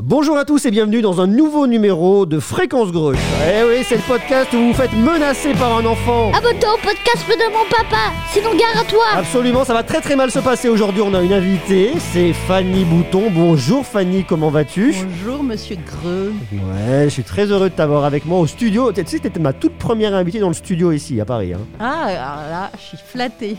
Bonjour 0.00 0.38
à 0.38 0.44
tous 0.44 0.64
et 0.64 0.70
bienvenue 0.70 1.02
dans 1.02 1.20
un 1.20 1.26
nouveau 1.26 1.66
numéro 1.66 2.24
de 2.24 2.38
Fréquence 2.38 2.92
Gruche. 2.92 3.18
Eh 3.50 3.64
oui, 3.64 3.84
c'est 3.84 3.96
le 3.96 4.02
podcast 4.02 4.48
où 4.52 4.56
vous 4.56 4.68
vous 4.68 4.72
faites 4.72 4.92
menacer 4.92 5.54
par 5.54 5.76
un 5.76 5.84
enfant. 5.84 6.30
Abonne-toi 6.38 6.74
au 6.74 6.76
podcast 6.76 7.26
de 7.28 7.52
mon 7.52 7.64
papa, 7.68 8.12
sinon 8.32 8.50
gare 8.50 8.80
à 8.80 8.84
toi. 8.84 9.02
Absolument, 9.16 9.64
ça 9.64 9.74
va 9.74 9.82
très 9.82 10.00
très 10.00 10.14
mal 10.14 10.30
se 10.30 10.38
passer 10.38 10.68
aujourd'hui. 10.68 11.02
On 11.02 11.14
a 11.14 11.20
une 11.20 11.32
invitée, 11.32 11.94
c'est 12.12 12.32
Fanny 12.32 12.84
Bouton. 12.84 13.24
Bonjour 13.32 13.84
Fanny, 13.84 14.22
comment 14.22 14.50
vas-tu? 14.50 14.94
Bonjour 15.24 15.42
Monsieur 15.42 15.76
Greux. 15.84 16.32
Ouais, 16.52 17.04
je 17.06 17.08
suis 17.08 17.24
très 17.24 17.46
heureux 17.46 17.68
de 17.68 17.74
t'avoir 17.74 18.04
avec 18.04 18.24
moi 18.24 18.38
au 18.38 18.46
studio. 18.46 18.92
Tu 18.92 19.02
sais, 19.04 19.18
t'étais 19.18 19.40
ma 19.40 19.52
toute 19.52 19.74
première 19.78 20.14
invitée 20.14 20.38
dans 20.38 20.46
le 20.48 20.54
studio 20.54 20.92
ici 20.92 21.20
à 21.20 21.24
Paris. 21.24 21.54
hein. 21.54 21.60
Ah, 21.80 22.02
alors 22.04 22.48
là, 22.48 22.70
je 22.80 22.86
suis 22.86 22.98
flattée. 23.04 23.56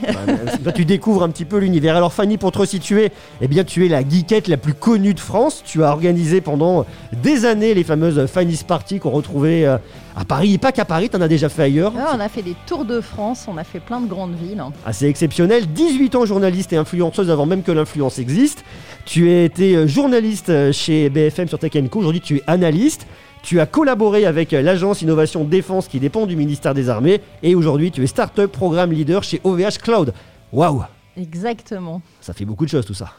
Toi, 0.64 0.72
tu 0.72 0.86
découvres 0.86 1.24
un 1.24 1.30
petit 1.30 1.44
peu 1.46 1.58
l'univers. 1.58 1.98
Alors, 1.98 2.14
Fanny, 2.14 2.38
pour 2.38 2.54
te 2.54 2.60
resituer, 2.60 3.12
eh 3.42 3.48
bien, 3.50 3.66
tu 3.66 3.86
es 3.86 3.90
la 3.90 4.08
geekette 4.08 4.48
la 4.48 4.56
plus 4.56 4.74
connue 4.74 5.14
de 5.14 5.20
France. 5.20 5.64
Tu 5.66 5.84
as 5.84 5.92
organisé 5.92 6.29
pendant 6.42 6.86
des 7.12 7.46
années 7.46 7.74
les 7.74 7.84
fameuses 7.84 8.26
Fanny's 8.28 8.64
Party 8.64 9.00
qu'on 9.00 9.10
retrouvait 9.10 9.66
euh, 9.66 9.78
à 10.16 10.26
Paris. 10.26 10.54
Et 10.54 10.58
pas 10.58 10.72
qu'à 10.72 10.86
Paris, 10.86 11.10
t'en 11.10 11.22
as 11.22 11.28
déjà 11.28 11.50
fait 11.50 11.64
ailleurs. 11.64 11.94
Ah, 11.98 12.14
on 12.16 12.20
a 12.20 12.30
fait 12.30 12.42
des 12.42 12.56
tours 12.66 12.86
de 12.86 13.02
France, 13.02 13.46
on 13.48 13.58
a 13.58 13.64
fait 13.64 13.80
plein 13.80 14.02
de 14.02 14.08
grandes 14.08 14.36
villes. 14.36 14.64
Assez 14.86 15.08
exceptionnel. 15.08 15.68
18 15.68 16.16
ans 16.16 16.26
journaliste 16.26 16.74
et 16.74 16.78
influenceuse 16.78 17.30
avant 17.30 17.46
même 17.46 17.64
que 17.64 17.72
l'influence 17.72 18.20
existe. 18.20 18.64
Tu 19.06 19.30
as 19.30 19.44
été 19.44 19.76
euh, 19.76 19.88
journaliste 19.88 20.50
euh, 20.50 20.72
chez 20.72 21.10
BFM 21.10 21.48
sur 21.48 21.60
Tech 21.60 21.72
Co. 21.90 22.00
Aujourd'hui, 22.00 22.22
tu 22.22 22.38
es 22.38 22.44
analyste. 22.48 23.08
Tu 23.42 23.60
as 23.60 23.66
collaboré 23.66 24.26
avec 24.26 24.52
l'agence 24.52 25.02
Innovation 25.02 25.46
Défense 25.46 25.88
qui 25.88 26.00
dépend 26.00 26.26
du 26.26 26.36
ministère 26.36 26.74
des 26.74 26.90
Armées. 26.90 27.22
Et 27.42 27.56
aujourd'hui, 27.56 27.90
tu 27.90 28.04
es 28.04 28.08
Startup 28.08 28.52
Programme 28.52 28.92
Leader 28.92 29.24
chez 29.24 29.40
OVH 29.46 29.78
Cloud. 29.82 30.14
Waouh 30.52 30.84
Exactement. 31.16 32.02
Ça 32.22 32.34
fait 32.34 32.46
beaucoup 32.46 32.66
de 32.66 32.70
choses 32.70 32.86
tout 32.86 32.94
ça. 32.94 33.14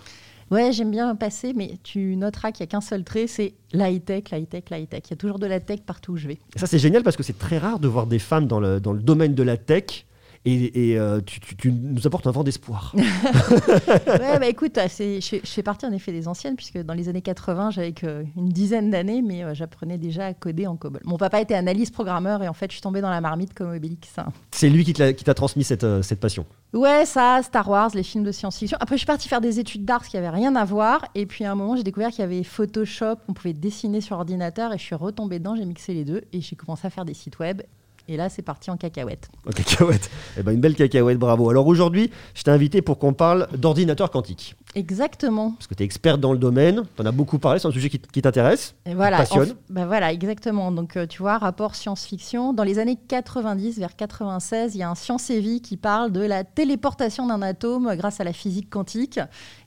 Ouais, 0.51 0.73
j'aime 0.73 0.91
bien 0.91 1.15
passer, 1.15 1.53
mais 1.55 1.79
tu 1.85 2.17
noteras 2.17 2.51
qu'il 2.51 2.65
n'y 2.65 2.69
a 2.69 2.73
qu'un 2.73 2.81
seul 2.81 3.05
trait, 3.05 3.29
c'est 3.29 3.55
la 3.73 3.89
high-tech, 3.89 4.25
la 4.33 4.39
high-tech, 4.39 4.65
la 4.71 4.81
high-tech. 4.81 5.03
Il 5.07 5.11
y 5.11 5.15
a 5.15 5.17
toujours 5.17 5.39
de 5.39 5.47
la 5.47 5.61
tech 5.61 5.83
partout 5.87 6.13
où 6.13 6.17
je 6.17 6.27
vais. 6.27 6.39
Ça, 6.57 6.67
c'est 6.67 6.81
génial 6.81 7.05
parce 7.05 7.17
que 7.17 7.23
c'est 7.23 7.39
très 7.39 7.59
rare 7.59 7.79
de 7.79 7.87
voir 7.87 8.09
des 8.09 8.19
femmes 8.19 8.49
dans 8.49 8.59
le, 8.59 8.81
dans 8.81 8.93
le 8.93 9.01
domaine 9.01 9.35
de 9.35 9.45
la 9.45 9.57
tech. 9.57 10.07
Et, 10.47 10.91
et, 10.93 10.99
euh, 10.99 11.21
tu, 11.21 11.39
tu- 11.41 11.55
tu 11.55 11.71
nous 11.71 12.07
apportes 12.07 12.27
un 12.27 12.31
vent 12.31 12.43
d'espoir. 12.45 12.95
ouais, 12.97 14.39
bah 14.39 14.47
écoute, 14.49 14.79
c'est- 14.89 15.21
je, 15.21 15.37
je 15.43 15.51
fais 15.51 15.63
partie 15.63 15.85
en 15.87 15.93
effet 15.93 16.13
des 16.13 16.29
anciennes, 16.29 16.57
puisque 16.57 16.79
dans 16.79 16.95
les 16.95 17.09
années 17.09 17.21
80, 17.23 17.71
j'avais 17.71 17.93
une 18.37 18.49
dizaine 18.49 18.91
d'années, 18.91 19.21
mais 19.23 19.45
euh, 19.45 19.55
j'apprenais 19.55 19.99
déjà 19.99 20.27
à 20.27 20.35
coder 20.35 20.67
en 20.67 20.77
COBOL. 20.77 21.03
Mon 21.05 21.19
papa 21.19 21.41
était 21.41 21.55
analyste 21.55 21.93
programmeur, 21.93 22.43
et 22.43 22.49
en 22.49 22.55
fait, 22.55 22.71
je 22.71 22.75
suis 22.77 22.81
tombée 22.83 23.01
dans 23.03 23.11
la 23.11 23.21
marmite 23.21 23.53
comme 23.55 23.71
Obélix. 23.75 24.19
hein. 24.19 24.27
C'est 24.51 24.71
lui 24.71 24.85
qui 24.85 24.93
t'a 24.95 25.35
transmis 25.35 25.65
cette, 25.65 25.85
euh, 25.85 26.03
cette 26.03 26.21
passion. 26.21 26.47
Ouais, 26.73 27.05
ça, 27.05 27.41
Star 27.43 27.69
Wars, 27.69 27.91
les 27.95 28.03
films 28.03 28.25
de 28.25 28.33
science-fiction. 28.33 28.79
Après, 28.81 28.97
je 28.97 29.01
suis 29.01 29.07
partie 29.07 29.29
faire 29.29 29.41
des 29.41 29.59
études 29.59 29.85
d'art, 29.85 30.05
ce 30.05 30.11
qui 30.11 30.17
avait 30.17 30.31
rien 30.31 30.55
à 30.57 30.65
voir. 30.65 31.05
Et 31.15 31.27
puis, 31.27 31.45
à 31.45 31.53
un 31.53 31.55
moment, 31.55 31.77
j'ai 31.77 31.83
découvert 31.83 32.11
qu'il 32.11 32.21
y 32.21 32.23
avait 32.23 32.45
Photoshop, 32.45 33.17
on 33.29 33.33
pouvait 33.35 33.53
dessiner 33.53 34.01
sur 34.01 34.17
ordinateur. 34.17 34.73
Et 34.73 34.79
je 34.79 34.83
suis 34.85 34.95
retombée 34.95 35.39
dedans, 35.39 35.57
j'ai 35.57 35.65
mixé 35.65 35.93
les 35.93 36.05
deux. 36.05 36.23
Et 36.33 36.41
j'ai 36.41 36.57
commencé 36.57 36.87
à 36.87 36.91
faire 36.91 37.05
des 37.05 37.15
sites 37.15 37.39
web. 37.41 37.61
Et 38.11 38.17
là, 38.17 38.29
c'est 38.29 38.43
parti 38.43 38.73
en 38.73 38.77
cacahuète. 38.77 39.29
En 39.47 39.53
cacahuète. 39.53 40.11
Eh 40.37 40.43
ben, 40.43 40.51
une 40.51 40.61
belle 40.61 40.75
cacahuète, 40.75 41.17
bravo. 41.17 41.49
Alors 41.49 41.69
aujourd'hui, 41.69 42.11
je 42.35 42.43
t'ai 42.43 42.51
invité 42.51 42.83
pour 42.83 42.99
qu'on 42.99 43.13
parle 43.13 43.47
d'ordinateur 43.57 44.11
quantique. 44.11 44.57
Exactement. 44.77 45.51
Parce 45.53 45.67
que 45.67 45.75
tu 45.75 45.83
es 45.83 45.87
experte 45.87 46.21
dans 46.21 46.33
le 46.33 46.39
domaine, 46.39 46.85
tu 46.97 47.03
en 47.03 47.07
as 47.07 47.13
beaucoup 47.13 47.39
parlé, 47.39 47.59
c'est 47.59 47.67
un 47.67 47.73
sujet 47.73 47.91
qui, 47.91 47.99
qui 47.99 48.23
t'intéresse. 48.23 48.75
Et 48.87 48.95
voilà. 48.95 49.19
passionne. 49.19 49.43
En 49.51 49.53
f- 49.53 49.57
bah 49.69 49.87
voilà, 49.87 50.13
exactement. 50.13 50.71
Donc, 50.71 50.97
euh, 50.97 51.07
tu 51.07 51.19
vois, 51.23 51.39
rapport 51.39 51.75
science-fiction. 51.75 52.53
Dans 52.53 52.63
les 52.63 52.79
années 52.79 52.97
90, 53.09 53.79
vers 53.79 53.97
96, 53.97 54.75
il 54.75 54.79
y 54.79 54.83
a 54.83 54.91
un 54.91 54.95
Science 54.95 55.29
et 55.31 55.41
Vie 55.41 55.61
qui 55.61 55.77
parle 55.77 56.13
de 56.13 56.21
la 56.21 56.45
téléportation 56.45 57.27
d'un 57.27 57.43
atome 57.43 57.95
grâce 57.97 58.21
à 58.21 58.25
la 58.25 58.33
physique 58.33 58.71
quantique. 58.71 59.19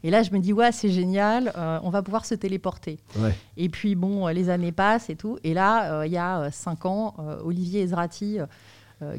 Et 0.03 0.09
là, 0.09 0.23
je 0.23 0.31
me 0.31 0.39
dis, 0.39 0.53
ouais, 0.53 0.71
c'est 0.71 0.89
génial, 0.89 1.51
euh, 1.57 1.79
on 1.83 1.89
va 1.89 2.01
pouvoir 2.01 2.25
se 2.25 2.35
téléporter. 2.35 2.99
Ouais. 3.17 3.35
Et 3.57 3.67
puis, 3.69 3.95
bon, 3.95 4.27
euh, 4.27 4.31
les 4.31 4.49
années 4.49 4.71
passent 4.71 5.09
et 5.09 5.15
tout. 5.15 5.37
Et 5.43 5.53
là, 5.53 5.99
euh, 5.99 6.07
il 6.07 6.13
y 6.13 6.17
a 6.17 6.39
euh, 6.43 6.49
cinq 6.51 6.85
ans, 6.85 7.15
Olivier 7.43 7.81
Ezrati, 7.81 8.37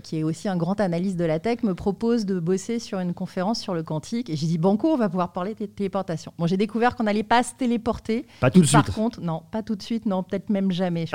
qui 0.03 0.19
est 0.19 0.23
aussi 0.23 0.49
un 0.49 0.57
grand 0.57 0.81
analyste 0.81 1.17
de 1.17 1.25
la 1.25 1.39
tech, 1.39 1.63
me 1.63 1.75
propose 1.75 2.25
de 2.25 2.41
bosser 2.41 2.79
sur 2.79 2.99
une 3.01 3.13
conférence 3.15 3.61
sur 3.61 3.75
le 3.75 3.83
quantique. 3.83 4.31
Et 4.31 4.37
j'ai 4.37 4.47
dit, 4.47 4.59
banco, 4.59 4.89
on 4.93 4.97
va 4.97 5.09
pouvoir 5.09 5.33
parler 5.33 5.55
de 5.55 5.67
téléportation. 5.67 6.33
Bon, 6.39 6.47
j'ai 6.47 6.57
découvert 6.57 6.97
qu'on 6.97 7.05
n'allait 7.05 7.23
pas 7.23 7.43
se 7.43 7.55
téléporter. 7.55 8.27
Pas 8.41 8.51
tout 8.51 8.61
de 8.61 8.67
Et 8.67 8.71
Par 8.71 8.85
suite. 8.85 8.95
contre, 8.95 9.21
non, 9.21 9.43
pas 9.51 9.63
tout 9.63 9.77
de 9.77 9.83
suite, 9.83 10.07
non, 10.07 10.23
peut-être 10.23 10.49
même 10.51 10.73
jamais. 10.73 11.07
Je. 11.07 11.15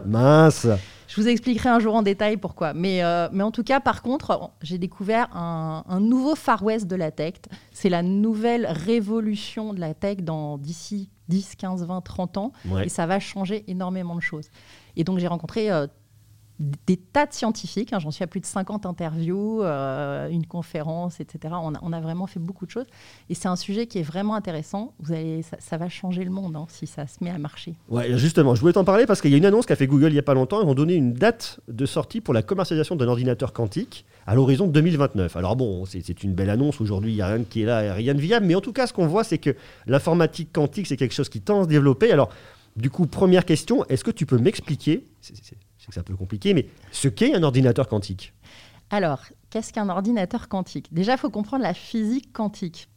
Mince. 0.06 0.66
Je 1.08 1.20
vous 1.20 1.26
expliquerai 1.26 1.68
un 1.70 1.80
jour 1.80 1.94
en 1.96 2.02
détail 2.02 2.36
pourquoi. 2.36 2.72
Mais, 2.72 3.02
euh, 3.02 3.28
mais 3.32 3.42
en 3.42 3.50
tout 3.50 3.64
cas, 3.64 3.80
par 3.80 4.00
contre, 4.02 4.50
j'ai 4.62 4.78
découvert 4.78 5.28
un, 5.36 5.82
un 5.88 5.98
nouveau 5.98 6.36
Far 6.36 6.62
West 6.62 6.86
de 6.86 6.94
la 6.94 7.10
tech. 7.10 7.34
C'est 7.72 7.88
la 7.88 8.02
nouvelle 8.02 8.66
révolution 8.66 9.72
de 9.72 9.80
la 9.80 9.94
tech 9.94 10.18
dans 10.18 10.56
d'ici 10.58 11.10
10, 11.28 11.56
15, 11.56 11.84
20, 11.86 12.00
30 12.00 12.36
ans. 12.38 12.52
Ouais. 12.68 12.86
Et 12.86 12.88
ça 12.88 13.06
va 13.06 13.18
changer 13.18 13.64
énormément 13.68 14.14
de 14.14 14.20
choses. 14.20 14.50
Et 14.96 15.02
donc, 15.04 15.18
j'ai 15.18 15.26
rencontré 15.26 15.70
euh, 15.70 15.86
des 16.60 16.98
tas 16.98 17.24
de 17.24 17.32
scientifiques. 17.32 17.92
hein. 17.92 17.98
J'en 17.98 18.10
suis 18.10 18.22
à 18.22 18.26
plus 18.26 18.40
de 18.40 18.46
50 18.46 18.84
interviews, 18.84 19.62
euh, 19.62 20.28
une 20.28 20.46
conférence, 20.46 21.18
etc. 21.18 21.54
On 21.62 21.92
a, 21.92 22.00
vraiment 22.00 22.26
fait 22.26 22.38
beaucoup 22.38 22.66
de 22.66 22.70
choses. 22.70 22.86
Et 23.30 23.34
c'est 23.34 23.48
un 23.48 23.56
sujet 23.56 23.86
qui 23.86 23.98
est 23.98 24.02
vraiment 24.02 24.34
intéressant. 24.34 24.92
Vous 25.00 25.12
allez, 25.12 25.42
ça, 25.42 25.76
va 25.78 25.88
changer 25.88 26.22
le 26.22 26.30
monde 26.30 26.56
hein, 26.56 26.66
si 26.68 26.86
ça 26.86 27.06
se 27.06 27.24
met 27.24 27.30
à 27.30 27.38
marcher. 27.38 27.74
Ouais, 27.88 28.16
justement, 28.16 28.54
je 28.54 28.60
voulais 28.60 28.74
t'en 28.74 28.84
parler 28.84 29.06
parce 29.06 29.20
qu'il 29.20 29.30
y 29.30 29.34
a 29.34 29.36
une 29.38 29.46
annonce 29.46 29.66
qu'a 29.66 29.76
fait 29.76 29.86
Google 29.86 30.08
il 30.08 30.12
n'y 30.12 30.18
a 30.18 30.22
pas 30.22 30.34
longtemps. 30.34 30.62
Ils 30.62 30.68
ont 30.68 30.74
donné 30.74 30.94
une 30.94 31.14
date 31.14 31.60
de 31.68 31.86
sortie 31.86 32.20
pour 32.20 32.34
la 32.34 32.42
commercialisation 32.42 32.96
d'un 32.96 33.08
ordinateur 33.08 33.52
quantique 33.52 34.04
à 34.26 34.34
l'horizon 34.34 34.66
2029. 34.66 35.36
Alors 35.36 35.56
bon, 35.56 35.86
c'est 35.86 36.02
c'est 36.02 36.22
une 36.22 36.34
belle 36.34 36.50
annonce. 36.50 36.80
Aujourd'hui, 36.80 37.12
il 37.12 37.16
n'y 37.16 37.22
a 37.22 37.28
rien 37.28 37.44
qui 37.44 37.62
est 37.62 37.66
là, 37.66 37.94
rien 37.94 38.14
de 38.14 38.20
viable. 38.20 38.46
Mais 38.46 38.54
en 38.54 38.60
tout 38.60 38.72
cas, 38.72 38.86
ce 38.86 38.92
qu'on 38.92 39.06
voit, 39.06 39.24
c'est 39.24 39.38
que 39.38 39.56
l'informatique 39.86 40.52
quantique, 40.52 40.86
c'est 40.86 40.96
quelque 40.96 41.14
chose 41.14 41.28
qui 41.28 41.40
tend 41.40 41.60
à 41.60 41.64
se 41.64 41.68
développer. 41.68 42.12
Alors, 42.12 42.30
du 42.76 42.90
coup, 42.90 43.06
première 43.06 43.44
question, 43.44 43.84
est-ce 43.86 44.04
que 44.04 44.10
tu 44.10 44.26
peux 44.26 44.38
m'expliquer, 44.38 45.06
c'est 45.80 45.92
que 45.94 46.00
un 46.00 46.02
peu 46.02 46.16
compliqué, 46.16 46.54
mais 46.54 46.66
ce 46.90 47.08
qu'est 47.08 47.34
un 47.34 47.42
ordinateur 47.42 47.88
quantique 47.88 48.32
Alors, 48.90 49.22
qu'est-ce 49.50 49.72
qu'un 49.72 49.88
ordinateur 49.88 50.48
quantique? 50.48 50.92
Déjà, 50.92 51.12
il 51.12 51.18
faut 51.18 51.30
comprendre 51.30 51.62
la 51.62 51.74
physique 51.74 52.32
quantique. 52.32 52.88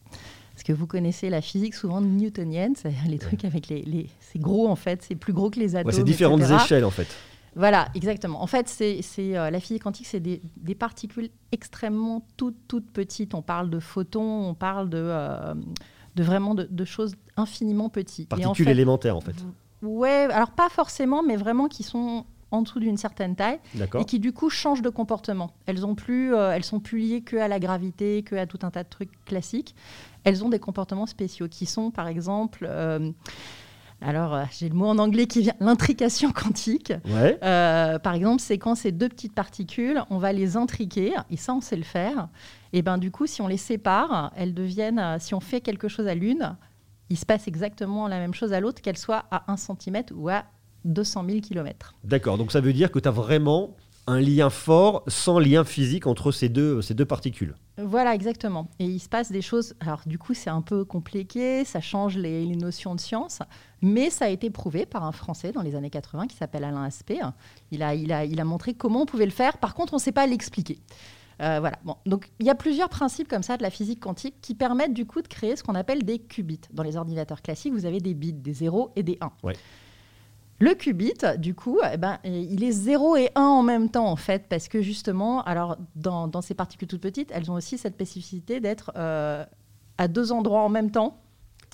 Parce 0.53 0.63
que 0.63 0.73
vous 0.73 0.85
connaissez 0.85 1.29
la 1.31 1.41
physique 1.41 1.73
souvent 1.73 1.99
newtonienne, 2.01 2.73
c'est 2.75 2.93
les 3.07 3.17
trucs 3.17 3.43
avec 3.45 3.67
les, 3.69 3.81
les- 3.81 4.09
C'est 4.19 4.37
gros 4.39 4.67
en 4.67 4.75
fait, 4.75 5.01
c'est 5.01 5.15
plus 5.15 5.33
gros 5.33 5.49
que 5.49 5.59
les 5.59 5.75
atomes. 5.75 5.87
Ouais, 5.91 5.97
C'est 5.97 6.03
différentes 6.03 6.41
etc. 6.41 6.55
échelles 6.63 6.85
en 6.85 6.91
fait. 6.91 7.07
Voilà, 7.55 7.87
exactement. 7.95 8.41
En 8.41 8.47
fait, 8.47 8.67
c'est 8.67 9.01
c'est, 9.01 9.35
euh, 9.37 9.49
la 9.49 9.59
physique 9.59 9.83
quantique, 9.83 10.05
c'est 10.07 10.19
des, 10.19 10.41
des 10.57 10.75
particules 10.75 11.29
extrêmement 11.51 12.25
toutes, 12.37 12.57
toutes 12.67 12.89
petites. 12.91 13.33
On 13.33 13.41
parle 13.41 13.69
de 13.69 13.79
photons, 13.79 14.47
on 14.49 14.53
parle 14.53 14.89
de, 14.89 14.97
euh, 14.99 15.53
de 16.15 16.23
vraiment 16.23 16.53
de, 16.55 16.67
de 16.69 16.85
choses 16.85 17.15
infiniment 17.37 17.89
petites. 17.89 18.31
En 18.33 18.37
Particules 18.37 18.65
fait, 18.65 18.71
élémentaires 18.71 19.15
en 19.17 19.21
fait. 19.21 19.35
Ouais, 19.81 20.27
alors 20.31 20.51
pas 20.51 20.69
forcément, 20.69 21.23
mais 21.23 21.35
vraiment 21.35 21.67
qui 21.67 21.83
sont 21.83 22.25
en 22.53 22.61
dessous 22.61 22.79
d'une 22.79 22.97
certaine 22.97 23.35
taille 23.35 23.59
et 23.99 24.05
qui 24.05 24.19
du 24.19 24.31
coup 24.31 24.49
changent 24.49 24.83
de 24.83 24.89
comportement. 24.89 25.51
Elles 25.65 25.85
ont 25.85 25.95
plus, 25.95 26.35
euh, 26.35 26.51
elles 26.51 26.63
sont 26.63 26.79
plus 26.79 26.99
liées 26.99 27.21
que 27.21 27.35
à 27.35 27.47
la 27.47 27.59
gravité, 27.59 28.21
que 28.21 28.35
à 28.35 28.45
tout 28.45 28.59
un 28.61 28.69
tas 28.69 28.83
de 28.83 28.89
trucs 28.89 29.11
classiques. 29.25 29.75
Elles 30.23 30.45
ont 30.45 30.49
des 30.49 30.59
comportements 30.59 31.07
spéciaux 31.07 31.47
qui 31.49 31.65
sont, 31.65 31.89
par 31.89 32.07
exemple, 32.07 32.67
euh, 32.69 33.11
alors 34.01 34.35
euh, 34.35 34.43
j'ai 34.51 34.69
le 34.69 34.75
mot 34.75 34.85
en 34.85 34.99
anglais 34.99 35.25
qui 35.25 35.41
vient, 35.41 35.55
l'intrication 35.59 36.31
quantique. 36.31 36.93
Ouais. 37.05 37.39
Euh, 37.43 37.97
par 37.97 38.13
exemple, 38.13 38.39
c'est 38.39 38.59
quand 38.59 38.75
ces 38.75 38.91
deux 38.91 39.09
petites 39.09 39.33
particules, 39.33 40.03
on 40.11 40.19
va 40.19 40.31
les 40.31 40.55
intriquer, 40.55 41.13
et 41.31 41.37
ça 41.37 41.55
on 41.55 41.61
sait 41.61 41.75
le 41.75 41.83
faire. 41.83 42.29
Et 42.71 42.83
ben 42.83 42.99
du 42.99 43.09
coup, 43.09 43.25
si 43.25 43.41
on 43.41 43.47
les 43.47 43.57
sépare, 43.57 44.31
elles 44.35 44.53
deviennent, 44.53 45.17
si 45.19 45.33
on 45.33 45.39
fait 45.39 45.61
quelque 45.61 45.87
chose 45.87 46.07
à 46.07 46.13
l'une, 46.13 46.55
il 47.09 47.17
se 47.17 47.25
passe 47.25 47.47
exactement 47.47 48.07
la 48.07 48.19
même 48.19 48.33
chose 48.33 48.53
à 48.53 48.59
l'autre, 48.59 48.81
qu'elle 48.81 48.97
soit 48.97 49.25
à 49.31 49.51
1 49.51 49.57
cm 49.57 50.03
ou 50.13 50.29
à 50.29 50.45
200 50.85 51.25
000 51.27 51.41
km. 51.41 51.95
D'accord, 52.03 52.37
donc 52.37 52.51
ça 52.51 52.61
veut 52.61 52.73
dire 52.73 52.91
que 52.91 52.99
tu 52.99 53.07
as 53.07 53.11
vraiment 53.11 53.75
un 54.07 54.19
lien 54.19 54.49
fort 54.49 55.03
sans 55.07 55.39
lien 55.39 55.63
physique 55.63 56.07
entre 56.07 56.31
ces 56.31 56.49
deux, 56.49 56.81
ces 56.81 56.93
deux 56.93 57.05
particules. 57.05 57.55
Voilà, 57.77 58.13
exactement. 58.13 58.67
Et 58.79 58.85
il 58.85 58.99
se 58.99 59.09
passe 59.09 59.31
des 59.31 59.41
choses. 59.41 59.73
Alors, 59.79 60.01
du 60.05 60.19
coup, 60.19 60.33
c'est 60.33 60.49
un 60.49 60.61
peu 60.61 60.85
compliqué, 60.85 61.63
ça 61.63 61.79
change 61.79 62.17
les, 62.17 62.45
les 62.45 62.55
notions 62.55 62.95
de 62.95 62.99
science, 62.99 63.39
mais 63.81 64.09
ça 64.09 64.25
a 64.25 64.29
été 64.29 64.49
prouvé 64.49 64.85
par 64.85 65.03
un 65.05 65.11
Français 65.11 65.51
dans 65.51 65.61
les 65.61 65.75
années 65.75 65.89
80 65.89 66.27
qui 66.27 66.35
s'appelle 66.35 66.65
Alain 66.65 66.83
Aspect. 66.83 67.19
Il 67.71 67.81
a, 67.81 67.95
il, 67.95 68.11
a, 68.11 68.25
il 68.25 68.39
a 68.39 68.45
montré 68.45 68.73
comment 68.73 69.03
on 69.03 69.05
pouvait 69.05 69.25
le 69.25 69.31
faire. 69.31 69.57
Par 69.57 69.73
contre, 69.73 69.93
on 69.93 69.97
ne 69.97 70.01
sait 70.01 70.11
pas 70.11 70.27
l'expliquer. 70.27 70.79
Euh, 71.41 71.59
voilà. 71.59 71.79
Bon. 71.83 71.95
Donc, 72.05 72.29
il 72.39 72.45
y 72.45 72.49
a 72.49 72.55
plusieurs 72.55 72.89
principes 72.89 73.27
comme 73.27 73.43
ça 73.43 73.57
de 73.57 73.63
la 73.63 73.69
physique 73.69 73.99
quantique 73.99 74.35
qui 74.41 74.53
permettent 74.53 74.93
du 74.93 75.05
coup 75.05 75.21
de 75.21 75.27
créer 75.27 75.55
ce 75.55 75.63
qu'on 75.63 75.75
appelle 75.75 76.03
des 76.03 76.19
qubits. 76.19 76.61
Dans 76.71 76.83
les 76.83 76.95
ordinateurs 76.95 77.41
classiques, 77.41 77.73
vous 77.73 77.85
avez 77.85 77.99
des 77.99 78.13
bits, 78.13 78.33
des 78.33 78.53
0 78.53 78.91
et 78.95 79.03
des 79.03 79.17
1. 79.19 79.31
Ouais. 79.43 79.55
Le 80.63 80.73
qubit, 80.75 81.13
du 81.37 81.53
coup, 81.55 81.79
eh 81.91 81.97
ben, 81.97 82.19
il 82.23 82.63
est 82.63 82.71
0 82.71 83.17
et 83.17 83.29
1 83.35 83.41
en 83.41 83.63
même 83.63 83.89
temps, 83.89 84.07
en 84.07 84.15
fait, 84.15 84.45
parce 84.47 84.67
que 84.67 84.81
justement, 84.81 85.43
alors, 85.43 85.77
dans, 85.95 86.27
dans 86.27 86.41
ces 86.41 86.53
particules 86.53 86.87
toutes 86.87 87.01
petites, 87.01 87.31
elles 87.33 87.51
ont 87.51 87.55
aussi 87.55 87.77
cette 87.77 87.95
spécificité 87.95 88.59
d'être 88.59 88.91
euh, 88.95 89.43
à 89.97 90.07
deux 90.07 90.31
endroits 90.31 90.61
en 90.61 90.69
même 90.69 90.91
temps. 90.91 91.17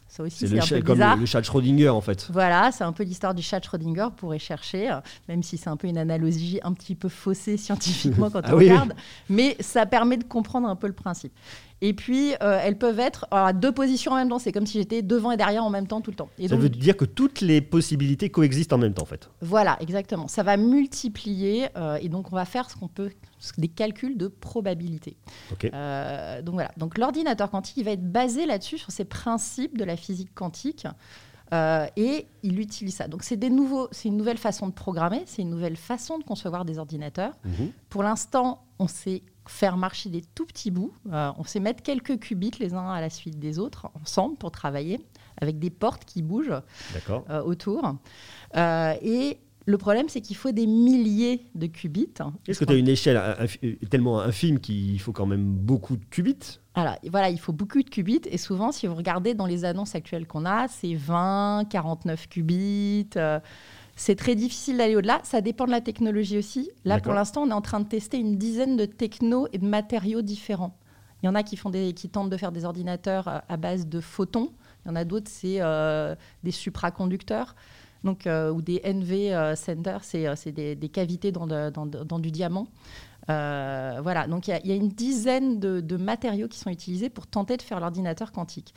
Ça 0.08 0.24
aussi, 0.24 0.48
C'est 0.48 0.58
un 0.60 0.66
peu 0.66 0.82
comme 0.82 0.96
bizarre. 0.96 1.16
le, 1.18 1.20
le 1.22 1.26
chat 1.28 1.44
Schrödinger 1.44 1.90
en 1.90 2.02
fait. 2.02 2.28
Voilà, 2.32 2.72
c'est 2.72 2.84
un 2.84 2.92
peu 2.94 3.04
l'histoire 3.04 3.36
du 3.36 3.44
chat 3.44 3.62
Schrödinger, 3.64 4.06
vous 4.06 4.10
pourrez 4.16 4.40
chercher, 4.40 4.90
euh, 4.90 4.96
même 5.28 5.44
si 5.44 5.56
c'est 5.56 5.70
un 5.70 5.78
peu 5.78 5.88
une 5.88 6.00
analogie 6.00 6.60
un 6.64 6.74
petit 6.74 6.96
peu 6.96 7.10
faussée 7.10 7.58
scientifiquement 7.58 8.30
quand 8.34 8.42
Ah 8.44 8.56
on 8.56 8.58
oui. 8.58 8.72
regarde, 8.72 8.96
mais 9.30 9.56
ça 9.60 9.86
permet 9.86 10.18
de 10.18 10.24
comprendre 10.24 10.68
un 10.68 10.76
peu 10.76 10.88
le 10.88 10.94
principe. 10.94 11.32
Et 11.81 11.94
puis, 11.94 12.34
euh, 12.42 12.60
elles 12.62 12.78
peuvent 12.78 13.00
être 13.00 13.26
à 13.31 13.54
deux 13.54 13.72
positions 13.72 14.12
en 14.12 14.16
même 14.16 14.30
temps. 14.30 14.40
C'est 14.40 14.52
comme 14.52 14.66
si 14.66 14.78
j'étais 14.78 15.02
devant 15.02 15.31
et 15.31 15.38
derrière 15.38 15.64
en 15.64 15.70
même 15.70 15.88
temps 15.88 16.02
tout 16.02 16.12
le 16.12 16.18
temps. 16.18 16.30
Et 16.38 16.48
Ça 16.48 16.56
donc, 16.56 16.64
veut 16.64 16.70
dire 16.70 16.98
que 16.98 17.06
toutes 17.06 17.40
les 17.42 17.62
possibilités 17.62 18.30
coexistent 18.30 18.74
en 18.74 18.78
même 18.78 18.94
temps, 18.94 19.04
en 19.04 19.06
fait. 19.06 19.30
voilà, 19.42 19.78
exactement. 19.80 20.28
Ça 20.28 20.44
va 20.44 20.58
multiplier 20.58 21.68
euh, 21.78 21.98
et 22.02 22.10
donc 22.10 22.31
on 22.31 22.36
va 22.36 22.46
faire 22.46 22.70
ce 22.70 22.76
qu'on 22.76 22.88
peut, 22.88 23.12
des 23.58 23.68
calculs 23.70 24.18
de 24.18 24.28
probabilité. 24.28 25.16
Ok. 25.52 25.70
Euh, 25.74 26.42
donc 26.42 26.56
voilà. 26.56 26.72
Donc 26.78 26.98
l'ordinateur 26.98 27.50
quantique, 27.50 27.78
il 27.78 27.86
va 27.86 27.92
être 27.92 28.12
basé 28.12 28.46
là-dessus 28.46 28.78
sur 28.78 28.92
ces 28.92 29.06
principes 29.06 29.78
de 29.78 29.86
la 29.86 29.96
physique 29.96 30.34
quantique. 30.36 30.86
Euh, 31.54 31.88
et 31.96 32.28
il 32.44 32.60
utilise 32.60 32.96
ça. 32.96 33.07
Donc 33.07 33.24
c'est 33.24 33.38
des 33.38 33.50
nouveaux, 33.50 33.88
c'est 33.92 34.10
une 34.10 34.18
nouvelle 34.18 34.38
façon 34.38 34.68
de 34.68 34.74
programmer, 34.74 35.24
c'est 35.25 35.42
une 35.42 35.50
nouvelle 35.50 35.78
façon 35.78 36.18
de 36.19 36.24
concevoir 36.24 36.66
des 36.66 36.78
ordinateurs. 36.78 37.34
Mhm. 37.46 37.72
Pour 37.90 38.04
l'instant, 38.04 38.63
on 38.80 38.88
sait 38.88 39.24
faire 39.48 39.78
marcher 39.78 40.10
des 40.10 40.22
tout 40.36 40.46
petits 40.46 40.72
bouts. 40.72 40.94
Euh, 41.12 41.31
on 41.38 41.44
sait 41.44 41.60
mettre 41.60 41.81
quelques 41.81 42.19
qubits 42.19 42.51
les 42.60 42.74
uns 42.74 42.90
à 42.90 43.01
la 43.01 43.10
suite 43.10 43.40
des 43.40 43.57
autres 43.57 43.90
ensemble 44.00 44.38
pour 44.38 44.51
travailler 44.51 45.00
avec 45.42 45.57
des 45.57 45.69
portes 45.69 46.06
qui 46.06 46.22
bougent 46.22 46.62
euh, 47.10 47.42
autour. 47.42 47.95
Et 48.56 49.40
le 49.69 49.78
problème, 49.78 50.10
c'est 50.10 50.22
qu'il 50.22 50.36
faut 50.36 50.52
des 50.52 50.66
milliers 50.66 51.45
de 51.54 51.68
qubits. 51.68 52.10
Est-ce 52.48 52.60
que 52.60 52.66
tu 52.66 52.74
as 52.74 52.75
une 52.75 52.88
échelle 52.88 53.18
euh, 53.18 53.75
tellement 53.92 54.19
infime 54.19 54.60
qu'il 54.60 55.00
faut 55.00 55.12
quand 55.12 55.28
même 55.28 55.44
beaucoup 55.44 55.95
de 55.95 56.04
qubits? 56.06 56.60
Alors, 56.81 56.96
voilà, 57.10 57.30
il 57.30 57.40
faut 57.40 57.54
beaucoup 57.54 57.81
de 57.84 57.90
qubits. 57.90 58.22
Et 58.30 58.38
souvent, 58.38 58.72
si 58.72 58.88
vous 58.88 58.96
regardez 58.96 59.34
dans 59.34 59.46
les 59.46 59.66
annonces 59.66 59.96
actuelles 59.96 60.28
qu'on 60.28 60.46
a, 60.46 60.68
c'est 60.68 60.94
20, 60.96 61.66
49 61.70 62.28
qubits. 62.30 63.10
euh, 63.16 63.40
c'est 63.96 64.16
très 64.16 64.36
difficile 64.36 64.78
d'aller 64.78 64.96
au-delà. 64.96 65.20
Ça 65.24 65.42
dépend 65.42 65.66
de 65.66 65.72
la 65.72 65.81
technologie 65.81 66.38
aussi. 66.38 66.72
Là, 66.86 66.96
pour 67.02 67.12
l'instant, 67.14 67.42
on 67.44 67.50
est 67.50 67.54
en 67.54 67.62
train 67.62 67.81
de 67.81 67.88
tester 67.88 68.18
une 68.18 68.38
dizaine 68.38 68.78
de 68.78 68.86
technos 68.86 69.48
et 69.52 69.58
de 69.58 69.66
matériaux 69.66 70.22
différents. 70.22 70.78
Il 71.22 71.26
y 71.26 71.30
en 71.30 71.36
a 71.36 71.44
qui, 71.44 71.58
font 71.58 71.70
des, 71.70 71.94
qui 71.94 72.08
tentent 72.08 72.30
de 72.30 72.38
faire 72.38 72.54
des 72.54 72.64
ordinateurs 72.64 73.28
à, 73.28 73.44
à 73.50 73.58
base 73.58 73.88
de 73.88 74.00
photons. 74.00 74.52
Il 74.86 74.88
y 74.88 74.92
en 74.92 74.96
a 74.96 75.04
d'autres, 75.04 75.30
c'est 75.30 75.58
euh, 75.60 76.16
des 76.46 76.52
supraconducteurs. 76.52 77.56
Donc, 78.06 78.26
euh, 78.26 78.50
ou 78.54 78.62
des 78.62 78.80
NV 78.86 79.34
euh, 79.36 79.56
centers, 79.58 80.06
c'est 80.06 80.26
euh, 80.28 80.36
des, 80.46 80.76
des 80.76 80.88
cavités 80.88 81.34
dans, 81.34 81.46
de- 81.48 81.70
dans 81.70 81.86
dans 81.86 82.20
du 82.20 82.31
diamant. 82.31 82.68
Euh, 83.30 84.00
voilà, 84.02 84.28
donc 84.28 84.48
il 84.48 84.52
y 84.52 84.54
a- 84.54 84.60
il 84.64 84.68
y, 84.68 84.72
a 84.72 84.76
une 84.76 84.90
dizaine 84.90 85.60
de, 85.60 85.81
de 85.81 85.98
matériaux 85.98 86.48
qui 86.48 86.58
sont 86.58 86.70
utilisés 86.70 87.10
pour 87.10 87.28
tenter 87.28 87.58
de 87.58 87.62
faire 87.62 87.80
l'ordinateur 87.80 88.31
quantique. 88.31 88.74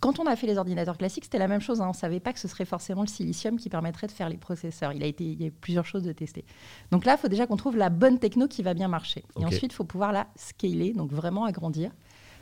Quand 0.00 0.18
on 0.18 0.26
a 0.26 0.34
fait 0.34 0.48
les 0.48 0.58
ordinateurs 0.58 0.98
classiques, 0.98 1.24
c'était 1.24 1.38
la 1.38 1.46
même 1.46 1.60
chose. 1.60 1.80
hein. 1.80 1.86
On 1.86 1.90
ne 1.90 1.94
savait 1.94 2.18
pas 2.18 2.32
que 2.32 2.40
ce 2.40 2.48
serait 2.48 2.64
forcément 2.64 3.02
le 3.02 3.06
silicium 3.08 3.56
qui 3.56 3.68
permettrait 3.68 4.08
de 4.08 4.12
faire 4.12 4.28
les 4.28 4.36
processeurs. 4.36 4.92
Il, 4.92 5.02
a 5.02 5.06
été, 5.06 5.22
il 5.24 5.40
y 5.40 5.44
a 5.44 5.46
eu 5.46 5.52
plusieurs 5.52 5.86
choses 5.86 6.02
de 6.02 6.10
tester. 6.12 6.44
Donc 6.90 7.04
là, 7.04 7.14
il 7.16 7.18
faut 7.18 7.28
déjà 7.28 7.46
qu'on 7.46 7.56
trouve 7.56 7.76
la 7.76 7.88
bonne 7.88 8.18
techno 8.18 8.48
qui 8.48 8.62
va 8.62 8.74
bien 8.74 8.88
marcher. 8.88 9.22
Et 9.38 9.44
ensuite, 9.46 9.72
il 9.72 9.76
faut 9.76 9.84
pouvoir 9.84 10.10
la 10.12 10.26
scaler, 10.34 10.92
donc 10.92 11.12
vraiment 11.12 11.44
agrandir, 11.44 11.92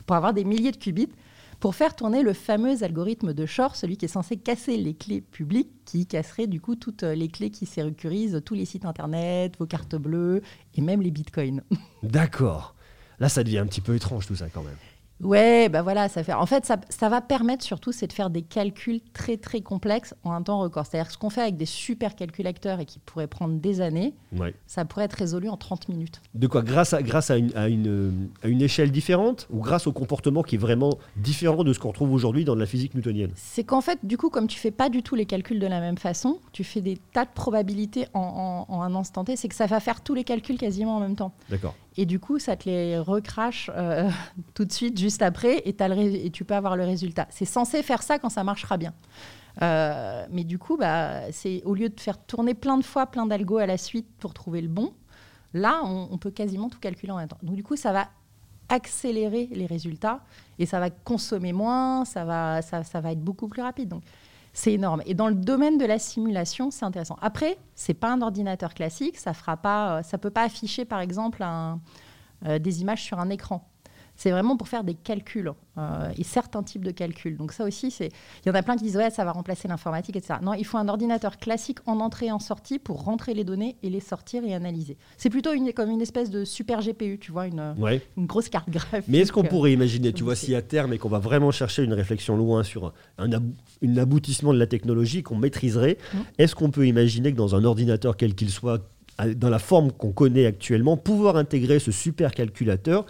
pour 0.07 0.15
avoir 0.15 0.33
des 0.33 0.43
milliers 0.43 0.71
de 0.71 0.77
qubits, 0.77 1.09
pour 1.61 1.75
faire 1.75 1.95
tourner 1.95 2.23
le 2.23 2.33
fameux 2.33 2.83
algorithme 2.83 3.33
de 3.33 3.45
Shor, 3.45 3.75
celui 3.75 3.95
qui 3.95 4.05
est 4.05 4.09
censé 4.09 4.35
casser 4.35 4.77
les 4.77 4.95
clés 4.95 5.21
publiques, 5.21 5.69
qui 5.85 6.07
casserait 6.07 6.47
du 6.47 6.59
coup 6.59 6.75
toutes 6.75 7.03
les 7.03 7.27
clés 7.27 7.51
qui 7.51 7.67
sécurisent 7.67 8.41
tous 8.43 8.55
les 8.55 8.65
sites 8.65 8.83
internet, 8.83 9.53
vos 9.59 9.67
cartes 9.67 9.95
bleues 9.95 10.41
et 10.75 10.81
même 10.81 11.03
les 11.03 11.11
bitcoins. 11.11 11.61
D'accord. 12.03 12.75
Là, 13.19 13.29
ça 13.29 13.43
devient 13.43 13.59
un 13.59 13.67
petit 13.67 13.81
peu 13.81 13.95
étrange 13.95 14.25
tout 14.25 14.35
ça 14.35 14.49
quand 14.49 14.63
même. 14.63 14.75
Ouais, 15.23 15.69
bah 15.69 15.81
voilà, 15.81 16.09
ça 16.09 16.23
fait. 16.23 16.33
En 16.33 16.45
fait, 16.45 16.65
ça, 16.65 16.77
ça 16.89 17.09
va 17.09 17.21
permettre 17.21 17.63
surtout, 17.63 17.91
c'est 17.91 18.07
de 18.07 18.13
faire 18.13 18.29
des 18.29 18.41
calculs 18.41 19.01
très 19.13 19.37
très 19.37 19.61
complexes 19.61 20.15
en 20.23 20.31
un 20.31 20.41
temps 20.41 20.59
record. 20.59 20.85
C'est-à-dire 20.85 21.07
que 21.07 21.13
ce 21.13 21.17
qu'on 21.17 21.29
fait 21.29 21.41
avec 21.41 21.57
des 21.57 21.65
super 21.65 22.15
calculateurs 22.15 22.79
et 22.79 22.85
qui 22.85 22.99
pourraient 22.99 23.27
prendre 23.27 23.55
des 23.59 23.81
années, 23.81 24.13
Ouais. 24.37 24.53
ça 24.67 24.85
pourrait 24.85 25.05
être 25.05 25.13
résolu 25.13 25.49
en 25.49 25.57
30 25.57 25.89
minutes. 25.89 26.21
De 26.33 26.47
quoi 26.47 26.61
Grâce, 26.61 26.93
à, 26.93 27.03
grâce 27.03 27.29
à, 27.31 27.37
une, 27.37 27.55
à, 27.55 27.67
une, 27.67 28.29
à 28.43 28.47
une 28.47 28.61
échelle 28.61 28.91
différente 28.91 29.47
ou 29.51 29.59
grâce 29.59 29.87
au 29.87 29.91
comportement 29.91 30.41
qui 30.43 30.55
est 30.55 30.57
vraiment 30.59 30.97
différent 31.17 31.63
de 31.63 31.73
ce 31.73 31.79
qu'on 31.79 31.89
retrouve 31.89 32.13
aujourd'hui 32.13 32.45
dans 32.45 32.55
la 32.55 32.65
physique 32.65 32.95
newtonienne? 32.95 33.31
C'est 33.35 33.63
qu'en 33.63 33.81
fait, 33.81 33.99
du 34.03 34.17
coup, 34.17 34.29
comme 34.29 34.47
tu 34.47 34.57
fais 34.59 34.71
pas 34.71 34.89
du 34.89 35.03
tout 35.03 35.15
les 35.15 35.25
calculs 35.25 35.59
de 35.59 35.67
la 35.67 35.79
même 35.81 35.97
façon, 35.97 36.39
tu 36.51 36.63
fais 36.63 36.81
des 36.81 36.97
tas 37.13 37.25
de 37.25 37.31
probabilités 37.33 38.07
en, 38.13 38.65
en- 38.69 38.73
en 38.73 38.81
un 38.81 38.95
instant 38.95 39.23
T, 39.23 39.35
c'est 39.35 39.47
que 39.49 39.55
ça 39.55 39.65
va 39.67 39.79
faire 39.79 40.01
tous 40.01 40.13
les 40.13 40.23
calculs 40.23 40.57
quasiment 40.57 40.95
en 40.95 40.99
même 40.99 41.15
temps. 41.15 41.33
D'accord. 41.49 41.75
Et 41.97 42.05
du 42.05 42.19
coup, 42.19 42.39
ça 42.39 42.55
te 42.55 42.69
les 42.69 42.97
recrache 42.97 43.69
euh, 43.75 44.09
tout 44.53 44.65
de 44.65 44.71
suite, 44.71 44.97
juste 44.99 45.21
après, 45.21 45.61
et, 45.65 46.31
tu 46.31 46.45
peux 46.45 46.55
avoir 46.55 46.75
le 46.75 46.83
résultat. 46.83 47.27
C'est 47.29 47.45
censé 47.45 47.83
faire 47.83 48.01
ça 48.01 48.19
quand 48.19 48.29
ça 48.29 48.43
marchera 48.43 48.77
bien. 48.77 48.93
Euh, 49.61 50.25
mais 50.31 50.43
du 50.45 50.57
coup, 50.57 50.77
bah, 50.77 51.31
c'est 51.31 51.61
au 51.65 51.73
lieu 51.73 51.89
de 51.89 51.99
faire 51.99 52.17
tourner 52.17 52.53
plein 52.53 52.77
de 52.77 52.83
fois 52.83 53.07
plein 53.07 53.25
d'algos 53.25 53.57
à 53.57 53.65
la 53.65 53.77
suite 53.77 54.07
pour 54.19 54.33
trouver 54.33 54.61
le 54.61 54.69
bon, 54.69 54.93
là, 55.53 55.81
on, 55.83 56.17
peut 56.17 56.31
quasiment 56.31 56.69
tout 56.69 56.79
calculer 56.79 57.11
en 57.11 57.17
même 57.17 57.27
temps. 57.27 57.39
Donc 57.43 57.55
du 57.55 57.63
coup, 57.63 57.75
ça 57.75 57.91
va 57.91 58.07
accélérer 58.69 59.49
les 59.51 59.65
résultats 59.65 60.21
et 60.57 60.65
ça 60.65 60.79
va 60.79 60.89
consommer 60.89 61.51
moins, 61.51 62.05
ça 62.05 62.23
va, 62.23 62.59
être 62.59 63.21
beaucoup 63.21 63.49
plus 63.49 63.61
rapide. 63.61 63.93
C'est 64.53 64.73
énorme. 64.73 65.01
Et 65.05 65.13
dans 65.13 65.27
le 65.27 65.35
domaine 65.35 65.77
de 65.77 65.85
la 65.85 65.99
simulation, 65.99 66.71
c'est 66.71 66.85
intéressant. 66.85 67.17
Après, 67.21 67.57
c'est 67.75 67.93
pas 67.93 68.11
un 68.11 68.21
ordinateur 68.21 68.73
classique, 68.73 69.17
ça 69.17 69.33
fera 69.33 69.57
pas, 69.57 69.99
euh, 69.99 70.03
ça 70.03 70.17
peut 70.17 70.29
pas 70.29 70.43
afficher 70.43 70.85
par 70.85 70.99
exemple 70.99 71.43
euh, 72.45 72.59
des 72.59 72.81
images 72.81 73.03
sur 73.03 73.19
un 73.19 73.29
écran. 73.29 73.70
C'est 74.21 74.29
vraiment 74.29 74.55
pour 74.55 74.67
faire 74.67 74.83
des 74.83 74.93
calculs 74.93 75.51
euh, 75.79 76.11
et 76.15 76.23
certains 76.23 76.61
types 76.61 76.85
de 76.85 76.91
calculs. 76.91 77.37
Donc 77.37 77.53
ça 77.53 77.63
aussi, 77.63 77.89
c'est 77.89 78.09
il 78.45 78.49
y 78.49 78.51
en 78.51 78.53
a 78.53 78.61
plein 78.61 78.75
qui 78.75 78.83
disent 78.83 78.95
ouais 78.97 79.09
ça 79.09 79.25
va 79.25 79.31
remplacer 79.31 79.67
l'informatique 79.67 80.15
etc. 80.15 80.35
Non, 80.43 80.53
il 80.53 80.63
faut 80.63 80.77
un 80.77 80.87
ordinateur 80.89 81.37
classique 81.37 81.79
en 81.87 81.99
entrée 81.99 82.27
et 82.27 82.31
en 82.31 82.37
sortie 82.37 82.77
pour 82.77 83.03
rentrer 83.03 83.33
les 83.33 83.43
données 83.43 83.77
et 83.81 83.89
les 83.89 83.99
sortir 83.99 84.43
et 84.43 84.53
analyser. 84.53 84.95
C'est 85.17 85.31
plutôt 85.31 85.53
une, 85.53 85.73
comme 85.73 85.89
une 85.89 86.01
espèce 86.03 86.29
de 86.29 86.45
super 86.45 86.81
GPU, 86.81 87.17
tu 87.19 87.31
vois, 87.31 87.47
une, 87.47 87.73
Ouais. 87.79 87.99
une 88.15 88.27
grosse 88.27 88.47
carte 88.49 88.69
graphique. 88.69 89.05
Mais 89.07 89.17
est-ce 89.19 89.31
qu'on 89.31 89.43
pourrait 89.43 89.73
imaginer, 89.73 90.13
tu 90.13 90.23
vois, 90.23 90.35
si 90.35 90.53
à 90.53 90.61
terme 90.61 90.93
et 90.93 90.99
qu'on 90.99 91.09
va 91.09 91.17
vraiment 91.19 91.49
chercher 91.49 91.83
une 91.83 91.93
réflexion 91.93 92.37
loin 92.37 92.61
sur 92.63 92.93
un, 93.17 93.31
ab- 93.31 93.51
un 93.83 93.97
aboutissement 93.97 94.53
de 94.53 94.59
la 94.59 94.67
technologie 94.67 95.23
qu'on 95.23 95.35
maîtriserait, 95.37 95.97
Mm. 96.13 96.17
est-ce 96.37 96.53
qu'on 96.53 96.69
peut 96.69 96.85
imaginer 96.85 97.31
que 97.31 97.37
dans 97.37 97.55
un 97.55 97.63
ordinateur 97.63 98.17
quel 98.17 98.35
qu'il 98.35 98.51
soit, 98.51 98.81
dans 99.35 99.49
la 99.49 99.59
forme 99.59 99.91
qu'on 99.91 100.11
connaît 100.11 100.45
actuellement, 100.45 100.95
pouvoir 100.97 101.37
intégrer 101.37 101.79
ce 101.79 101.91
super 101.91 102.33
calculateur, 102.33 103.05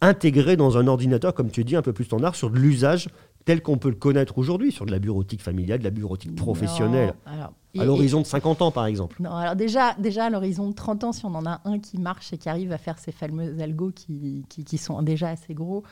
intégré 0.00 0.56
dans 0.56 0.78
un 0.78 0.86
ordinateur, 0.86 1.34
comme 1.34 1.50
tu 1.50 1.64
dis, 1.64 1.76
un 1.76 1.82
peu 1.82 1.92
plus 1.92 2.04
standard, 2.04 2.34
sur 2.34 2.50
de 2.50 2.58
l'usage 2.58 3.08
tel 3.44 3.62
qu'on 3.62 3.78
peut 3.78 3.88
le 3.88 3.94
connaître 3.94 4.36
aujourd'hui, 4.38 4.70
sur 4.72 4.84
de 4.84 4.90
la 4.90 4.98
bureautique 4.98 5.42
familiale, 5.42 5.78
de 5.78 5.84
la 5.84 5.90
bureautique 5.90 6.34
professionnelle, 6.36 7.14
Non, 7.26 7.32
alors, 7.32 7.52
et- 7.74 7.80
à 7.80 7.84
l'horizon 7.86 8.20
de 8.20 8.26
50 8.26 8.60
ans 8.60 8.70
par 8.70 8.84
exemple 8.86 9.16
Non, 9.20 9.32
alors 9.32 9.56
déjà, 9.56 9.94
déjà 9.98 10.26
à 10.26 10.30
l'horizon 10.30 10.68
de 10.68 10.74
30 10.74 11.04
ans, 11.04 11.12
si 11.12 11.24
on 11.24 11.34
en 11.34 11.46
a 11.46 11.60
un 11.64 11.78
qui 11.78 11.98
marche 11.98 12.32
et 12.34 12.38
qui 12.38 12.48
arrive 12.50 12.72
à 12.72 12.78
faire 12.78 12.98
ces 12.98 13.10
fameux 13.12 13.56
algos 13.60 13.90
qui, 13.94 14.44
qui, 14.50 14.64
qui 14.64 14.76
sont 14.78 15.00
déjà 15.02 15.30
assez 15.30 15.54
gros, 15.54 15.82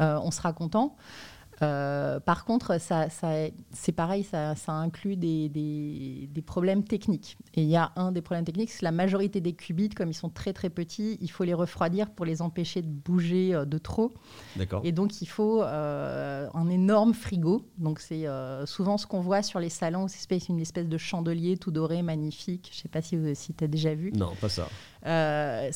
euh, 0.00 0.18
on 0.22 0.30
sera 0.30 0.52
content. 0.52 0.94
Euh, 1.62 2.20
par 2.20 2.44
contre, 2.44 2.80
ça, 2.80 3.08
ça- 3.10 3.46
c'est 3.72 3.92
pareil, 3.92 4.24
ça, 4.24 4.54
ça 4.56 4.72
inclut 4.72 5.16
des, 5.16 5.48
des- 5.48 6.28
des 6.32 6.42
problèmes 6.42 6.82
techniques. 6.84 7.36
Et 7.54 7.62
il 7.62 7.68
y 7.68 7.76
a 7.76 7.92
un 7.96 8.12
des 8.12 8.22
problèmes 8.22 8.44
techniques, 8.44 8.70
c'est 8.70 8.82
la 8.84 8.90
majorité 8.92 9.40
des 9.40 9.52
qubits, 9.52 9.88
comme 9.90 10.10
ils 10.10 10.14
sont 10.14 10.30
très 10.30 10.52
très 10.52 10.70
petits, 10.70 11.16
il 11.20 11.30
faut 11.30 11.44
les 11.44 11.54
refroidir 11.54 12.10
pour 12.10 12.26
les 12.26 12.42
empêcher 12.42 12.82
de 12.82 12.88
bouger 12.88 13.54
euh, 13.54 13.64
de 13.64 13.78
trop. 13.78 14.12
D'accord. 14.56 14.80
Et 14.84 14.92
donc, 14.92 15.22
il 15.22 15.26
faut 15.26 15.62
euh, 15.62 16.48
un 16.54 16.68
énorme 16.68 17.14
frigo. 17.14 17.62
Donc, 17.78 18.00
c'est 18.00 18.26
euh, 18.26 18.66
souvent 18.66 18.98
ce 18.98 19.06
qu'on 19.06 19.20
voit 19.20 19.42
sur 19.42 19.60
les 19.60 19.70
salons. 19.70 20.06
C'est 20.08 20.48
une 20.48 20.58
espèce 20.60 20.88
de 20.88 20.98
chandelier 20.98 21.56
tout 21.56 21.70
doré, 21.70 22.02
magnifique. 22.02 22.68
Je 22.72 22.78
ne 22.78 22.82
sais 22.82 22.88
pas 22.88 23.00
si, 23.02 23.16
si 23.36 23.54
tu 23.54 23.62
as 23.64 23.68
déjà 23.68 23.94
vu. 23.94 24.10
Non, 24.12 24.32
pas 24.40 24.48
ça. 24.48 24.68
Euh, 25.06 25.70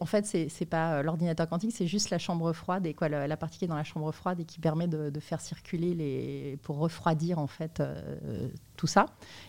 en 0.00 0.04
fait, 0.04 0.26
c'est 0.26 0.66
pas 0.66 0.94
euh, 0.94 1.02
l'ordinateur 1.02 1.48
quantique, 1.48 1.72
c'est 1.74 1.86
juste 1.86 2.10
la 2.10 2.18
chambre 2.18 2.52
froide 2.52 2.84
et 2.86 2.92
quoi, 2.92 3.08
la, 3.08 3.26
la 3.26 3.36
partie 3.36 3.58
qui 3.58 3.64
est 3.64 3.68
dans 3.68 3.76
la 3.76 3.84
chambre 3.84 4.12
froide 4.12 4.40
et 4.40 4.44
qui 4.44 4.58
permet 4.58 4.88
de, 4.88 5.08
de 5.08 5.20
faire 5.20 5.40
circuler 5.40 5.94
les, 5.94 6.58
pour 6.62 6.78
refroidir 6.78 7.38
en 7.38 7.46
fait 7.46 7.80
euh, 7.80 8.48
tout 8.76 8.86
ça. 8.86 9.06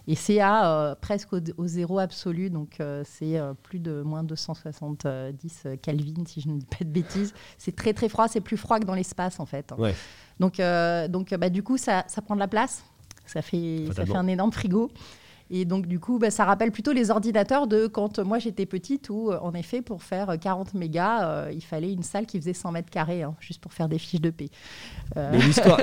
Et 0.08 0.16
c'est 0.16 0.40
à 0.40 0.72
euh, 0.72 0.96
presque 0.96 1.34
au, 1.34 1.40
au 1.58 1.68
zéro 1.68 2.00
absolu, 2.00 2.50
donc 2.50 2.82
c'est 3.04 3.40
plus 3.64 3.80
de 3.80 4.02
moins 4.02 4.24
270 4.24 5.68
Kelvin 5.82 6.24
si 6.26 6.40
je 6.42 6.48
ne 6.50 6.60
dis 6.60 6.66
pas 6.66 6.86
de 6.86 6.90
bêtises. 6.90 7.34
C'est 7.58 7.76
très 7.76 7.94
très 7.94 8.08
froid, 8.08 8.28
c'est 8.28 8.42
plus 8.42 8.58
froid 8.58 8.80
que 8.80 8.86
dans 8.86 8.96
l'espace 8.96 9.40
en 9.40 9.46
fait. 9.46 9.74
Ouais. 9.78 9.96
Donc, 10.40 10.62
donc 11.10 11.34
bah, 11.34 11.50
du 11.50 11.64
coup, 11.64 11.78
ça, 11.78 12.06
ça 12.08 12.22
prend 12.22 12.36
de 12.36 12.40
la 12.40 12.48
place. 12.48 12.84
Ça 13.26 13.42
fait, 13.42 13.88
ça 13.94 14.06
fait 14.06 14.16
un 14.16 14.28
énorme 14.28 14.52
frigo. 14.52 14.92
Et 15.52 15.64
donc, 15.66 15.86
du 15.86 16.00
coup, 16.00 16.18
bah, 16.18 16.32
ça 16.32 16.44
rappelle 16.44 16.72
plutôt 16.72 16.92
les 16.92 17.12
ordinateurs 17.12 17.68
de 17.68 17.86
quand 17.88 18.18
moi 18.20 18.40
j'étais 18.40 18.66
petite, 18.66 19.10
où 19.12 19.32
euh, 19.32 19.38
en 19.42 19.54
effet, 19.54 19.82
pour 19.84 20.02
faire 20.02 20.38
40 20.40 20.74
mégas, 20.74 21.28
euh, 21.30 21.52
il 21.54 21.62
fallait 21.64 21.94
une 21.94 22.02
salle 22.04 22.26
qui 22.26 22.40
faisait 22.40 22.54
100 22.54 22.72
mètres 22.72 22.90
carrés, 22.90 23.22
hein, 23.24 23.36
juste 23.40 23.62
pour 23.62 23.72
faire 23.74 23.88
des 23.88 24.00
fiches 24.00 24.22
de 24.22 24.32
paix. 24.32 24.50
Euh, 25.18 25.32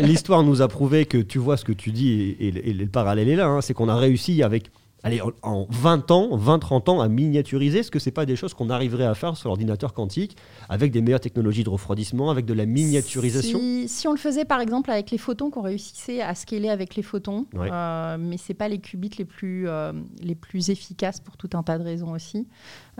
l'histoire, 0.03 0.43
nous 0.43 0.63
a 0.63 0.69
prouvé 0.69 1.07
que 1.07 1.19
tu 1.19 1.39
vois 1.39 1.57
ce 1.57 1.65
que 1.65 1.73
tu 1.73 1.93
dis 1.93 2.11
et, 2.11 2.49
et 2.49 2.51
le- 2.51 2.67
et 2.69 2.73
le 2.73 2.87
parallèle 2.87 3.29
est 3.29 3.37
là. 3.37 3.47
hein, 3.47 3.61
c'est 3.61 3.73
qu'on 3.75 3.89
a 3.89 3.97
réussi 3.97 4.43
avec 4.43 4.71
allez, 5.03 5.21
en- 5.21 5.33
en 5.43 5.67
20 5.71 6.11
ans, 6.11 6.37
20-30 6.37 6.89
ans, 6.89 7.01
à 7.01 7.09
miniaturiser 7.09 7.81
Est-ce 7.81 7.91
que 7.91 7.99
c'est 7.99 8.11
pas 8.11 8.27
des 8.27 8.37
choses 8.37 8.55
qu'on 8.55 8.71
arriverait 8.71 9.05
à 9.07 9.15
faire 9.15 9.37
sur 9.37 9.49
l'ordinateur 9.49 9.93
quantique 9.95 10.37
avec 10.69 10.91
des 10.93 11.01
meilleures 11.03 11.21
technologies 11.21 11.65
de 11.65 11.71
refroidissement, 11.71 12.31
avec 12.31 12.45
de 12.47 12.55
la 12.55 12.67
miniaturisation? 12.67 13.59
Si, 13.59 13.89
si 13.89 14.09
on 14.09 14.13
le 14.13 14.19
faisait 14.19 14.45
par 14.45 14.61
exemple 14.61 14.91
avec 14.91 15.11
les 15.11 15.19
photons, 15.19 15.51
qu'on 15.51 15.63
réussissait 15.63 16.21
à 16.21 16.35
scaler 16.35 16.69
avec 16.69 16.95
les 16.97 17.03
photons, 17.03 17.47
Ouais. 17.55 17.69
euh, 17.73 18.17
mais 18.19 18.37
c'est 18.37 18.55
pas 18.55 18.69
les 18.69 18.79
qubits 18.79 19.11
les 19.19 19.25
plus, 19.25 19.69
euh, 19.69 19.93
les 20.21 20.35
plus 20.35 20.71
efficaces 20.71 21.21
pour 21.21 21.37
tout 21.37 21.51
un 21.55 21.63
tas 21.63 21.79
de 21.79 21.85
raisons 21.85 22.13
aussi. 22.13 22.47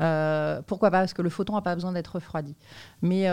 Euh, 0.01 0.63
pourquoi 0.67 0.91
pas? 0.91 1.01
Parce 1.01 1.13
que 1.13 1.23
le 1.23 1.29
photon 1.31 1.55
n'a 1.55 1.61
pas 1.63 1.75
besoin 1.75 1.93
d'être 1.93 2.15
refroidi. 2.17 2.55
Mais, 3.03 3.29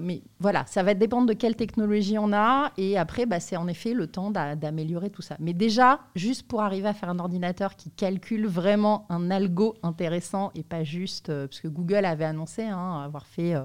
mais 0.00 0.22
voilà, 0.40 0.64
ça 0.66 0.82
va 0.82 0.94
dépendre 0.94 1.26
de 1.26 1.32
quelle 1.32 1.56
technologie 1.56 2.18
on 2.18 2.32
a. 2.32 2.72
Et 2.76 2.98
après, 2.98 3.26
bah, 3.26 3.40
c'est 3.40 3.56
en 3.56 3.66
effet 3.68 3.94
le 3.94 4.06
temps 4.06 4.30
d'a- 4.30 4.56
d'améliorer 4.56 5.10
tout 5.10 5.22
ça. 5.22 5.36
Mais 5.40 5.52
déjà, 5.54 6.00
juste 6.14 6.46
pour 6.46 6.60
arriver 6.62 6.88
à 6.88 6.94
faire 6.94 7.08
un 7.08 7.18
ordinateur 7.18 7.76
qui 7.76 7.90
calcule 7.96 8.46
vraiment 8.46 9.06
un 9.08 9.30
algo 9.30 9.74
intéressant 9.82 10.50
et 10.54 10.62
pas 10.62 10.84
juste. 10.84 11.28
euh, 11.30 11.46
parce 11.46 11.60
que 11.60 11.68
Google 11.68 12.04
avait 12.04 12.24
annoncé 12.24 12.62
hein, 12.64 13.02
avoir 13.04 13.26
fait. 13.26 13.54
euh, 13.54 13.64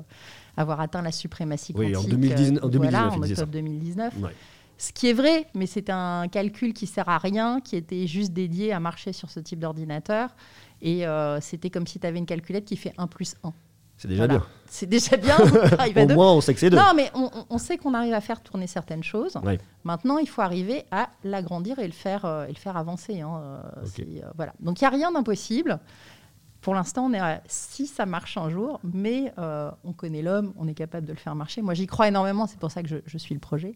avoir 0.58 0.82
atteint 0.82 1.02
la 1.02 1.12
suprématie 1.12 1.74
Oui, 1.76 1.92
quantique. 1.94 2.08
en 2.14 2.18
2019, 2.18 2.64
en 2.64 2.68
euh, 2.68 2.70
2019, 2.70 2.92
voilà, 2.92 3.16
il 3.16 3.20
en 3.20 3.26
ça. 3.26 3.32
octobre 3.32 3.52
2019. 3.54 4.14
Ouais. 4.22 4.32
Ce 4.78 4.92
qui 4.92 5.08
est 5.10 5.14
vrai, 5.14 5.48
mais 5.54 5.66
c'est 5.68 5.90
un 5.90 6.28
calcul 6.28 6.74
qui 6.74 6.88
sert 6.88 7.08
à 7.08 7.18
rien, 7.20 7.62
qui 7.62 7.76
était 7.76 8.08
juste 8.08 8.34
dédié 8.34 8.74
à 8.74 8.80
marcher 8.80 9.14
sur 9.14 9.30
ce 9.30 9.40
type 9.40 9.60
d'ordinateur. 9.60 10.36
Et 10.82 11.06
c'était 11.40 11.70
comme 11.70 11.86
si 11.86 12.00
tu 12.00 12.08
avais 12.08 12.18
une 12.18 12.26
calculette 12.26 12.66
qui 12.66 12.76
fait 12.76 12.94
1 12.98 13.06
plus 13.06 13.36
1. 13.44 13.54
C'est 14.02 14.08
déjà 14.08 14.26
Voilà. 14.26 14.40
bien. 14.40 14.48
C'est 14.68 14.88
déjà 14.88 15.16
bien. 15.16 15.38
Au 15.96 16.06
deux. 16.08 16.16
moins, 16.16 16.32
on 16.34 16.42
sait 16.42 16.56
que 16.56 16.60
c'est 16.60 16.72
deux. 16.72 16.78
Non, 16.78 16.94
mais 16.96 17.12
on, 17.50 17.58
sait 17.60 17.78
qu'on 17.78 17.94
arrive 17.94 18.16
à 18.16 18.22
faire 18.22 18.42
tourner 18.42 18.66
certaines 18.66 19.04
choses. 19.04 19.38
Ouais. 19.44 19.60
Maintenant, 19.84 20.18
il 20.18 20.28
faut 20.28 20.42
arriver 20.42 20.86
à 20.90 21.10
l'agrandir 21.24 21.78
et 21.78 21.86
le 21.86 21.94
faire, 21.94 22.26
euh, 22.26 22.46
et 22.46 22.50
le 22.50 22.56
faire 22.58 22.78
avancer. 22.78 23.22
hein. 23.22 23.40
Euh, 23.44 23.62
euh, 24.00 24.22
voilà. 24.36 24.54
Donc, 24.60 24.82
il 24.82 24.86
n'y 24.86 24.88
a 24.88 24.90
rien 24.90 25.12
d'impossible. 25.12 25.80
Pour 26.62 26.76
l'instant, 26.76 27.06
on 27.06 27.14
est 27.14 27.20
à- 27.20 27.42
si 27.48 27.88
ça 27.88 28.06
marche 28.06 28.38
un 28.38 28.50
jour, 28.52 28.80
mais 28.94 29.34
euh, 29.40 29.72
on 29.84 29.94
connaît 29.94 30.22
l'homme, 30.22 30.54
on 30.58 30.68
est 30.68 30.76
capable 30.76 31.08
de 31.08 31.12
le 31.12 31.18
faire 31.18 31.34
marcher. 31.34 31.64
Moi, 31.64 31.74
j'y 31.74 31.88
crois 31.88 32.08
énormément, 32.08 32.46
c'est 32.46 32.60
pour 32.60 32.70
ça 32.70 32.84
que 32.84 32.88
je, 32.90 32.98
je 33.06 33.18
suis 33.18 33.34
le 33.34 33.40
projet. 33.40 33.74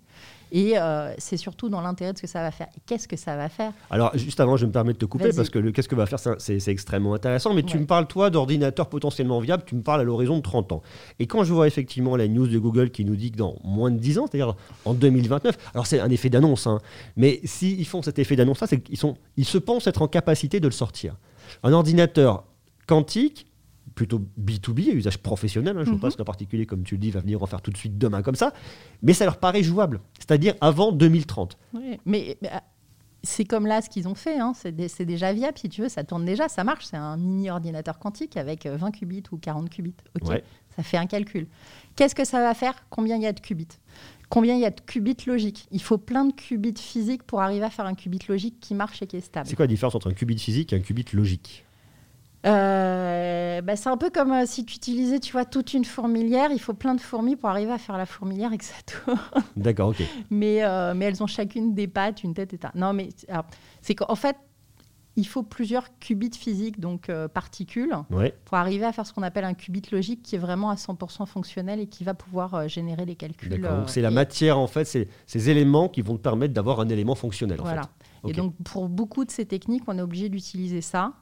Et 0.51 0.77
euh, 0.77 1.12
c'est 1.18 1.38
surtout 1.38 1.68
dans 1.70 1.82
l'intérêt 1.82 2.13
de 2.13 2.18
ce 2.18 2.22
que 2.22 2.27
ça 2.27 2.42
va 2.42 2.51
faire. 2.51 2.68
Et 2.77 2.80
qu'est-ce 2.86 3.08
que 3.08 3.15
ça 3.18 3.36
va 3.36 3.50
faire? 3.50 3.74
Alors, 3.89 4.15
juste 4.15 4.39
avant, 4.39 4.56
je 4.56 4.68
me 4.68 4.72
permets 4.72 4.94
de 4.94 5.00
te 5.00 5.06
couper 5.06 5.25
parce 5.38 5.50
que 5.50 5.58
le 5.58 5.72
qu'est-ce 5.72 5.89
que 5.89 5.96
va 5.96 6.06
faire, 6.06 6.20
c'est- 6.20 6.68
extrêmement 6.68 7.15
intéressant. 7.15 7.54
Mais 7.56 7.63
tu 7.63 7.77
me 7.80 7.86
parles, 7.88 8.06
toi, 8.08 8.30
d'ordinateurs 8.30 8.88
potentiellement 8.88 9.39
viables, 9.39 9.63
tu 9.65 9.74
me 9.75 9.82
parles 9.82 10.01
à 10.01 10.04
l'horizon 10.04 10.38
de 10.38 10.42
30 10.44 10.72
ans. 10.72 10.84
Et 11.20 11.25
quand 11.25 11.44
je 11.44 11.54
vois 11.54 11.65
effectivement 11.68 12.15
la 12.15 12.27
news 12.27 12.48
de 12.48 12.60
Google 12.60 12.92
qui 12.92 13.04
nous 13.04 13.15
dit 13.15 13.32
que 13.32 13.38
dans 13.38 13.56
moins 13.63 13.89
de 13.89 13.98
10 13.98 14.20
ans, 14.20 14.27
c'est-à-dire 14.30 14.56
en 14.86 14.94
2029, 14.94 15.58
alors 15.74 15.88
c'est 15.88 16.00
un 16.00 16.10
effet 16.10 16.30
d'annonce, 16.30 16.68
hein, 16.68 16.80
mais 17.18 17.39
s'ils 17.46 17.86
font 17.88 18.01
cet 18.04 18.20
effet 18.20 18.36
d'annonce-là, 18.36 18.68
c'est 18.68 18.80
qu'ils 18.80 19.00
ils 19.38 19.46
se 19.46 19.58
pensent 19.58 19.88
être 19.88 20.04
en 20.04 20.08
capacité 20.08 20.60
de 20.60 20.68
le 20.68 20.72
sortir. 20.72 21.15
Un 21.63 21.74
ordinateur 21.74 22.44
quantique, 22.88 23.48
plutôt 23.94 24.22
B2B, 24.39 24.89
à 24.92 24.94
usage 24.94 25.18
professionnel, 25.20 25.77
hein, 25.77 25.84
je 25.86 25.89
ne 25.89 25.96
Mhm. 25.96 26.01
sais 26.01 26.08
pas 26.08 26.12
si 26.12 26.22
un 26.22 26.25
particulier, 26.25 26.65
comme 26.65 26.84
tu 26.84 26.96
le 26.96 27.00
dis, 27.00 27.12
va 27.12 27.22
venir 27.22 27.42
en 27.42 27.46
faire 27.46 27.62
tout 27.62 27.72
de 27.72 27.77
suite 27.77 27.98
demain 27.98 28.22
comme 28.22 28.36
ça, 28.36 28.54
mais 29.01 29.13
ça 29.13 29.25
leur 29.25 29.38
paraît 29.38 29.63
jouable, 29.63 30.01
c'est-à-dire 30.20 30.56
avant 30.62 30.92
2030. 30.92 31.58
Oui, 31.74 31.98
mais, 32.06 32.38
mais, 32.42 32.50
ah, 32.51 32.63
c'est 33.24 33.46
comme 33.46 33.65
là 33.65 33.82
ce 33.82 33.89
qu'ils 33.89 34.08
ont 34.08 34.13
fait. 34.15 34.38
hein. 34.39 34.54
C'est 34.56 34.72
dé- 34.75 34.88
c'est 34.88 35.06
déjà 35.06 35.34
viable, 35.34 35.58
si 35.58 35.68
tu 35.70 35.82
veux. 35.82 35.89
Ça 35.89 36.04
tourne 36.04 36.25
déjà, 36.25 36.48
ça 36.48 36.63
marche. 36.63 36.86
C'est 36.86 36.98
un 36.98 37.18
mini 37.18 37.50
ordinateur 37.50 37.98
quantique 37.98 38.38
avec 38.38 38.65
euh, 38.68 38.75
20 38.77 38.92
qubits 38.92 39.24
ou 39.32 39.38
40 39.38 39.70
qubits. 39.70 39.96
Ok, 40.22 40.27
Ouais. 40.30 40.44
Ça 40.75 40.84
fait 40.84 40.98
un 40.98 41.06
calcul. 41.08 41.48
Qu'est-ce 41.96 42.13
que 42.13 42.25
ça 42.25 42.42
va 42.42 42.54
faire? 42.54 42.75
Combien 42.89 43.15
il 43.15 43.24
y 43.24 43.25
a 43.27 43.32
de 43.32 43.39
qubits? 43.39 43.68
Combien 44.30 44.56
il 44.56 44.60
y 44.62 44.65
a 44.65 44.72
de 44.72 44.82
qubits 44.82 45.15
logiques? 45.25 45.68
Il 45.72 45.82
faut 45.82 45.98
plein 45.98 46.25
de 46.25 46.34
qubits 46.34 46.74
physiques 46.77 47.24
pour 47.24 47.42
arriver 47.42 47.63
à 47.65 47.70
faire 47.70 47.86
un 47.86 47.96
qubit 47.96 48.20
logique 48.27 48.60
qui 48.60 48.75
marche 48.75 49.01
et 49.01 49.08
qui 49.08 49.15
est 49.15 49.22
stable. 49.22 49.48
C'est 49.48 49.56
quoi 49.56 49.63
la 49.63 49.70
différence 49.70 49.96
entre 49.96 50.10
un 50.10 50.13
qubit 50.13 50.38
physique 50.38 50.74
et 50.74 50.75
un 50.75 50.82
qubit 50.82 51.06
logique? 51.13 51.63
Euh, 52.46 53.62
bah, 53.62 53.75
c'est 53.75 53.90
un 53.90 53.98
peu 53.98 54.10
comme 54.10 54.32
euh, 54.32 54.44
si 54.46 54.66
tu 54.66 54.75
utilisais, 54.75 55.20
tu 55.20 55.32
vois, 55.32 55.46
toute 55.46 55.74
une 55.74 55.86
fourmilière. 55.86 56.50
Il 56.52 56.60
faut 56.60 56.74
plein 56.74 56.96
de 56.96 57.02
fourmis 57.02 57.36
pour 57.36 57.50
arriver 57.50 57.72
à 57.72 57.78
faire 57.78 57.98
la 57.98 58.06
fourmilière 58.06 58.54
et 58.54 58.58
que 58.58 58.66
ça 58.66 58.75
tourne. 58.86 59.20
D'accord, 59.56 59.90
ok. 59.90 60.04
mais, 60.30 60.64
euh, 60.64 60.94
mais 60.96 61.06
elles 61.06 61.24
ont 61.24 61.28
chacune 61.28 61.74
des 61.74 61.88
pattes, 61.88 62.24
une 62.24 62.34
tête 62.34 62.54
et 62.54 62.60
un. 62.64 62.72
Non, 62.75 62.94
mais 62.94 63.10
c'est- 63.82 63.96
qu'en 63.96 64.16
fait, 64.16 64.36
il 65.18 65.25
faut 65.25 65.44
plusieurs 65.44 65.98
qubits 66.00 66.32
physiques, 66.38 66.80
donc 66.80 67.10
particules, 67.34 67.94
Ouais. 68.12 68.36
pour 68.44 68.58
arriver 68.58 68.84
à 68.86 68.92
faire 68.92 69.08
ce 69.08 69.14
qu'on 69.14 69.24
appelle 69.24 69.46
un 69.46 69.54
qubit 69.54 69.82
logique 69.92 70.22
qui 70.24 70.36
est 70.36 70.40
vraiment 70.40 70.70
à 70.70 70.75
100% 70.75 71.25
fonctionnel 71.25 71.80
et 71.80 71.88
qui 71.88 72.04
va 72.04 72.14
pouvoir 72.14 72.68
générer 72.68 73.06
les 73.06 73.16
calculs. 73.16 73.50
D'accord. 73.50 73.78
Donc 73.80 73.90
c'est 73.90 74.02
la 74.02 74.12
et- 74.12 74.14
matière, 74.14 74.60
en 74.60 74.68
fait, 74.68 74.84
c'est 74.84 75.08
ces 75.25 75.50
éléments 75.50 75.88
qui 75.88 76.02
vont 76.02 76.18
te 76.18 76.22
permettre 76.22 76.54
d'avoir 76.54 76.82
un 76.82 76.90
élément 76.90 77.16
fonctionnel. 77.16 77.62
En 77.62 77.64
Voilà. 77.64 77.84
fait. 77.84 77.90
Et 78.30 78.34
donc, 78.34 78.56
pour 78.66 78.90
beaucoup 78.90 79.24
de 79.24 79.30
ces 79.32 79.46
techniques, 79.46 79.84
on 79.88 79.98
est 80.00 80.02
obligé 80.02 80.30
d'utiliser 80.30 80.82
ça. 80.82 81.14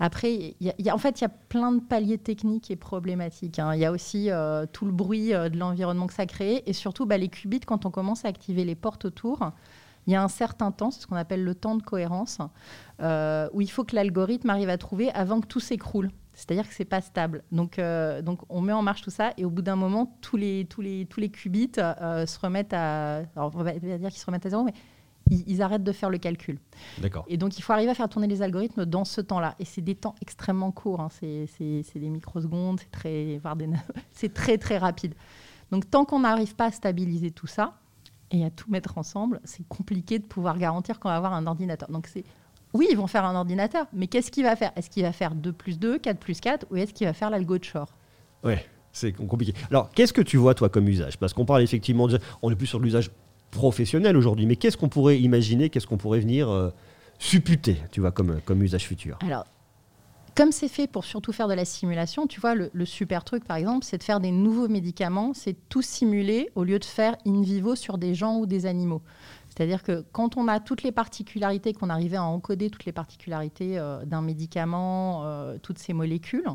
Après, 0.00 0.56
en 0.92 0.98
fait, 0.98 1.20
il 1.20 1.22
y 1.22 1.26
a 1.26 1.28
plein 1.48 1.72
de 1.72 1.80
paliers 1.80 2.18
techniques 2.18 2.70
et 2.70 2.76
problématiques. 2.76 3.58
hein. 3.58 3.74
Il 3.74 3.80
y 3.80 3.84
a 3.84 3.92
aussi 3.92 4.30
euh, 4.30 4.66
tout 4.72 4.86
le 4.86 4.92
bruit 4.92 5.32
euh, 5.32 5.48
de 5.48 5.56
l'environnement 5.56 6.06
que 6.06 6.14
ça 6.14 6.26
crée. 6.26 6.62
Et 6.66 6.72
surtout, 6.72 7.06
bah, 7.06 7.16
les 7.16 7.28
qubits, 7.28 7.60
quand 7.60 7.86
on 7.86 7.90
commence 7.90 8.24
à 8.24 8.28
activer 8.28 8.64
les 8.64 8.74
portes 8.74 9.04
autour, 9.04 9.52
il 10.06 10.12
y 10.12 10.16
a 10.16 10.22
un 10.22 10.28
certain 10.28 10.72
temps, 10.72 10.90
c'est 10.90 11.02
ce 11.02 11.06
qu'on 11.06 11.16
appelle 11.16 11.44
le 11.44 11.54
temps 11.54 11.76
de 11.76 11.82
cohérence, 11.82 12.38
euh, 13.00 13.48
où 13.52 13.60
il 13.60 13.70
faut 13.70 13.84
que 13.84 13.94
l'algorithme 13.94 14.50
arrive 14.50 14.68
à 14.68 14.78
trouver 14.78 15.10
avant 15.12 15.40
que 15.40 15.46
tout 15.46 15.60
s'écroule. 15.60 16.10
C'est-à-dire 16.34 16.68
que 16.68 16.74
c'est 16.74 16.84
pas 16.84 17.00
stable. 17.00 17.44
Donc, 17.52 17.78
on 17.78 18.60
met 18.60 18.72
en 18.72 18.82
marche 18.82 19.02
tout 19.02 19.10
ça, 19.10 19.32
et 19.36 19.44
au 19.44 19.50
bout 19.50 19.62
d'un 19.62 19.76
moment, 19.76 20.18
tous 20.20 20.36
les, 20.36 20.66
qubits 21.32 21.70
se 21.76 22.40
remettent 22.40 22.74
à. 22.74 23.22
On 23.36 23.48
va 23.48 23.72
dire 23.72 24.10
qu'ils 24.10 24.18
se 24.18 24.26
remettent 24.26 24.44
à 24.44 24.50
zéro, 24.50 24.64
mais 24.64 24.74
ils, 25.30 25.44
ils 25.48 25.62
arrêtent 25.62 25.84
de 25.84 25.92
faire 25.92 26.10
le 26.10 26.18
calcul. 26.18 26.58
D'accord. 26.98 27.24
Et 27.28 27.36
donc, 27.36 27.58
il 27.58 27.62
faut 27.62 27.72
arriver 27.72 27.90
à 27.90 27.94
faire 27.94 28.08
tourner 28.08 28.26
les 28.26 28.42
algorithmes 28.42 28.84
dans 28.84 29.04
ce 29.04 29.20
temps-là. 29.20 29.54
Et 29.58 29.64
c'est 29.64 29.80
des 29.82 29.94
temps 29.94 30.14
extrêmement 30.22 30.70
courts. 30.70 31.00
hein. 31.00 31.08
C'est, 31.10 31.46
des 31.94 32.08
microsecondes, 32.08 32.80
c'est 32.80 32.90
très, 32.90 33.38
voire 33.38 33.56
des 33.56 33.68
c'est 34.12 34.32
très, 34.34 34.58
très 34.58 34.78
rapide. 34.78 35.14
Donc, 35.70 35.90
tant 35.90 36.04
qu'on 36.04 36.20
n'arrive 36.20 36.54
pas 36.54 36.66
à 36.66 36.70
stabiliser 36.70 37.30
tout 37.30 37.46
ça 37.46 37.74
et 38.30 38.44
à 38.44 38.50
tout 38.50 38.70
mettre 38.70 38.98
ensemble, 38.98 39.40
c'est 39.44 39.66
compliqué 39.68 40.18
de 40.18 40.24
pouvoir 40.26 40.58
garantir 40.58 41.00
qu'on 41.00 41.08
va 41.08 41.16
avoir 41.16 41.32
un 41.34 41.46
ordinateur. 41.46 41.90
Donc, 41.90 42.06
c'est 42.06 42.24
oui, 42.74 42.88
ils 42.90 42.96
vont 42.96 43.06
faire 43.06 43.24
un 43.24 43.36
ordinateur, 43.36 43.86
mais 43.92 44.08
qu'est-ce 44.08 44.32
qu'il 44.32 44.42
va 44.42 44.56
faire? 44.56 44.72
Est-ce 44.74 44.90
qu'il 44.90 45.04
va 45.04 45.12
faire 45.12 45.36
2 45.36 45.52
plus 45.52 45.78
2, 45.78 45.96
4 45.98 46.18
plus 46.18 46.40
4, 46.40 46.66
ou 46.72 46.76
est-ce 46.76 46.92
qu'il 46.92 47.06
va 47.06 47.12
faire 47.12 47.30
l'algo 47.30 47.56
de 47.56 47.62
Shor? 47.62 47.86
Ouais, 48.42 48.66
c'est 48.90 49.12
compliqué. 49.12 49.54
Alors, 49.70 49.90
qu'est-ce 49.90 50.12
que 50.12 50.20
tu 50.20 50.36
vois, 50.38 50.54
toi, 50.54 50.68
comme 50.68 50.88
usage? 50.88 51.16
Parce 51.16 51.32
qu'on 51.32 51.44
parle 51.44 51.62
effectivement, 51.62 52.08
de- 52.08 52.18
on 52.42 52.50
est 52.50 52.56
plus 52.56 52.66
sur 52.66 52.80
l'usage 52.80 53.12
professionnel 53.54 54.16
aujourd'hui, 54.16 54.46
mais 54.46 54.56
qu'est-ce 54.56 54.76
qu'on 54.76 54.88
pourrait 54.88 55.18
imaginer, 55.20 55.70
qu'est-ce 55.70 55.86
qu'on 55.86 55.96
pourrait 55.96 56.20
venir 56.20 56.50
euh, 56.50 56.70
supputer, 57.18 57.76
tu 57.90 58.00
vois, 58.00 58.12
comme, 58.12 58.40
comme 58.44 58.62
usage 58.62 58.86
futur? 58.86 59.18
Alors, 59.22 59.46
comme 60.34 60.50
c'est 60.50 60.68
fait 60.68 60.88
pour 60.88 61.04
surtout 61.04 61.32
faire 61.32 61.46
de 61.46 61.54
la 61.54 61.64
simulation, 61.64 62.26
tu 62.26 62.40
vois, 62.40 62.56
le, 62.56 62.84
super 62.84 63.22
truc, 63.22 63.44
par 63.44 63.56
exemple, 63.56 63.84
c'est 63.84 63.98
de 63.98 64.02
faire 64.02 64.18
des 64.18 64.32
nouveaux 64.32 64.66
médicaments, 64.66 65.32
c'est 65.32 65.56
tout 65.68 65.82
simuler 65.82 66.50
au 66.56 66.64
lieu 66.64 66.80
de 66.80 66.84
faire 66.84 67.16
in 67.24 67.40
vivo 67.42 67.76
sur 67.76 67.98
des 67.98 68.14
gens 68.14 68.38
ou 68.38 68.46
des 68.46 68.66
animaux. 68.66 69.02
C'est-à-dire 69.48 69.84
que 69.84 70.04
quand 70.10 70.36
on 70.36 70.48
a 70.48 70.58
toutes 70.58 70.82
les 70.82 70.90
particularités, 70.90 71.72
qu'on 71.72 71.88
arrivait 71.88 72.16
à 72.16 72.24
encoder 72.24 72.68
toutes 72.68 72.84
les 72.84 72.92
particularités 72.92 73.78
euh, 73.78 74.04
d'un 74.04 74.22
médicament, 74.22 75.22
euh, 75.24 75.56
toutes 75.62 75.78
ces 75.78 75.92
molécules, 75.92 76.48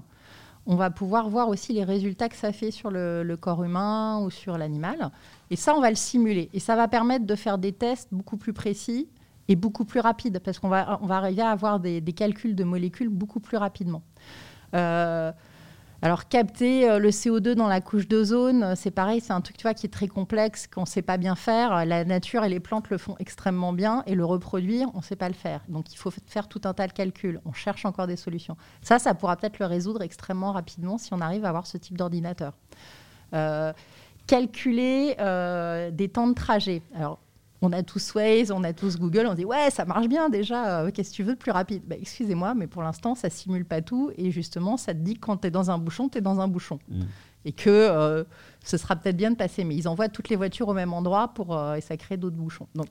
on 0.70 0.76
va 0.76 0.92
pouvoir 0.92 1.30
voir 1.30 1.50
aussi 1.50 1.74
les 1.74 1.84
résultats 1.84 2.30
que 2.30 2.36
ça 2.36 2.54
fait 2.54 2.70
sur 2.70 2.92
le, 2.92 3.36
corps 3.42 3.64
humain 3.64 4.20
ou 4.20 4.30
sur 4.30 4.56
l'animal. 4.56 5.10
Et 5.50 5.56
ça, 5.56 5.74
on 5.76 5.82
va 5.82 5.90
le 5.90 5.96
simuler. 5.96 6.48
Et 6.54 6.60
ça 6.60 6.76
va 6.76 6.88
permettre 6.88 7.26
de 7.26 7.34
faire 7.34 7.58
des 7.58 7.74
tests 7.74 8.10
beaucoup 8.12 8.38
plus 8.38 8.54
précis 8.54 9.10
et 9.48 9.56
beaucoup 9.56 9.84
plus 9.84 10.00
rapides, 10.00 10.38
parce 10.46 10.60
qu'on 10.60 10.70
va, 10.70 11.00
arriver 11.10 11.42
à 11.42 11.50
avoir 11.50 11.80
des, 11.80 12.02
des 12.02 12.14
calculs 12.14 12.56
de 12.56 12.64
molécules 12.64 13.10
beaucoup 13.10 13.40
plus 13.40 13.58
rapidement. 13.58 14.04
Euh, 14.76 15.32
alors, 16.02 16.30
capter 16.30 16.90
euh, 16.90 16.98
le 16.98 17.10
CO2 17.10 17.56
dans 17.56 17.68
la 17.68 17.82
couche 17.82 18.08
d'ozone, 18.08 18.64
euh, 18.64 18.74
c'est 18.76 18.92
pareil, 18.92 19.20
c'est 19.20 19.34
un 19.34 19.42
truc 19.42 19.58
tu 19.58 19.74
qui 19.74 19.86
est 19.86 19.90
très 19.90 20.08
complexe, 20.08 20.66
qu'on 20.66 20.82
ne 20.82 20.86
sait 20.86 21.02
pas 21.02 21.18
bien 21.18 21.36
faire. 21.36 21.86
La 21.86 22.06
nature 22.06 22.46
et 22.46 22.50
les 22.50 22.62
plantes 22.62 22.90
le 22.90 22.98
font 22.98 23.16
extrêmement 23.20 23.74
bien, 23.74 24.04
et 24.06 24.16
le 24.16 24.24
reproduire, 24.24 24.88
on 24.94 25.00
ne 25.00 25.04
sait 25.04 25.18
pas 25.18 25.28
le 25.28 25.36
faire. 25.36 25.62
Donc, 25.68 25.94
il 25.94 25.98
faut 25.98 26.12
faire 26.28 26.48
tout 26.48 26.62
un 26.64 26.74
tas 26.74 26.88
de 26.88 26.94
calculs. 26.94 27.42
On 27.44 27.52
cherche 27.52 27.84
encore 27.84 28.08
des 28.08 28.16
solutions. 28.16 28.56
Ça, 28.82 28.98
ça 28.98 29.14
pourra 29.14 29.36
peut-être 29.36 29.60
le 29.60 29.66
résoudre 29.66 30.02
extrêmement 30.02 30.54
rapidement 30.54 30.98
si 30.98 31.14
on 31.14 31.20
arrive 31.20 31.44
à 31.44 31.50
avoir 31.50 31.68
ce 31.68 31.78
type 31.78 31.98
d'ordinateur. 31.98 32.54
Euh, 33.34 33.74
calculer 34.26 35.16
des 35.92 36.10
temps 36.10 36.28
de 36.28 36.34
trajet. 36.34 36.82
Alors, 36.96 37.20
on 37.62 37.72
a 37.72 37.84
tous 37.84 38.14
Waze, 38.16 38.52
on 38.52 38.64
a 38.64 38.74
tous 38.74 38.98
Google, 38.98 39.28
on 39.28 39.34
dit 39.34 39.46
ouais, 39.46 39.70
ça 39.70 39.86
marche 39.86 40.08
bien 40.08 40.30
déjà, 40.30 40.80
euh, 40.80 40.92
qu'est-ce 40.92 41.12
que 41.12 41.16
tu 41.16 41.24
veux 41.24 41.34
de 41.34 41.40
plus 41.40 41.52
rapide? 41.52 41.84
Bah, 41.86 41.96
Excusez-moi, 42.00 42.54
mais 42.54 42.68
pour 42.68 42.82
l'instant, 42.84 43.16
ça 43.16 43.30
simule 43.30 43.66
pas 43.66 43.82
tout 43.82 44.12
et 44.18 44.32
justement, 44.32 44.78
ça 44.78 44.94
te 44.94 45.00
dit 45.00 45.16
que 45.16 45.20
quand 45.20 45.38
tu 45.38 45.48
es 45.48 45.52
dans 45.52 45.70
un 45.70 45.78
bouchon, 45.78 46.10
tu 46.10 46.20
es 46.20 46.22
dans 46.22 46.40
un 46.40 46.48
bouchon. 46.48 46.80
Mm. 46.90 47.02
Et 47.46 47.52
que 47.54 47.70
euh, 47.70 48.24
ce 48.64 48.78
sera 48.78 48.96
peut-être 48.96 49.18
bien 49.18 49.32
de 49.32 49.36
passer, 49.36 49.64
mais 49.64 49.76
ils 49.76 49.88
envoient 49.88 50.10
toutes 50.10 50.30
les 50.30 50.36
voitures 50.36 50.68
au 50.68 50.74
même 50.74 50.94
endroit 50.94 51.30
pour, 51.30 51.56
euh, 51.56 51.76
et 51.76 51.82
ça 51.82 51.96
crée 51.98 52.18
d'autres 52.18 52.36
bouchons. 52.36 52.68
Donc, 52.76 52.88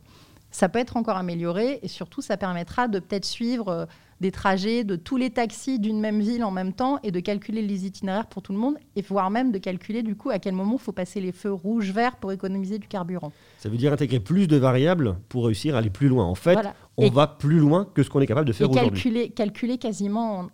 ça 0.50 0.68
peut 0.68 0.78
être 0.78 0.96
encore 0.96 1.16
amélioré 1.16 1.78
et 1.82 1.88
surtout, 1.88 2.22
ça 2.22 2.38
permettra 2.38 2.88
de 2.88 2.98
peut-être 2.98 3.26
suivre 3.26 3.86
des 4.20 4.32
trajets 4.32 4.82
de 4.84 4.96
tous 4.96 5.16
les 5.16 5.30
taxis 5.30 5.78
d'une 5.78 6.00
même 6.00 6.20
ville 6.20 6.42
en 6.42 6.50
même 6.50 6.72
temps 6.72 6.98
et 7.02 7.10
de 7.12 7.20
calculer 7.20 7.62
les 7.62 7.86
itinéraires 7.86 8.26
pour 8.26 8.42
tout 8.42 8.52
le 8.52 8.58
monde 8.58 8.76
et 8.96 9.02
voire 9.02 9.30
même 9.30 9.52
de 9.52 9.58
calculer 9.58 10.02
du 10.02 10.16
coup 10.16 10.30
à 10.30 10.38
quel 10.38 10.54
moment 10.54 10.72
il 10.74 10.80
faut 10.80 10.92
passer 10.92 11.20
les 11.20 11.32
feux 11.32 11.52
rouges, 11.52 11.92
verts 11.92 12.16
pour 12.16 12.32
économiser 12.32 12.78
du 12.78 12.88
carburant. 12.88 13.30
Ça 13.58 13.68
veut 13.68 13.76
dire 13.76 13.92
intégrer 13.92 14.18
plus 14.20 14.48
de 14.48 14.56
variables 14.56 15.16
pour 15.28 15.46
réussir 15.46 15.76
à 15.76 15.78
aller 15.78 15.90
plus 15.90 16.08
loin. 16.08 16.24
En 16.24 16.34
fait, 16.34 16.54
Voilà. 16.54 16.74
on 16.96 17.06
Et- 17.06 17.10
va 17.10 17.26
plus 17.28 17.58
loin 17.58 17.84
que 17.94 18.02
ce 18.02 18.10
qu'on 18.10 18.20
est 18.20 18.26
capable 18.26 18.48
de 18.48 18.52
faire 18.52 18.68
aujourd'hui. 18.70 18.90
calculer, 18.90 19.30
calculer 19.30 19.78
quasiment 19.78 20.40
en, 20.40 20.48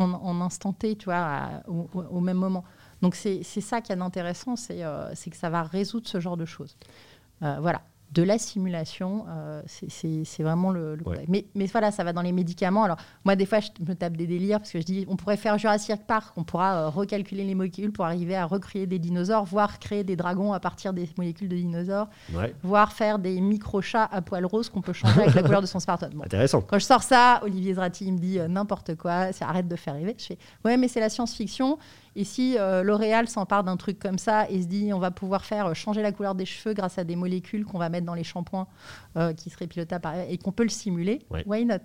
en, 0.00 0.12
en 0.12 0.40
instant 0.40 0.72
T, 0.72 0.94
tu 0.96 1.06
vois, 1.06 1.16
à- 1.16 1.62
au, 1.68 2.20
même 2.20 2.36
moment. 2.36 2.62
Donc 3.02 3.14
c'est 3.16 3.42
ça 3.42 3.80
qui 3.80 3.92
est 3.92 4.00
intéressant, 4.00 4.54
c'est 4.56 4.84
euh, 4.84 5.12
c'est 5.14 5.30
que 5.30 5.36
ça 5.36 5.50
va 5.50 5.62
résoudre 5.62 6.06
ce 6.08 6.20
genre 6.20 6.36
de 6.36 6.44
choses. 6.44 6.76
Euh, 7.42 7.56
voilà. 7.60 7.82
De 8.14 8.22
la 8.22 8.38
simulation, 8.38 9.26
euh, 9.28 9.60
c'est- 9.66 10.42
vraiment 10.42 10.70
le. 10.70 10.96
le 10.96 11.06
Ouais. 11.06 11.24
mais, 11.28 11.44
mais 11.54 11.66
voilà, 11.66 11.90
ça 11.90 12.04
va 12.04 12.12
dans 12.14 12.22
les 12.22 12.32
médicaments. 12.32 12.84
Alors, 12.84 12.96
moi, 13.24 13.36
des 13.36 13.44
fois, 13.44 13.60
je 13.60 13.68
me 13.86 13.94
tape 13.94 14.16
des 14.16 14.26
délires 14.26 14.58
parce 14.60 14.70
que 14.70 14.80
je 14.80 14.84
dis 14.84 15.04
on 15.08 15.16
pourrait 15.16 15.36
faire 15.36 15.58
Jurassic 15.58 16.06
Park, 16.06 16.32
on 16.36 16.42
pourra 16.44 16.74
euh, 16.84 16.88
recalculer 16.88 17.44
les 17.44 17.54
molécules 17.54 17.92
pour 17.92 18.06
arriver 18.06 18.34
à 18.34 18.46
recréer 18.46 18.86
des 18.86 18.98
dinosaures, 18.98 19.44
voire 19.44 19.78
créer 19.78 20.04
des 20.04 20.16
dragons 20.16 20.52
à 20.54 20.60
partir 20.60 20.92
des 20.94 21.08
molécules 21.18 21.48
de 21.48 21.56
dinosaures, 21.56 22.08
Ouais, 22.34 22.54
voire 22.62 22.92
faire 22.92 23.18
des 23.18 23.40
micro-chats 23.40 24.08
à 24.10 24.22
poils 24.22 24.46
roses 24.46 24.70
qu'on 24.70 24.80
peut 24.80 24.92
changer 24.94 25.20
avec 25.20 25.34
la 25.34 25.42
couleur 25.48 25.60
de 25.60 25.66
son 25.66 25.78
smartphone. 25.80 26.12
Bon. 26.14 26.24
intéressant. 26.24 26.62
Quand 26.62 26.78
je 26.78 26.84
sors 26.86 27.02
ça, 27.02 27.40
Olivier 27.42 27.74
Zrati 27.74 28.06
il 28.06 28.12
me 28.14 28.18
dit 28.18 28.38
euh, 28.38 28.48
n'importe 28.48 28.94
quoi, 28.96 29.26
arrête 29.42 29.68
de 29.68 29.76
faire 29.76 29.94
rêver. 29.94 30.14
Je 30.18 30.24
fais 30.26 30.38
ouais, 30.64 30.76
mais 30.76 30.88
c'est 30.88 31.00
la 31.00 31.10
science-fiction. 31.10 31.78
Et 32.20 32.24
si 32.24 32.58
euh, 32.58 32.82
L'Oréal 32.82 33.28
s'empare 33.28 33.62
d'un 33.62 33.76
truc 33.76 34.00
comme 34.00 34.18
ça 34.18 34.50
et 34.50 34.60
se 34.60 34.66
dit 34.66 34.90
on 34.92 34.98
va 34.98 35.12
pouvoir 35.12 35.44
faire 35.44 35.66
euh, 35.66 35.74
changer 35.74 36.02
la 36.02 36.10
couleur 36.10 36.34
des 36.34 36.44
cheveux 36.44 36.74
grâce 36.74 36.98
à 36.98 37.04
des 37.04 37.14
molécules 37.14 37.64
qu'on 37.64 37.78
va 37.78 37.88
mettre 37.90 38.06
dans 38.06 38.14
les 38.14 38.24
shampoings 38.24 38.66
euh, 39.16 39.32
qui 39.32 39.50
seraient 39.50 39.68
pilotables 39.68 40.02
par 40.02 40.18
et 40.18 40.36
qu'on 40.36 40.50
peut 40.50 40.64
le 40.64 40.68
simuler, 40.68 41.20
Ouais. 41.30 41.44
why 41.46 41.64
not? 41.64 41.76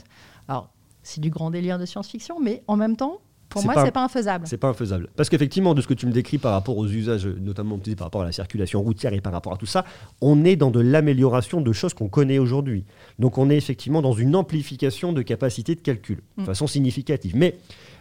Alors 0.47 0.71
c'est 1.03 1.21
du 1.21 1.29
grand 1.29 1.51
délire 1.51 1.77
de 1.77 1.85
science-fiction, 1.85 2.39
mais 2.39 2.63
en 2.67 2.77
même 2.77 2.95
temps, 2.97 3.19
pour 3.53 3.63
moi, 3.63 3.73
pas- 3.75 3.85
c'est 3.85 3.91
pas 3.91 4.03
infaisable. 4.03 4.45
C'est 4.47 4.57
pas 4.57 4.69
infaisable. 4.69 5.09
Parce 5.15 5.29
qu'effectivement, 5.29 5.73
de 5.73 5.81
ce 5.81 5.87
que 5.87 5.93
tu 5.93 6.05
me 6.05 6.11
décris 6.11 6.37
par 6.37 6.51
rapport 6.51 6.77
aux 6.77 6.87
usages, 6.87 7.25
notamment 7.27 7.77
par 7.97 8.07
rapport 8.07 8.21
à 8.21 8.25
la 8.25 8.31
circulation 8.31 8.81
routière 8.81 9.13
et 9.13 9.21
par 9.21 9.31
rapport 9.33 9.53
à 9.53 9.57
tout 9.57 9.65
ça, 9.65 9.85
on 10.21 10.43
est 10.45 10.55
dans 10.55 10.71
de 10.71 10.79
l'amélioration 10.79 11.61
de 11.61 11.71
choses 11.73 11.93
qu'on 11.93 12.09
connaît 12.09 12.39
aujourd'hui. 12.39 12.85
Donc 13.19 13.37
on 13.37 13.49
est 13.49 13.57
effectivement 13.57 14.01
dans 14.01 14.13
une 14.13 14.35
amplification 14.35 15.13
de 15.13 15.21
capacité 15.21 15.75
de 15.75 15.81
calcul, 15.81 16.21
de 16.37 16.43
Mm. 16.43 16.45
façon 16.45 16.67
significative. 16.67 17.35
Mais 17.35 17.57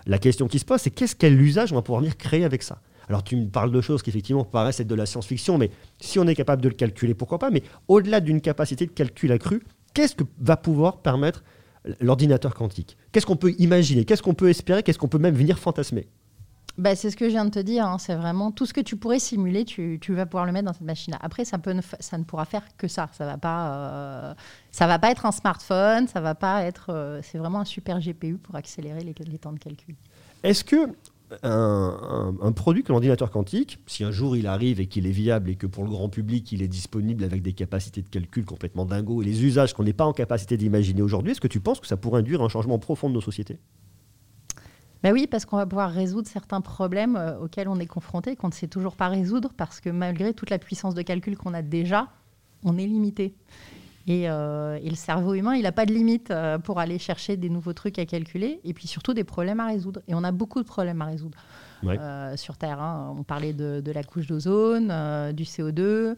la 0.06 0.18
question 0.18 0.48
qui 0.48 0.58
se 0.58 0.64
pose, 0.64 0.80
c'est 0.80 0.90
qu'est-ce 0.90 1.14
quel 1.14 1.40
usage 1.40 1.72
on 1.72 1.76
va 1.76 1.82
pouvoir 1.82 2.00
venir 2.00 2.16
créer 2.16 2.44
avec 2.44 2.62
ça? 2.62 2.80
Alors 3.08 3.24
tu 3.24 3.36
me 3.36 3.46
parles 3.48 3.72
de 3.72 3.80
choses 3.80 4.02
qui 4.02 4.10
effectivement 4.10 4.44
paraissent 4.44 4.80
être 4.80 4.86
de 4.86 4.94
la 4.94 5.06
science-fiction, 5.06 5.58
mais 5.58 5.70
si 6.00 6.18
on 6.18 6.26
est 6.26 6.34
capable 6.34 6.62
de 6.62 6.68
le 6.68 6.74
calculer, 6.74 7.14
pourquoi 7.14 7.38
pas? 7.38 7.50
Mais 7.50 7.62
au-delà 7.88 8.20
d'une 8.20 8.40
capacité 8.40 8.86
de 8.86 8.92
calcul 8.92 9.32
accrue, 9.32 9.62
qu'est-ce 9.92 10.14
que 10.14 10.24
va 10.40 10.56
pouvoir 10.56 10.98
permettre 11.02 11.42
l'ordinateur 12.00 12.54
quantique 12.54 12.96
Qu'est-ce 13.12 13.26
qu'on 13.26 13.36
peut 13.36 13.54
imaginer? 13.58 14.04
Qu'est-ce 14.04 14.22
qu'on 14.22 14.34
peut 14.34 14.48
espérer? 14.48 14.82
Qu'est-ce 14.82 14.98
qu'on 14.98 15.08
peut 15.08 15.18
même 15.18 15.34
venir 15.34 15.58
fantasmer? 15.58 16.08
Bah, 16.78 16.96
c'est 16.96 17.10
ce 17.10 17.16
que 17.18 17.26
je 17.26 17.32
viens 17.32 17.44
de 17.44 17.50
te 17.50 17.58
dire. 17.58 17.84
hein. 17.84 17.98
C'est 17.98 18.14
vraiment 18.14 18.50
tout 18.50 18.64
ce 18.64 18.72
que 18.72 18.80
tu 18.80 18.96
pourrais 18.96 19.18
simuler, 19.18 19.66
tu, 19.66 19.98
tu 20.00 20.14
vas 20.14 20.24
pouvoir 20.24 20.46
le 20.46 20.52
mettre 20.52 20.64
dans 20.66 20.72
cette 20.72 20.80
machine-là. 20.86 21.18
Après, 21.20 21.44
ça, 21.44 21.58
peut 21.58 21.72
ne, 21.72 21.82
ça 22.00 22.16
ne 22.16 22.24
pourra 22.24 22.46
faire 22.46 22.62
que 22.78 22.88
ça. 22.88 23.10
Ça 23.12 23.26
va 23.26 23.36
pas, 23.36 23.74
euh, 23.74 24.34
ça 24.70 24.86
va 24.86 24.98
pas 24.98 25.10
être 25.10 25.26
un 25.26 25.32
smartphone. 25.32 26.08
Ça 26.08 26.20
va 26.22 26.34
pas 26.34 26.62
être. 26.62 26.86
euh, 26.88 27.20
c'est 27.22 27.36
vraiment 27.36 27.60
un 27.60 27.64
super 27.66 28.00
GPU 28.00 28.38
pour 28.38 28.54
accélérer 28.54 29.00
les, 29.04 29.14
les 29.26 29.38
temps 29.38 29.52
de 29.52 29.58
calcul. 29.58 29.96
Est-ce 30.42 30.64
que 30.64 30.88
un, 31.42 32.34
un- 32.40 32.52
produit 32.52 32.82
que 32.82 32.88
l'ordinateur 32.90 33.30
quantique, 33.30 33.78
si 33.86 34.04
un 34.04 34.10
jour 34.10 34.36
il 34.36 34.46
arrive 34.46 34.80
et 34.80 34.86
qu'il 34.86 35.06
est 35.06 35.12
viable 35.12 35.50
et 35.50 35.56
que 35.56 35.66
pour 35.66 35.84
le 35.84 35.90
grand 35.90 36.08
public 36.08 36.52
il 36.52 36.62
est 36.62 36.68
disponible 36.68 37.24
avec 37.24 37.42
des 37.42 37.52
capacités 37.52 38.02
de 38.02 38.08
calcul 38.08 38.44
complètement 38.44 38.84
dingos 38.84 39.22
et 39.22 39.24
les 39.24 39.44
usages 39.44 39.72
qu'on 39.72 39.84
n'est 39.84 39.92
pas 39.92 40.04
en 40.04 40.12
capacité 40.12 40.56
d'imaginer 40.56 41.02
aujourd'hui, 41.02 41.32
est-ce 41.32 41.40
que 41.40 41.48
tu 41.48 41.60
penses 41.60 41.80
que 41.80 41.86
ça 41.86 41.96
pourrait 41.96 42.20
induire 42.20 42.42
un 42.42 42.48
changement 42.48 42.78
profond 42.78 43.08
de 43.08 43.14
nos 43.14 43.20
sociétés? 43.20 43.58
Bah 45.02 45.10
oui, 45.12 45.26
parce 45.26 45.44
qu'on 45.44 45.56
va 45.56 45.66
pouvoir 45.66 45.90
résoudre 45.90 46.28
certains 46.28 46.60
problèmes 46.60 47.16
euh, 47.16 47.40
auxquels 47.40 47.68
on 47.68 47.80
est 47.80 47.86
confronté 47.86 48.32
et 48.32 48.36
qu'on 48.36 48.48
ne 48.48 48.52
sait 48.52 48.68
toujours 48.68 48.94
pas 48.94 49.08
résoudre 49.08 49.52
parce 49.56 49.80
que 49.80 49.90
malgré 49.90 50.32
toute 50.32 50.50
la 50.50 50.58
puissance 50.58 50.94
de 50.94 51.02
calcul 51.02 51.36
qu'on 51.36 51.54
a 51.54 51.62
déjà, 51.62 52.08
on 52.64 52.78
est 52.78 52.86
limité. 52.86 53.34
Et, 54.06 54.28
euh, 54.28 54.78
et 54.82 54.90
le 54.90 54.96
cerveau 54.96 55.34
humain, 55.34 55.54
il 55.54 55.62
n'a 55.62 55.70
pas 55.72 55.86
de 55.86 55.92
limite 55.92 56.30
euh, 56.32 56.58
pour 56.58 56.80
aller 56.80 56.98
chercher 56.98 57.36
des 57.36 57.48
nouveaux 57.48 57.72
trucs 57.72 57.98
à 58.00 58.04
calculer 58.06 58.60
et 58.64 58.74
puis 58.74 58.88
surtout 58.88 59.14
des 59.14 59.22
problèmes 59.24 59.60
à 59.60 59.66
résoudre. 59.66 60.00
Et 60.08 60.14
on 60.14 60.24
a 60.24 60.32
beaucoup 60.32 60.60
de 60.60 60.66
problèmes 60.66 61.00
à 61.02 61.06
résoudre 61.06 61.38
Ouais. 61.84 61.98
euh, 61.98 62.36
sur 62.36 62.56
Terre. 62.56 62.80
hein. 62.80 63.14
On 63.18 63.22
parlait 63.24 63.52
de, 63.52 63.80
de 63.80 63.92
la 63.92 64.02
couche 64.04 64.26
d'ozone, 64.28 64.88
euh, 64.92 65.32
du 65.32 65.42
CO2, 65.44 66.16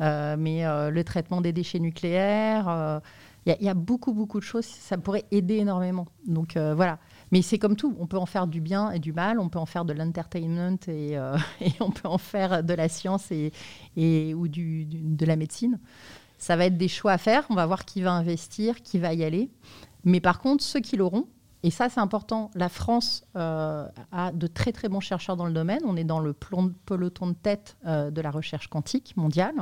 euh, 0.00 0.36
mais 0.38 0.62
le 0.90 1.02
traitement 1.04 1.40
des 1.40 1.52
déchets 1.52 1.78
nucléaires. 1.78 3.00
Il 3.46 3.50
y, 3.50 3.52
a- 3.52 3.56
il 3.60 3.64
y 3.64 3.68
a 3.68 3.74
beaucoup, 3.74 4.12
beaucoup 4.12 4.38
de 4.40 4.44
choses. 4.44 4.64
Ça 4.66 4.98
pourrait 4.98 5.24
aider 5.30 5.56
énormément. 5.56 6.06
Donc 6.26 6.56
voilà. 6.56 6.98
Mais 7.32 7.42
c'est 7.42 7.58
comme 7.58 7.76
tout. 7.76 7.94
On 7.98 8.06
peut 8.06 8.18
en 8.18 8.26
faire 8.26 8.46
du 8.46 8.60
bien 8.60 8.90
et 8.92 8.98
du 8.98 9.12
mal. 9.12 9.38
On 9.40 9.48
peut 9.48 9.58
en 9.58 9.66
faire 9.66 9.84
de 9.84 9.92
l'entertainment 9.92 10.76
et, 10.88 11.16
euh, 11.18 11.36
et 11.60 11.70
on 11.80 11.90
peut 11.90 12.08
en 12.08 12.18
faire 12.18 12.62
de 12.64 12.74
la 12.74 12.88
science 12.88 13.30
et, 13.30 13.52
et- 13.96 14.34
ou 14.34 14.48
du- 14.48 14.84
du- 14.84 15.00
de 15.02 15.26
la 15.26 15.36
médecine. 15.36 15.78
Ça 16.38 16.56
va 16.56 16.66
être 16.66 16.76
des 16.76 16.88
choix 16.88 17.12
à 17.12 17.18
faire. 17.18 17.46
On 17.50 17.54
va 17.54 17.66
voir 17.66 17.84
qui 17.84 18.02
va 18.02 18.12
investir, 18.12 18.82
qui 18.82 18.98
va 18.98 19.14
y 19.14 19.24
aller. 19.24 19.50
Mais 20.04 20.20
par 20.20 20.40
contre, 20.40 20.62
ceux 20.62 20.80
qui 20.80 20.96
l'auront, 20.96 21.26
et 21.62 21.70
ça 21.70 21.88
c'est 21.88 22.00
important, 22.00 22.50
la 22.54 22.68
France 22.68 23.24
euh, 23.34 23.88
a 24.12 24.30
de 24.30 24.46
très 24.46 24.70
très 24.70 24.88
bons 24.88 25.00
chercheurs 25.00 25.36
dans 25.36 25.46
le 25.46 25.52
domaine. 25.52 25.80
On 25.84 25.96
est 25.96 26.04
dans 26.04 26.20
le 26.20 26.32
peloton 26.32 27.26
de 27.26 27.34
tête 27.34 27.76
euh, 27.86 28.10
de 28.10 28.20
la 28.20 28.30
recherche 28.30 28.68
quantique 28.68 29.16
mondiale. 29.16 29.54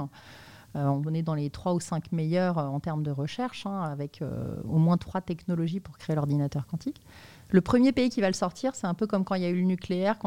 Euh, 0.76 0.86
on 0.86 1.14
est 1.14 1.22
dans 1.22 1.34
les 1.34 1.48
trois 1.48 1.72
ou 1.72 1.80
cinq 1.80 2.12
meilleurs 2.12 2.58
en 2.58 2.78
termes 2.80 3.02
de 3.04 3.10
recherche, 3.10 3.64
hein, 3.64 3.80
avec 3.84 4.22
au 4.64 4.78
moins 4.78 4.98
trois 4.98 5.22
technologies 5.22 5.80
pour 5.80 5.96
créer 5.96 6.14
l'ordinateur 6.14 6.66
quantique. 6.66 7.00
Le 7.48 7.62
premier 7.62 7.92
pays 7.92 8.10
qui 8.10 8.20
va 8.20 8.26
le 8.26 8.34
sortir, 8.34 8.74
c'est 8.74 8.86
un 8.86 8.94
peu 8.94 9.06
comme 9.06 9.24
quand 9.24 9.36
il 9.36 9.42
y 9.42 9.46
a 9.46 9.50
eu 9.50 9.60
le 9.60 9.66
nucléaire, 9.66 10.18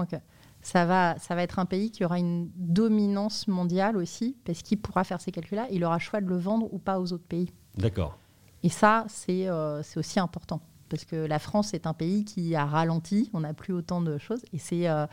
ça 0.68 0.86
va, 0.86 1.16
ça 1.18 1.34
va 1.34 1.44
être 1.44 1.60
un 1.60 1.66
pays 1.66 1.92
qui 1.92 2.04
aura 2.04 2.20
une 2.20 2.50
dominance 2.58 3.48
mondiale 3.48 3.96
aussi, 3.96 4.36
parce 4.44 4.62
qu'il 4.62 4.78
pourra 4.82 5.06
faire 5.06 5.22
ces 5.22 5.32
calculs-là. 5.32 5.68
Il 5.72 5.86
aura 5.86 5.96
le 5.96 6.02
choix 6.02 6.20
de 6.20 6.28
le 6.28 6.36
vendre 6.36 6.68
ou 6.74 6.78
pas 6.78 7.00
aux 7.00 7.14
autres 7.14 7.24
pays. 7.26 7.54
D'accord. 7.78 8.18
Et 8.64 8.70
ça, 8.70 9.06
c'est 9.08 9.48
euh, 9.48 9.82
aussi 9.96 10.20
important. 10.20 10.60
Parce 10.90 11.06
que 11.06 11.16
la 11.16 11.40
France 11.40 11.74
est 11.74 11.88
un 11.88 11.94
pays 11.94 12.26
qui 12.26 12.54
a 12.54 12.66
ralenti, 12.66 13.30
on 13.34 13.40
n'a 13.42 13.54
plus 13.54 13.72
autant 13.74 14.02
de 14.02 14.18
choses. 14.18 14.42
Et 14.52 14.58
c'est 14.58 14.90
euh, 14.90 15.08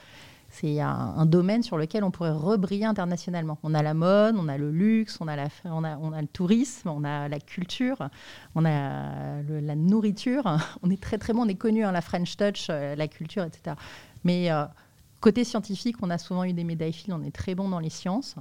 c'est 0.51 0.81
un, 0.81 0.89
un 0.89 1.27
domaine 1.27 1.63
sur 1.63 1.79
lequel 1.79 2.03
on 2.03 2.11
pourrait 2.11 2.33
rebriller 2.33 2.85
internationalement. 2.87 3.59
On 3.63 3.75
a 3.75 3.83
la 3.83 3.95
mode, 3.95 4.35
on 4.37 4.49
a 4.49 4.59
le 4.59 4.71
luxe, 4.73 5.19
on 5.21 5.29
a, 5.29 5.37
la, 5.37 5.49
on 5.65 5.85
a, 5.85 5.97
on 5.99 6.13
a 6.13 6.21
le 6.21 6.29
tourisme, 6.29 6.89
on 6.89 7.03
a 7.05 7.29
la 7.29 7.39
culture, 7.41 8.09
on 8.57 8.65
a 8.65 9.41
le- 9.43 9.61
la 9.61 9.75
nourriture. 9.77 10.45
On 10.83 10.91
est 10.91 11.01
très 11.01 11.19
très 11.19 11.33
bon, 11.33 11.43
on 11.43 11.49
est 11.49 11.55
connu, 11.57 11.85
hein, 11.85 11.93
la 11.93 12.01
French 12.01 12.37
Touch, 12.37 12.67
euh, 12.71 12.95
la 12.97 13.09
culture, 13.09 13.45
etc. 13.45 13.77
Mais 14.25 14.51
euh, 14.51 14.65
côté 15.25 15.43
scientifique, 15.45 15.97
on 16.03 16.11
a 16.11 16.19
souvent 16.19 16.45
eu 16.45 16.53
des 16.53 16.65
médailles 16.65 16.93
Fields, 16.93 17.15
on 17.15 17.23
est 17.23 17.35
très 17.35 17.55
bon 17.55 17.71
dans 17.71 17.79
les 17.79 17.89
sciences. 17.89 18.35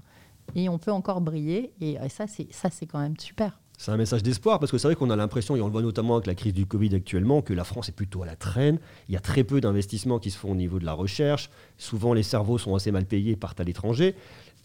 Et 0.54 0.68
on 0.68 0.78
peut 0.78 0.92
encore 0.92 1.22
briller. 1.22 1.72
Et, 1.80 1.98
ça, 2.10 2.28
c'est 2.28 2.52
ça, 2.52 2.70
c'est 2.70 2.86
quand 2.86 3.00
même 3.00 3.18
super. 3.18 3.62
C'est 3.78 3.92
un 3.92 3.98
message 3.98 4.22
d'espoir 4.22 4.60
parce 4.60 4.70
que 4.70 4.78
c'est 4.78 4.90
vrai 4.90 4.96
qu'on 4.96 5.10
a 5.10 5.16
l'impression, 5.16 5.56
et 5.56 5.62
on 5.62 5.68
le 5.68 5.72
voit 5.72 5.82
notamment 5.82 6.16
avec 6.16 6.28
la 6.28 6.36
crise 6.36 6.54
du 6.54 6.66
Covid 6.66 6.94
actuellement, 6.94 7.42
que 7.42 7.54
la 7.54 7.64
France 7.64 7.88
est 7.88 7.94
plutôt 7.94 8.22
à 8.24 8.26
la 8.26 8.36
traîne. 8.36 8.80
Il 9.08 9.14
y 9.14 9.18
a 9.18 9.22
très 9.22 9.46
peu 9.46 9.62
d'investissements 9.62 10.20
qui 10.20 10.30
se 10.30 10.38
font 10.38 10.52
au 10.52 10.56
niveau 10.56 10.78
de 10.78 10.86
la 10.86 10.92
recherche. 10.92 11.50
Souvent, 11.78 12.14
les 12.14 12.22
cerveaux 12.22 12.58
sont 12.58 12.76
assez 12.76 12.92
mal 12.92 13.06
payés 13.06 13.32
et 13.32 13.36
partent 13.38 13.62
à 13.62 13.64
l'étranger. 13.64 14.16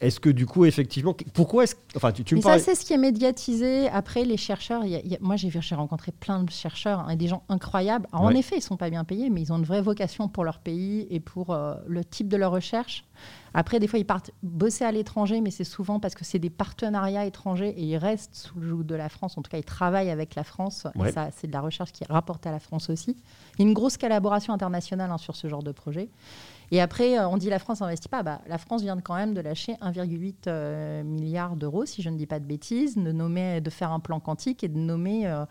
Est-ce 0.01 0.21
que 0.21 0.31
du 0.31 0.47
coup, 0.47 0.65
effectivement, 0.65 1.13
pourquoi 1.35 1.65
est-ce 1.65 1.75
Enfin, 1.97 2.13
tu, 2.13 2.23
tu 2.23 2.35
me 2.35 2.39
Mais 2.39 2.43
ça, 2.43 2.49
parles. 2.51 2.61
c'est 2.61 2.77
ce 2.77 2.85
qui 2.85 2.93
est 2.93 2.99
médiatisé. 2.99 3.89
Après, 3.89 4.25
les 4.25 4.37
chercheurs, 4.37 4.85
il 4.85 4.91
y 4.91 4.95
a- 4.95 5.01
il 5.01 5.11
y 5.11 5.17
a- 5.17 5.19
moi, 5.21 5.35
j'ai 5.35 5.51
rencontré 5.75 6.13
plein 6.13 6.45
de 6.45 6.51
chercheurs 6.51 7.01
hein, 7.01 7.09
et 7.11 7.17
des 7.17 7.27
gens 7.27 7.43
incroyables. 7.49 8.07
Alors, 8.13 8.27
En 8.27 8.31
effet, 8.31 8.57
ils 8.59 8.63
sont 8.63 8.77
pas 8.77 8.91
bien 8.91 9.03
payés, 9.03 9.29
mais 9.29 9.41
ils 9.43 9.53
ont 9.53 9.59
une 9.59 9.65
vraie 9.65 9.83
vocation 9.83 10.29
pour 10.29 10.45
leur 10.45 10.61
pays 10.61 11.09
et 11.11 11.19
pour 11.19 11.51
euh, 11.51 11.75
le 11.89 12.05
type 12.05 12.29
de 12.29 12.37
leur 12.37 12.53
recherche. 12.53 13.05
Après, 13.55 13.81
des 13.81 13.89
fois, 13.89 13.99
ils 13.99 14.05
partent 14.05 14.31
bosser 14.45 14.85
à 14.85 14.93
l'étranger, 14.93 15.41
mais 15.41 15.51
c'est 15.51 15.65
souvent 15.65 15.99
parce 15.99 16.15
que 16.15 16.25
c'est 16.25 16.39
des 16.39 16.51
partenariats 16.51 17.25
étrangers 17.25 17.71
et 17.71 17.83
ils 17.83 17.97
restent 17.97 18.37
sous 18.37 18.61
le 18.61 18.69
joug 18.69 18.83
de 18.85 18.95
la 18.95 19.09
France. 19.09 19.37
En 19.37 19.43
tout 19.43 19.51
cas, 19.51 19.59
ils 19.59 19.65
travaillent 19.65 20.11
avec 20.11 20.37
la 20.37 20.45
France. 20.45 20.87
Ouais. 20.95 21.09
Et 21.09 21.13
ça, 21.13 21.31
c'est 21.37 21.49
de 21.49 21.53
la 21.53 21.61
recherche 21.61 21.91
qui 21.91 22.05
rapporte 22.09 22.47
à 22.47 22.53
la 22.53 22.61
France 22.61 22.89
aussi. 22.89 23.17
Il 23.59 23.63
y 23.63 23.65
a 23.65 23.69
une 23.69 23.75
grosse 23.75 23.97
collaboration 23.97 24.53
internationale 24.53 25.11
hein, 25.11 25.19
sur 25.19 25.35
ce 25.35 25.49
genre 25.49 25.65
de 25.65 25.73
projet. 25.73 26.09
Et 26.70 26.81
après, 26.81 27.18
euh, 27.18 27.28
on 27.28 27.37
dit 27.38 27.48
la 27.48 27.59
France 27.59 27.81
n'investit 27.81 28.09
pas. 28.09 28.22
Bah, 28.22 28.42
la 28.46 28.59
France 28.59 28.83
vient 28.83 28.98
quand 29.00 29.14
même 29.14 29.33
de 29.35 29.40
lâcher 29.40 29.74
1,8 29.81 30.35
euh, 30.48 31.02
milliard 31.02 31.57
d'euros, 31.57 31.87
si 31.87 32.02
je 32.02 32.11
ne 32.11 32.16
dis 32.16 32.26
pas 32.26 32.40
de 32.40 32.44
bêtises, 32.44 32.96
de, 32.96 33.59
de 33.61 33.70
faire 33.70 33.90
un 33.92 34.00
plan 34.00 34.20
quantique 34.20 34.62
et 34.64 34.68
de 34.68 34.76
nommer 34.78 35.26
euh, 35.26 35.44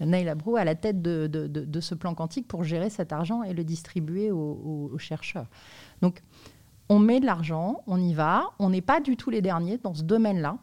Neil 0.00 0.28
Abrou 0.28 0.56
à 0.56 0.64
la 0.64 0.74
tête 0.74 1.00
de, 1.02 1.26
de- 1.26 1.46
de- 1.46 1.64
de 1.64 1.80
ce 1.80 1.94
plan 1.94 2.14
quantique 2.14 2.48
pour 2.48 2.64
gérer 2.64 2.90
cet 2.90 3.12
argent 3.12 3.42
et 3.44 3.52
le 3.54 3.62
distribuer 3.64 4.30
aux, 4.32 4.90
aux- 4.92 4.98
chercheurs. 4.98 5.46
Donc, 6.02 6.22
on 6.88 6.98
met 6.98 7.20
de 7.20 7.26
l'argent, 7.26 7.82
on 7.86 8.00
y 8.00 8.12
va, 8.12 8.44
on 8.58 8.70
n'est 8.70 8.82
pas 8.82 9.00
du 9.00 9.16
tout 9.16 9.30
les 9.30 9.40
derniers 9.42 9.78
dans 9.78 9.94
ce 9.94 10.02
domaine-là. 10.02 10.58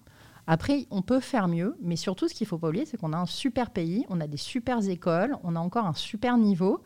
Après, 0.47 0.86
on 0.91 1.02
peut 1.02 1.19
faire 1.19 1.47
mieux, 1.47 1.78
mais 1.82 1.95
surtout, 1.95 2.28
ce 2.28 2.34
qu'il 2.34 2.45
ne 2.45 2.50
faut 2.50 2.58
pas 2.58 2.67
oublier, 2.67 2.86
c'est 2.86 2.97
qu'on 2.97 3.13
a 3.13 3.17
un 3.17 3.26
super 3.26 3.69
pays, 3.69 4.06
on 4.10 4.19
a 4.19 4.28
des 4.28 4.38
super 4.38 4.88
écoles, 4.89 5.36
on 5.43 5.56
a 5.56 5.60
encore 5.60 5.86
un 5.86 5.93
super 5.93 6.38
niveau. 6.38 6.82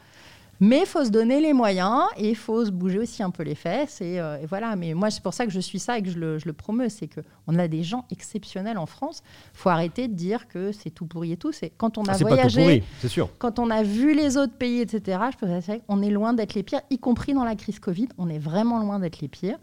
Mais 0.62 0.80
il 0.82 0.86
faut 0.86 1.04
se 1.04 1.10
donner 1.10 1.42
les 1.42 1.52
moyens 1.54 2.04
et 2.18 2.30
il 2.30 2.36
faut 2.36 2.64
se 2.66 2.72
bouger 2.72 3.00
aussi 3.00 3.22
un 3.22 3.30
peu 3.30 3.44
les 3.44 3.56
fesses. 3.56 4.00
Et, 4.02 4.20
euh, 4.20 4.38
et 4.42 4.46
voilà. 4.46 4.76
Mais 4.76 4.94
moi, 4.94 5.10
c'est 5.10 5.22
pour 5.22 5.34
ça 5.34 5.46
que 5.46 5.52
je 5.52 5.60
suis 5.60 5.80
ça 5.80 5.98
et 5.98 6.02
que 6.02 6.10
je 6.10 6.18
le, 6.18 6.40
je 6.40 6.46
le. 6.48 6.56
C'est 6.90 7.10
qu'on 7.10 7.60
a 7.60 7.68
des 7.68 7.84
gens 7.84 8.06
exceptionnels 8.12 8.78
en 8.78 8.86
France. 8.86 9.22
Il 9.54 9.58
faut 9.58 9.70
arrêter 9.70 10.08
de 10.08 10.14
dire 10.14 10.48
que 10.48 10.72
c'est 10.72 10.90
tout 10.90 11.06
pourri 11.06 11.34
et 11.34 11.38
tout. 11.38 11.52
C'est 11.52 11.72
quand 11.78 11.98
on 11.98 12.04
a 12.06 12.14
Ah, 12.14 12.18
voyagé, 12.18 12.82
pourri, 13.02 13.10
sûr. 13.10 13.30
quand 13.38 13.60
on 13.60 13.70
a 13.70 13.84
vu 13.84 14.16
les 14.16 14.38
autres 14.38 14.54
pays, 14.54 14.80
etc., 14.80 15.20
je 15.34 15.38
peux 15.38 15.46
vous 15.46 15.54
assurer 15.54 15.82
qu'on 15.88 16.02
est 16.02 16.10
loin 16.10 16.34
d'être 16.34 16.54
les 16.54 16.64
pires, 16.64 16.82
y 16.90 16.98
compris 17.00 17.34
dans 17.34 17.44
la 17.44 17.56
crise 17.56 17.80
Covid. 17.80 18.08
On 18.18 18.30
est 18.30 18.40
vraiment 18.40 18.80
loin 18.80 19.00
d'être 19.00 19.20
les 19.22 19.28
pires. 19.28 19.58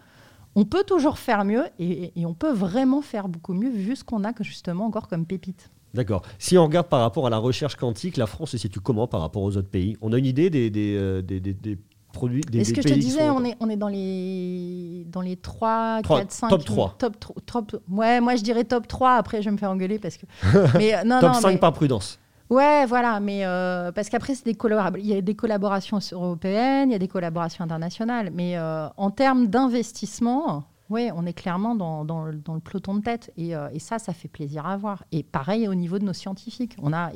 On 0.54 0.64
peut 0.66 0.84
toujours 0.84 1.18
faire 1.18 1.46
mieux 1.46 1.64
et, 1.78 2.12
et 2.20 2.26
on 2.26 2.34
peut 2.34 2.52
vraiment 2.52 3.00
faire 3.00 3.26
beaucoup 3.28 3.54
mieux 3.54 3.70
vu 3.70 3.96
ce 3.96 4.04
qu'on 4.04 4.22
a 4.24 4.34
que 4.34 4.44
justement 4.44 4.84
encore 4.84 5.08
comme 5.08 5.24
pépite. 5.24 5.70
D'accord. 5.94 6.22
Si 6.38 6.56
on 6.56 6.64
regarde 6.64 6.86
par 6.88 7.00
rapport 7.00 7.26
à 7.26 7.30
la 7.30 7.38
recherche 7.38 7.76
quantique, 7.76 8.16
la 8.16 8.26
France 8.26 8.50
se 8.52 8.58
situe 8.58 8.80
comment 8.80 9.06
par 9.06 9.20
rapport 9.20 9.42
aux 9.42 9.56
autres 9.56 9.68
pays? 9.70 9.96
On 10.00 10.12
a 10.12 10.18
une 10.18 10.26
idée 10.26 10.48
des, 10.50 10.70
des, 10.70 10.96
euh, 10.96 11.22
des- 11.22 11.40
des- 11.40 11.78
produits 12.12 12.42
des, 12.42 12.60
Et 12.60 12.64
ce 12.64 12.74
que 12.74 12.82
je 12.82 12.88
te 12.88 12.92
disais, 12.92 13.26
sont- 13.26 13.36
on 13.38 13.42
est, 13.44 13.56
on 13.60 13.70
est 13.70 13.76
dans 13.76 13.88
les, 13.88 15.06
dans 15.10 15.22
les 15.22 15.36
3, 15.36 16.00
Trois- 16.02 16.18
4, 16.20 16.30
5. 16.30 16.48
top 16.50 16.64
trois. 16.66 16.94
Top, 16.98 17.18
tro- 17.18 17.34
top, 17.46 17.82
ouais, 17.90 18.20
moi 18.20 18.36
je 18.36 18.42
dirais 18.42 18.64
top 18.64 18.86
3. 18.86 19.14
Après, 19.16 19.40
je 19.40 19.46
vais 19.46 19.52
me 19.52 19.56
faire 19.56 19.70
engueuler 19.70 19.98
parce 19.98 20.18
que. 20.18 20.26
Mais, 20.78 20.94
euh, 20.94 21.04
non, 21.04 21.20
Top 21.20 21.32
non, 21.32 21.40
5 21.40 21.52
mais- 21.52 21.58
par 21.58 21.72
prudence. 21.72 22.18
Ouais, 22.50 22.84
voilà, 22.84 23.18
mais 23.18 23.46
euh, 23.46 23.92
parce 23.92 24.10
qu'après, 24.10 24.34
c'est 24.34 24.44
des 24.44 24.54
il 24.98 25.06
y 25.06 25.14
a 25.14 25.22
des 25.22 25.34
collaborations 25.34 26.00
européennes, 26.12 26.90
il 26.90 26.92
y 26.92 26.96
a 26.96 26.98
des 26.98 27.08
collaborations 27.08 27.64
internationales, 27.64 28.30
mais 28.34 28.58
euh, 28.58 28.88
en 28.98 29.10
termes 29.10 29.46
d'investissement, 29.46 30.64
ouais, 30.92 31.10
on 31.14 31.26
est 31.26 31.32
clairement 31.32 31.74
dans, 31.74 32.04
le- 32.24 32.60
peloton 32.60 32.94
de 32.94 33.02
tête, 33.02 33.32
et, 33.36 33.56
euh, 33.56 33.68
et 33.72 33.78
ça, 33.78 33.98
ça 33.98 34.12
fait 34.12 34.28
plaisir 34.28 34.66
à 34.66 34.76
voir. 34.76 35.04
Et 35.10 35.22
pareil 35.22 35.66
au 35.66 35.74
niveau 35.74 35.98
de 35.98 36.04
nos 36.04 36.12
scientifiques, 36.12 36.76
on 36.80 36.92
a, 36.92 37.10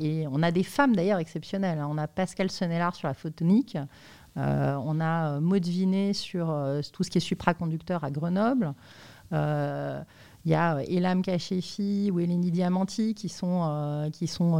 des 0.51 0.63
femmes 0.63 0.95
d'ailleurs 0.95 1.19
exceptionnelles. 1.19 1.79
hein. 1.79 1.87
On 1.89 1.97
a 1.97 2.07
Pascal 2.07 2.49
Sonnellard 2.51 2.95
sur 2.95 3.07
la 3.07 3.13
photonique, 3.13 3.77
euh, 4.37 4.75
on 4.83 4.99
a 4.99 5.35
euh, 5.37 5.39
Maud 5.39 5.65
Vinet 5.65 6.13
sur 6.13 6.45
tout 6.93 7.03
ce 7.03 7.09
qui 7.09 7.17
est 7.19 7.21
supraconducteur 7.21 8.03
à 8.03 8.11
Grenoble. 8.11 8.73
Il 9.31 10.51
y 10.51 10.55
a 10.55 10.81
Elam 10.83 11.21
Kachefi 11.21 12.09
ou 12.13 12.19
Eleni 12.21 12.51
Diamanti 12.51 13.13
qui 13.13 13.27
sont, 13.27 14.11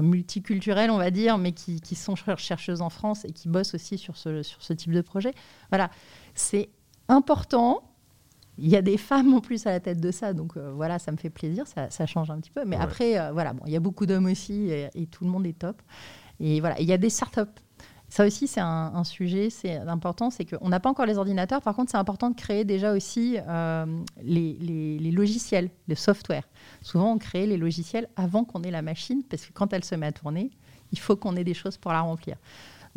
multiculturelles, 0.02 0.92
on 0.92 0.98
va 0.98 1.12
dire, 1.12 1.38
mais 1.38 1.54
qui, 1.54 1.96
sont 1.96 2.16
cher- 2.16 2.38
chercheuses 2.40 2.82
en 2.82 2.90
France 2.90 3.24
et 3.24 3.32
qui 3.32 3.48
bossent 3.48 3.74
aussi 3.74 3.98
sur 3.98 4.18
ce 4.18 4.74
type 4.74 4.92
de 4.92 5.02
projet. 5.02 5.34
Voilà, 5.70 5.90
c'est 6.36 6.70
important. 7.08 7.82
Il 8.58 8.67
y 8.70 8.76
a 8.76 8.82
des 8.82 8.98
femmes 8.98 9.34
en 9.34 9.39
plus 9.41 9.67
à 9.67 9.72
la 9.72 9.80
tête 9.80 10.00
de 10.00 10.12
ça, 10.12 10.34
donc 10.34 10.58
euh, 10.58 10.72
voilà, 10.74 10.98
ça 11.00 11.12
me 11.12 11.17
fait 11.17 11.30
plaisir, 11.30 11.65
ça, 11.67 11.89
ça 11.89 12.06
change 12.06 12.32
un 12.32 12.39
petit 12.39 12.50
peu. 12.52 12.65
Mais 12.65 12.76
Ouais. 12.78 12.82
après, 12.84 13.20
euh, 13.20 13.32
voilà, 13.32 13.54
bon, 13.54 13.63
il 13.67 13.72
y 13.74 13.76
a 13.76 13.80
beaucoup 13.80 14.06
d'hommes 14.06 14.26
aussi 14.26 14.70
et, 14.70 14.89
et 14.96 15.06
tout 15.08 15.24
le 15.26 15.30
monde 15.30 15.46
est 15.46 15.58
top. 15.58 15.82
Et 16.39 16.60
voilà, 16.60 16.80
il 16.80 16.88
y 16.88 16.93
a 16.93 16.98
des 16.98 17.10
startups. 17.10 17.41
Ça 18.10 18.26
aussi, 18.26 18.48
c'est 18.48 18.62
un, 18.62 18.91
un 18.96 19.04
sujet, 19.04 19.50
c'est 19.50 19.76
important, 19.76 20.30
c'est 20.30 20.46
qu'on 20.46 20.70
n'a 20.70 20.80
pas 20.80 20.89
encore 20.89 21.06
les 21.06 21.17
ordinateurs. 21.17 21.62
Par 21.62 21.76
contre, 21.76 21.91
c'est 21.91 21.98
important 21.98 22.30
de 22.30 22.36
créer 22.36 22.63
déjà 22.63 22.93
aussi 22.93 23.38
euh, 23.50 23.86
les, 24.24 24.54
les- 24.62 24.98
les 24.98 25.12
logiciels, 25.12 25.70
le 25.89 25.96
software. 25.96 26.43
Souvent, 26.82 27.12
on 27.12 27.17
crée 27.17 27.46
les 27.46 27.58
logiciels 27.58 28.08
avant 28.15 28.46
qu'on 28.46 28.63
ait 28.63 28.72
la 28.72 28.82
machine, 28.82 29.24
parce 29.30 29.46
que 29.46 29.52
quand 29.52 29.74
elle 29.74 29.84
se 29.84 29.93
met 29.96 30.06
à 30.06 30.12
tourner, 30.13 30.52
il 30.93 31.00
faut 31.00 31.17
qu'on 31.17 31.36
ait 31.36 31.43
des 31.43 31.54
choses 31.54 31.76
pour 31.78 31.91
la 31.91 32.00
remplir. 32.00 32.38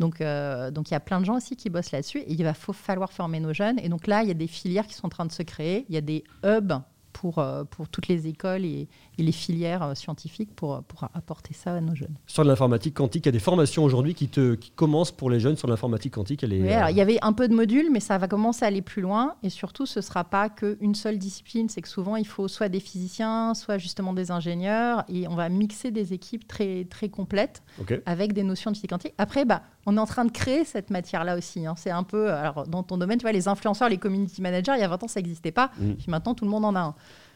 Donc, 0.01 0.19
euh, 0.19 0.71
donc 0.71 0.89
il 0.89 0.93
y 0.93 0.97
a 0.97 0.99
plein 0.99 1.19
de 1.21 1.25
gens 1.25 1.37
aussi 1.37 1.55
qui 1.55 1.69
bossent 1.69 1.91
là-dessus 1.91 2.19
et 2.19 2.31
il 2.33 2.43
va 2.43 2.53
faut 2.53 2.73
falloir 2.73 3.11
former 3.13 3.39
nos 3.39 3.53
jeunes. 3.53 3.77
Et 3.83 3.87
donc 3.87 4.07
là, 4.07 4.23
il 4.23 4.27
y 4.27 4.31
a 4.31 4.39
des 4.45 4.47
filières 4.47 4.87
qui 4.87 4.95
sont 4.95 5.05
en 5.05 5.09
train 5.09 5.25
de 5.27 5.31
se 5.31 5.43
créer. 5.43 5.85
Il 5.89 5.95
y 5.95 5.97
a 5.97 6.01
des 6.01 6.23
hubs 6.43 6.73
pour, 7.13 7.39
euh, 7.39 7.65
pour 7.65 7.89
toutes 7.89 8.07
les 8.07 8.25
écoles 8.27 8.63
et, 8.63 8.87
et 9.17 9.21
les 9.21 9.33
filières 9.33 9.83
euh, 9.83 9.95
scientifiques 9.95 10.55
pour, 10.55 10.81
pour 10.83 11.03
apporter 11.13 11.53
ça 11.53 11.73
à 11.75 11.81
nos 11.81 11.93
jeunes. 11.93 12.15
Sur 12.25 12.43
de 12.43 12.49
l'informatique 12.49 12.93
quantique, 12.95 13.25
il 13.25 13.27
y 13.27 13.29
a 13.29 13.33
des 13.33 13.39
formations 13.39 13.83
aujourd'hui 13.83 14.13
qui, 14.15 14.29
te- 14.29 14.55
qui 14.55 14.71
commencent 14.71 15.11
pour 15.11 15.29
les 15.29 15.41
jeunes 15.41 15.57
sur 15.57 15.67
l'informatique 15.67 16.13
quantique. 16.13 16.41
Elle 16.43 16.53
est, 16.53 16.61
Oui, 16.61 16.69
euh, 16.69 16.77
alors, 16.77 16.89
il 16.89 16.95
y 16.95 17.01
avait 17.01 17.19
un 17.21 17.33
peu 17.33 17.49
de 17.49 17.53
modules, 17.53 17.89
mais 17.91 17.99
ça 17.99 18.17
va 18.17 18.29
commencer 18.29 18.63
à 18.63 18.69
aller 18.69 18.81
plus 18.81 19.01
loin. 19.01 19.35
Et 19.43 19.49
surtout, 19.49 19.85
ce 19.85 19.99
ne 19.99 20.03
sera 20.03 20.23
pas 20.23 20.49
qu'une 20.49 20.95
seule 20.95 21.17
discipline. 21.19 21.67
C'est 21.67 21.81
que 21.81 21.89
souvent, 21.89 22.15
il 22.15 22.25
faut 22.25 22.47
soit 22.47 22.69
des 22.69 22.79
physiciens, 22.79 23.53
soit 23.55 23.77
justement 23.77 24.13
des 24.13 24.31
ingénieurs. 24.31 25.03
Et 25.09 25.27
on 25.27 25.35
va 25.35 25.49
mixer 25.49 25.91
des 25.91 26.13
équipes 26.13 26.47
très, 26.47 26.85
très 26.85 27.09
complètes 27.09 27.61
avec 28.05 28.31
des 28.31 28.43
notions 28.43 28.71
de 28.71 28.77
physique 28.77 28.89
quantique. 28.91 29.13
Après, 29.17 29.43
bah, 29.43 29.63
on 29.85 29.97
est 29.97 29.99
en 29.99 30.05
train 30.05 30.25
de 30.25 30.31
créer 30.31 30.63
cette 30.65 30.89
matière-là 30.89 31.37
aussi. 31.37 31.65
hein. 31.65 31.75
C'est 31.77 31.91
un 31.91 32.03
peu, 32.03 32.31
alors, 32.31 32.67
dans 32.67 32.83
ton 32.83 32.97
domaine, 32.97 33.17
tu 33.17 33.23
vois, 33.23 33.31
les 33.31 33.47
influenceurs, 33.47 33.89
les 33.89 33.97
community 33.97 34.41
managers, 34.41 34.73
il 34.75 34.81
y 34.81 34.83
a 34.83 34.87
20 34.87 35.03
ans, 35.03 35.07
ça 35.07 35.19
n'existait 35.19 35.51
pas. 35.51 35.71
Mm. 35.79 35.93
Puis 35.93 36.05
maintenant, 36.09 36.33
tout 36.33 36.45
le 36.45 36.51
monde 36.51 36.65
en 36.65 36.75
a 36.75 36.79
un. 36.79 36.95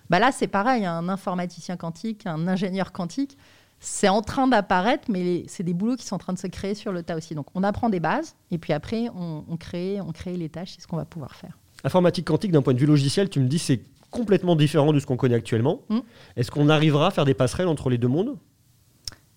Bah 0.09 0.19
là, 0.19 0.31
c'est 0.31 0.47
pareil, 0.47 0.85
un 0.85 1.09
informaticien 1.09 1.77
quantique, 1.77 2.27
un 2.27 2.47
ingénieur 2.47 2.91
quantique, 2.91 3.37
c'est 3.79 4.09
en 4.09 4.21
train 4.21 4.47
d'apparaître, 4.47 5.09
mais 5.09 5.43
c'est 5.47 5.63
des 5.63 5.73
boulots 5.73 5.95
qui 5.95 6.05
sont 6.05 6.15
en 6.15 6.19
train 6.19 6.33
de 6.33 6.37
se 6.37 6.47
créer 6.47 6.75
sur 6.75 6.91
le 6.91 7.01
tas 7.03 7.15
aussi. 7.15 7.33
Donc, 7.35 7.47
on 7.55 7.63
apprend 7.63 7.89
des 7.89 7.99
bases, 7.99 8.35
et 8.51 8.57
puis 8.57 8.73
après, 8.73 9.09
on, 9.15 9.43
on 9.49 9.57
crée, 9.57 9.99
on 10.01 10.11
crée 10.11 10.37
les 10.37 10.49
tâches, 10.49 10.73
c'est 10.75 10.81
ce 10.81 10.87
qu'on 10.87 10.97
va 10.97 11.05
pouvoir 11.05 11.35
faire. 11.35 11.57
Informatique 11.83 12.25
quantique, 12.25 12.51
d'un 12.51 12.61
point 12.61 12.73
de 12.73 12.79
vue 12.79 12.85
logiciel, 12.85 13.29
tu 13.29 13.39
me 13.39 13.47
dis 13.47 13.59
c'est 13.59 13.81
complètement 14.11 14.55
différent 14.55 14.93
de 14.93 14.99
ce 14.99 15.05
qu'on 15.05 15.17
connaît 15.17 15.35
actuellement. 15.35 15.81
Mm. 15.89 15.99
Est-ce 16.37 16.51
qu'on 16.51 16.69
arrivera 16.69 17.07
à 17.07 17.11
faire 17.11 17.25
des 17.25 17.33
passerelles 17.33 17.67
entre 17.67 17.89
les 17.89 17.97
deux 17.97 18.07
mondes? 18.07 18.37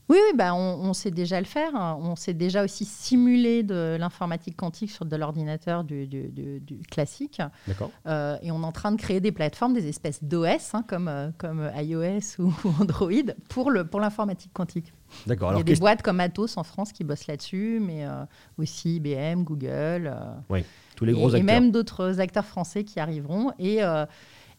Oui, 0.09 0.17
oui 0.17 0.37
bah, 0.37 0.55
on, 0.55 0.81
on 0.89 0.95
sait 0.95 1.11
déjà 1.11 1.39
le 1.39 1.45
faire. 1.47 1.71
On 1.75 2.17
sait 2.17 2.33
déjà 2.35 2.65
aussi 2.65 2.85
simuler 2.85 3.63
de 3.63 3.97
l'informatique 4.01 4.57
quantique 4.57 4.91
sur 4.91 5.05
de 5.05 5.15
l'ordinateur 5.17 5.85
du, 5.85 6.07
du- 6.07 6.29
du- 6.29 6.61
du 6.61 6.79
classique. 6.91 7.43
D'accord. 7.67 7.91
Euh, 8.07 8.39
et 8.43 8.51
on 8.51 8.63
est 8.63 8.67
en 8.67 8.73
train 8.73 8.93
de 8.93 8.97
créer 9.01 9.21
des 9.21 9.33
plateformes, 9.33 9.75
des 9.75 9.87
espèces 9.87 10.25
d'OS, 10.25 10.75
hein, 10.75 10.83
comme, 10.89 11.09
euh, 11.09 11.31
comme 11.37 11.71
iOS 11.77 12.39
ou, 12.41 12.45
ou 12.65 12.73
Android, 12.81 13.11
pour 13.51 13.71
le 13.71 13.85
pour 13.87 14.01
l'informatique 14.01 14.53
quantique. 14.55 14.93
D'accord. 15.27 15.53
Il 15.53 15.59
y 15.59 15.61
a 15.61 15.65
des 15.65 15.77
boîtes 15.77 16.03
comme 16.03 16.21
Atos 16.21 16.57
en 16.57 16.65
France 16.65 16.93
qui 16.93 17.05
bossent 17.05 17.27
là-dessus, 17.27 17.81
mais 17.85 18.07
euh, 18.07 18.25
aussi 18.59 18.97
IBM, 18.97 19.43
Google, 19.45 20.13
euh, 20.51 20.61
tous 20.97 21.05
les 21.05 21.13
et, 21.13 21.15
gros 21.15 21.31
et 21.31 21.35
acteurs. 21.41 21.45
même 21.45 21.71
d'autres 21.71 22.19
acteurs 22.21 22.45
français 22.47 22.85
qui 22.85 22.99
arriveront. 23.01 23.53
Et, 23.59 23.83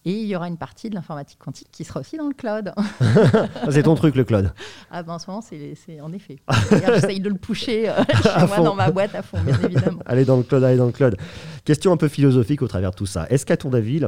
et 0.05 0.11
il 0.11 0.27
y 0.27 0.35
aura 0.35 0.47
une 0.47 0.57
partie 0.57 0.89
de 0.89 0.95
l'informatique 0.95 1.39
quantique 1.39 1.67
qui 1.71 1.83
sera 1.83 1.99
aussi 1.99 2.17
dans 2.17 2.27
le 2.27 2.33
cloud. 2.33 2.73
C'est 3.69 3.83
ton 3.83 3.95
truc, 3.95 4.15
le 4.15 4.23
cloud. 4.23 4.53
Ah 4.91 5.03
ben 5.03 5.13
en 5.13 5.19
ce 5.19 5.29
moment, 5.29 5.41
c'est 5.41 6.01
en 6.01 6.11
effet. 6.13 6.37
J'essaye 6.71 7.19
de 7.19 7.29
le 7.29 7.35
pousser 7.35 7.89
euh, 7.89 8.03
chez 8.23 8.47
moi 8.47 8.59
dans 8.59 8.75
ma 8.75 8.91
boîte 8.91 9.13
à 9.15 9.21
fond, 9.21 9.39
bien 9.41 9.59
évidemment. 9.63 9.99
Allez 10.05 10.25
dans 10.25 10.37
le 10.37 10.43
cloud, 10.43 10.63
allez 10.63 10.77
dans 10.77 10.85
le 10.85 10.91
cloud. 10.91 11.17
Question 11.65 11.91
un 11.91 11.97
peu 11.97 12.07
philosophique 12.07 12.61
au 12.61 12.67
travers 12.67 12.91
de 12.91 12.95
tout 12.95 13.05
ça. 13.05 13.27
Est-ce 13.29 13.45
qu'à 13.45 13.57
ton 13.57 13.73
avis, 13.73 14.01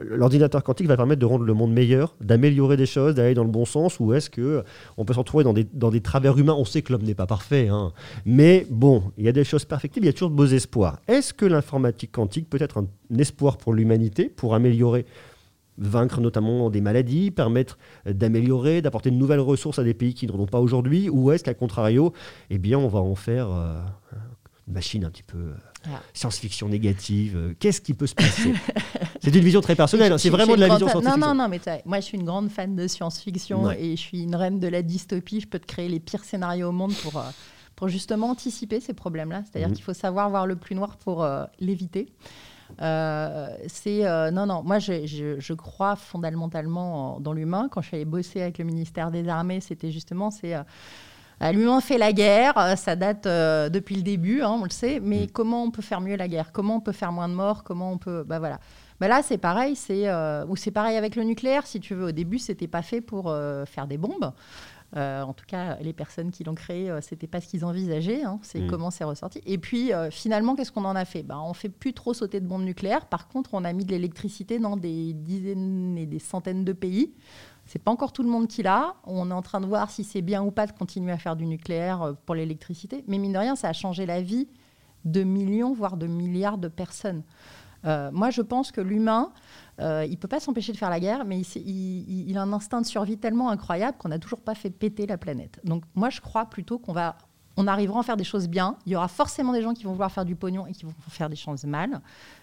l'ordinateur 0.00 0.62
quantique 0.62 0.86
va 0.86 0.96
permettre 0.96 1.20
de 1.20 1.26
rendre 1.26 1.44
le 1.44 1.54
monde 1.54 1.72
meilleur, 1.72 2.14
d'améliorer 2.20 2.76
des 2.76 2.86
choses, 2.86 3.14
d'aller 3.14 3.34
dans 3.34 3.44
le 3.44 3.50
bon 3.50 3.64
sens, 3.64 4.00
ou 4.00 4.12
est-ce 4.12 4.30
que 4.30 4.64
on 4.96 5.04
peut 5.04 5.14
se 5.14 5.18
retrouver 5.18 5.44
dans 5.44 5.52
des, 5.52 5.64
dans 5.64 5.90
des 5.90 6.00
travers 6.00 6.38
humains? 6.38 6.54
On 6.56 6.64
sait 6.64 6.82
que 6.82 6.92
l'homme 6.92 7.02
n'est 7.02 7.14
pas 7.14 7.26
parfait, 7.26 7.68
hein. 7.68 7.92
mais 8.24 8.66
bon, 8.70 9.04
il 9.16 9.24
y 9.24 9.28
a 9.28 9.32
des 9.32 9.44
choses 9.44 9.64
perfectibles, 9.64 10.06
il 10.06 10.08
y 10.08 10.10
a 10.10 10.12
toujours 10.12 10.30
de 10.30 10.36
beaux 10.36 10.46
espoirs. 10.46 11.00
Est-ce 11.08 11.32
que 11.34 11.46
l'informatique 11.46 12.12
quantique 12.12 12.48
peut 12.48 12.60
être 12.60 12.78
un 12.78 13.18
espoir 13.18 13.58
pour 13.58 13.72
l'humanité, 13.72 14.28
pour 14.28 14.54
améliorer 14.54 15.06
vaincre 15.78 16.20
notamment 16.20 16.70
des 16.70 16.80
maladies, 16.80 17.30
permettre 17.30 17.78
euh, 18.06 18.12
d'améliorer, 18.12 18.82
d'apporter 18.82 19.10
de 19.10 19.16
nouvelles 19.16 19.40
ressources 19.40 19.78
à 19.78 19.84
des 19.84 19.94
pays 19.94 20.14
qui 20.14 20.26
n'en 20.26 20.38
ont 20.38 20.46
pas 20.46 20.60
aujourd'hui, 20.60 21.08
ou 21.08 21.30
est-ce 21.32 21.44
qu'à 21.44 21.54
contrario, 21.54 22.12
eh 22.50 22.58
bien, 22.58 22.78
on 22.78 22.88
va 22.88 23.00
en 23.00 23.14
faire 23.14 23.48
euh, 23.50 23.80
une 24.66 24.74
machine 24.74 25.04
un 25.04 25.10
petit 25.10 25.22
peu 25.22 25.38
euh, 25.38 25.54
Ah. 25.88 26.00
science-fiction 26.14 26.68
négative 26.68 27.36
euh, 27.36 27.54
Qu'est-ce 27.58 27.80
qui 27.80 27.94
peut 27.94 28.06
se 28.06 28.14
passer 28.14 28.52
C'est 29.22 29.34
une 29.34 29.44
vision 29.44 29.60
très 29.60 29.74
personnelle, 29.74 30.12
hein, 30.12 30.18
c'est 30.18 30.30
vraiment 30.30 30.54
de 30.54 30.60
la 30.60 30.68
vision 30.68 30.88
scientifique. 30.88 31.16
Non, 31.18 31.28
non, 31.28 31.34
non, 31.34 31.48
mais 31.48 31.60
moi 31.84 32.00
je 32.00 32.04
suis 32.04 32.16
une 32.18 32.24
grande 32.24 32.48
fan 32.50 32.76
de 32.76 32.86
science-fiction 32.86 33.64
Ouais. 33.64 33.82
et 33.82 33.96
je 33.96 34.00
suis 34.00 34.22
une 34.22 34.34
reine 34.36 34.60
de 34.60 34.68
la 34.68 34.82
dystopie. 34.82 35.40
Je 35.40 35.46
peux 35.48 35.58
te 35.58 35.66
créer 35.66 35.88
les 35.88 36.00
pires 36.00 36.24
scénarios 36.24 36.68
au 36.68 36.72
monde 36.72 36.94
pour, 37.02 37.16
euh, 37.18 37.22
pour 37.74 37.88
justement 37.88 38.30
anticiper 38.30 38.80
ces 38.80 38.94
problèmes-là. 38.94 39.42
C'est-à-dire 39.44 39.68
Mhm. 39.68 39.74
qu'il 39.74 39.84
faut 39.84 39.94
savoir 39.94 40.30
voir 40.30 40.46
le 40.46 40.56
plus 40.56 40.74
noir 40.74 40.96
pour 40.96 41.24
euh, 41.24 41.44
l'éviter. 41.60 42.08
Euh, 42.82 43.48
c'est 43.68 44.04
euh, 44.04 44.32
non 44.32 44.44
non 44.44 44.62
moi 44.64 44.80
je, 44.80 45.06
je- 45.06 45.38
je 45.38 45.52
crois 45.52 45.94
fondamentalement 45.94 47.14
en- 47.16 47.20
dans 47.20 47.32
l'humain 47.32 47.68
quand 47.70 47.80
je 47.80 47.86
suis 47.86 47.94
allée 47.96 48.04
bosser 48.04 48.42
avec 48.42 48.58
le 48.58 48.64
ministère 48.64 49.12
des 49.12 49.28
armées 49.28 49.60
c'était 49.60 49.92
justement 49.92 50.32
c'est 50.32 50.52
L'humain 51.40 51.80
fait 51.82 51.98
la 51.98 52.12
guerre, 52.14 52.56
euh, 52.56 52.76
ça 52.76 52.96
date 52.96 53.26
euh, 53.26 53.68
depuis 53.68 53.94
le 53.96 54.02
début, 54.02 54.40
hein, 54.42 54.56
on 54.58 54.64
le 54.64 54.70
sait, 54.70 55.00
mais 55.00 55.24
Mm. 55.24 55.30
comment 55.32 55.62
on 55.64 55.70
peut 55.70 55.82
faire 55.82 56.00
mieux 56.00 56.16
la 56.16 56.28
guerre? 56.28 56.50
Comment 56.52 56.76
on 56.76 56.80
peut 56.80 56.92
faire 56.92 57.12
moins 57.12 57.28
de 57.28 57.34
morts? 57.34 57.62
Comment 57.62 57.92
on 57.92 57.98
peut. 57.98 58.24
Bah 58.26 58.38
voilà. 58.38 58.58
Bah 59.00 59.08
là, 59.08 59.20
c'est 59.22 59.36
pareil, 59.36 59.76
c'est 59.76 60.08
euh, 60.08 60.46
ou 60.46 60.56
c'est 60.56 60.70
pareil 60.70 60.96
avec 60.96 61.14
le 61.14 61.24
nucléaire, 61.24 61.66
si 61.66 61.78
tu 61.80 61.94
veux. 61.94 62.06
Au 62.06 62.12
début, 62.12 62.38
c'était 62.38 62.66
pas 62.68 62.80
fait 62.80 63.02
pour 63.02 63.28
euh, 63.28 63.66
faire 63.66 63.86
des 63.86 63.98
bombes. 63.98 64.32
Euh, 64.96 65.20
en 65.22 65.34
tout 65.34 65.44
cas, 65.46 65.76
les 65.82 65.92
personnes 65.92 66.30
qui 66.30 66.44
l'ont 66.44 66.54
créé, 66.54 66.88
euh, 66.88 67.00
c'était 67.02 67.26
pas 67.26 67.40
ce 67.42 67.48
qu'ils 67.48 67.64
envisageaient. 67.66 68.22
hein. 68.22 68.38
c'est 68.42 68.60
Mm. 68.60 68.66
comment 68.68 68.90
c'est 68.90 69.04
ressorti. 69.04 69.42
Et 69.44 69.58
puis, 69.58 69.92
euh, 69.92 70.10
finalement, 70.10 70.54
qu'est-ce 70.54 70.72
qu'on 70.72 70.84
en 70.86 70.96
a 70.96 71.04
fait? 71.04 71.22
Bah, 71.22 71.38
On 71.44 71.52
fait 71.52 71.68
plus 71.68 71.92
trop 71.92 72.14
sauter 72.14 72.40
de 72.40 72.46
bombes 72.46 72.62
nucléaires. 72.64 73.04
Par 73.06 73.28
contre, 73.28 73.50
on 73.52 73.64
a 73.64 73.72
mis 73.74 73.84
de 73.84 73.90
l'électricité 73.90 74.58
dans 74.58 74.76
des 74.78 75.12
dizaines 75.12 75.98
et 75.98 76.06
des 76.06 76.20
centaines 76.20 76.64
de 76.64 76.72
pays. 76.72 77.12
C'est 77.66 77.80
pas 77.82 77.90
encore 77.90 78.12
tout 78.12 78.22
le 78.22 78.28
monde 78.28 78.46
qui 78.46 78.62
l'a. 78.62 78.94
On 79.04 79.30
est 79.30 79.34
en 79.34 79.42
train 79.42 79.60
de 79.60 79.66
voir 79.66 79.90
si 79.90 80.04
c'est 80.04 80.22
bien 80.22 80.42
ou 80.42 80.50
pas 80.50 80.66
de 80.66 80.72
continuer 80.72 81.12
à 81.12 81.18
faire 81.18 81.36
du 81.36 81.46
nucléaire 81.46 82.02
euh, 82.02 82.12
pour 82.24 82.34
l'électricité. 82.34 83.04
Mais 83.08 83.18
mine 83.18 83.32
de 83.32 83.38
rien, 83.38 83.56
ça 83.56 83.68
a 83.68 83.72
changé 83.72 84.06
la 84.06 84.22
vie 84.22 84.48
de 85.04 85.22
millions, 85.22 85.72
voire 85.72 85.96
de 85.96 86.06
milliards 86.06 86.58
de 86.58 86.68
personnes. 86.68 87.22
Euh, 87.84 88.10
moi, 88.12 88.30
je 88.30 88.42
pense 88.42 88.72
que 88.72 88.80
l'humain, 88.80 89.30
euh, 89.80 90.06
il 90.08 90.16
peut 90.18 90.26
pas 90.28 90.40
s'empêcher 90.40 90.72
de 90.72 90.76
faire 90.76 90.90
la 90.90 90.98
guerre, 90.98 91.24
mais 91.24 91.40
il- 91.40 92.28
il 92.28 92.38
a 92.38 92.42
un 92.42 92.52
instinct 92.52 92.80
de 92.80 92.86
survie 92.86 93.18
tellement 93.18 93.50
incroyable 93.50 93.96
qu'on 93.98 94.08
n'a 94.08 94.18
toujours 94.18 94.40
pas 94.40 94.54
fait 94.54 94.70
péter 94.70 95.06
la 95.06 95.18
planète. 95.18 95.60
Donc, 95.64 95.84
moi, 95.94 96.10
je 96.10 96.20
crois 96.20 96.46
plutôt 96.46 96.78
qu'on 96.78 96.92
va 96.92 97.16
on 97.56 97.66
arrivera 97.66 98.00
à 98.00 98.02
faire 98.02 98.16
des 98.16 98.24
choses 98.24 98.48
bien. 98.48 98.76
Il 98.84 98.92
y 98.92 98.96
aura 98.96 99.08
forcément 99.08 99.52
des 99.52 99.62
gens 99.62 99.72
qui 99.72 99.84
vont 99.84 99.92
vouloir 99.92 100.12
faire 100.12 100.24
du 100.24 100.36
pognon 100.36 100.66
et 100.66 100.72
qui 100.72 100.84
vont 100.84 100.92
faire 101.08 101.30
des 101.30 101.36
choses 101.36 101.64
mal. 101.64 102.00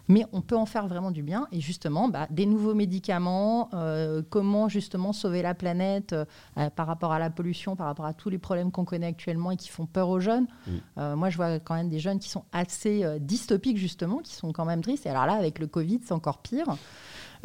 Mais 0.09 0.25
on 0.33 0.41
peut 0.41 0.57
en 0.57 0.65
faire 0.65 0.87
vraiment 0.87 1.11
du 1.11 1.21
bien. 1.21 1.47
Et 1.51 1.61
justement, 1.61 2.09
bah, 2.09 2.27
des 2.29 2.45
nouveaux 2.45 2.73
médicaments, 2.73 3.69
euh, 3.73 4.21
comment 4.29 4.67
justement 4.67 5.13
sauver 5.13 5.41
la 5.41 5.53
planète 5.53 6.13
euh, 6.13 6.69
par 6.75 6.87
rapport 6.87 7.13
à 7.13 7.19
la 7.19 7.29
pollution, 7.29 7.75
par 7.75 7.85
rapport 7.85 8.05
à 8.05 8.13
tous 8.13 8.29
les 8.29 8.39
problèmes 8.39 8.71
qu'on 8.71 8.85
connaît 8.85 9.07
actuellement 9.07 9.51
et 9.51 9.55
qui 9.55 9.69
font 9.69 9.85
peur 9.85 10.09
aux 10.09 10.19
jeunes. 10.19 10.47
Mm. 10.65 10.71
Euh, 10.97 11.15
moi, 11.15 11.29
je 11.29 11.37
vois 11.37 11.59
quand 11.59 11.75
même 11.75 11.89
des 11.89 11.99
jeunes 11.99 12.19
qui 12.19 12.29
sont 12.29 12.43
assez 12.51 13.05
dystopiques, 13.19 13.77
justement, 13.77 14.17
qui 14.17 14.33
sont 14.33 14.51
quand 14.51 14.65
même 14.65 14.81
tristes. 14.81 15.05
Et 15.05 15.09
alors 15.09 15.27
là, 15.27 15.33
avec 15.33 15.59
le 15.59 15.67
Covid, 15.67 15.99
c'est 16.03 16.13
encore 16.13 16.39
pire. 16.39 16.65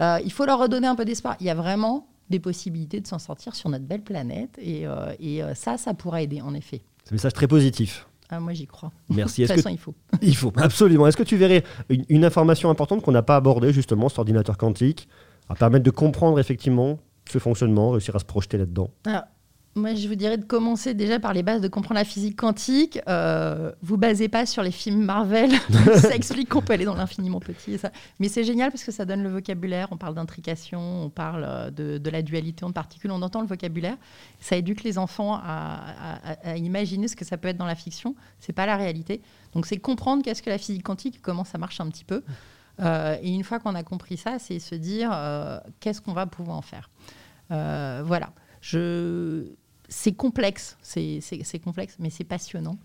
il 0.00 0.32
faut 0.32 0.46
leur 0.46 0.58
redonner 0.58 0.86
un 0.86 0.96
peu 0.96 1.04
d'espoir. 1.04 1.36
Il 1.40 1.46
y 1.46 1.50
a 1.50 1.54
vraiment 1.54 2.06
des 2.30 2.40
possibilités 2.40 3.00
de 3.00 3.06
s'en 3.06 3.18
sortir 3.18 3.54
sur 3.54 3.68
notre 3.68 3.84
belle 3.84 4.02
planète. 4.02 4.58
Et, 4.58 4.86
et 5.20 5.42
ça, 5.54 5.76
ça 5.76 5.94
pourra 5.94 6.22
aider, 6.22 6.40
en 6.40 6.54
effet. 6.54 6.82
C'est 7.08 7.14
un 7.14 7.16
message 7.16 7.32
très 7.32 7.48
positif. 7.48 8.06
Ah, 8.28 8.38
moi, 8.38 8.52
j'y 8.52 8.66
crois. 8.66 8.92
Merci. 9.08 9.40
de 9.40 9.46
toute 9.46 9.56
façon, 9.56 9.70
il 9.70 9.78
faut. 9.78 9.94
Il 10.20 10.36
faut, 10.36 10.52
absolument. 10.56 11.06
Est-ce 11.06 11.16
que 11.16 11.22
tu 11.22 11.38
verrais 11.38 11.64
une, 11.88 12.22
information 12.22 12.68
importante 12.68 13.00
qu'on 13.00 13.12
n'a 13.12 13.22
pas 13.22 13.36
abordée, 13.36 13.72
justement, 13.72 14.10
cet 14.10 14.18
ordinateur 14.18 14.58
quantique, 14.58 15.08
à 15.48 15.54
permettre 15.54 15.84
de 15.84 15.90
comprendre 15.90 16.38
effectivement 16.38 16.98
ce 17.26 17.38
fonctionnement, 17.38 17.92
réussir 17.92 18.14
à 18.14 18.18
se 18.18 18.26
projeter 18.26 18.58
là-dedans? 18.58 18.90
Moi, 19.78 19.94
je 19.94 20.08
vous 20.08 20.14
dirais 20.14 20.36
de 20.36 20.44
commencer 20.44 20.94
déjà 20.94 21.18
par 21.18 21.32
les 21.32 21.42
bases 21.42 21.60
de 21.60 21.68
comprendre 21.68 21.98
la 21.98 22.04
physique 22.04 22.36
quantique. 22.36 22.98
Euh, 23.08 23.72
vous 23.82 23.96
basez 23.96 24.28
pas 24.28 24.46
sur 24.46 24.62
les 24.62 24.70
films 24.70 25.02
Marvel. 25.04 25.50
ça 25.96 26.14
explique 26.14 26.48
qu'on 26.48 26.60
peut 26.60 26.72
aller 26.72 26.84
dans 26.84 26.94
l'infiniment 26.94 27.40
petit. 27.40 27.78
ça. 27.78 27.90
Mais 28.18 28.28
c'est 28.28 28.44
génial 28.44 28.70
parce 28.70 28.84
que 28.84 28.92
ça 28.92 29.04
donne 29.04 29.22
le 29.22 29.30
vocabulaire. 29.30 29.88
On 29.90 29.96
parle 29.96 30.14
d'intrication, 30.14 31.04
on 31.04 31.10
parle 31.10 31.44
euh, 31.46 31.70
de, 31.70 32.10
la 32.10 32.22
dualité 32.22 32.64
en 32.64 32.72
particules. 32.72 33.10
On 33.10 33.22
entend 33.22 33.40
le 33.40 33.46
vocabulaire. 33.46 33.96
Ça 34.40 34.56
éduque 34.56 34.82
les 34.82 34.98
enfants 34.98 35.34
à, 35.34 36.56
imaginer 36.56 37.08
ce 37.08 37.16
que 37.16 37.24
ça 37.24 37.36
peut 37.36 37.48
être 37.48 37.56
dans 37.56 37.66
la 37.66 37.74
fiction. 37.74 38.14
C'est 38.40 38.52
pas 38.52 38.66
la 38.66 38.76
réalité. 38.76 39.20
Donc, 39.54 39.66
c'est 39.66 39.78
comprendre 39.78 40.22
qu'est-ce 40.22 40.42
que 40.42 40.50
la 40.50 40.58
physique 40.58 40.82
quantique, 40.82 41.20
comment 41.22 41.44
ça 41.44 41.58
marche 41.58 41.80
un 41.80 41.88
petit 41.88 42.04
peu. 42.04 42.22
Euh, 42.80 43.16
et 43.22 43.30
une 43.30 43.44
fois 43.44 43.58
qu'on 43.58 43.74
a 43.74 43.82
compris 43.82 44.16
ça, 44.16 44.38
c'est 44.38 44.58
se 44.58 44.74
dire 44.74 45.10
euh, 45.12 45.58
qu'est-ce 45.80 46.00
qu'on 46.00 46.12
va 46.12 46.26
pouvoir 46.26 46.56
en 46.56 46.62
faire. 46.62 46.90
voilà. 47.50 48.30
Je 48.60 49.54
c'est 49.88 50.12
complexe, 50.12 50.76
c'est 50.82 51.62
complexe, 51.62 51.96
mais 51.98 52.10
c'est 52.10 52.24
passionnant. 52.24 52.78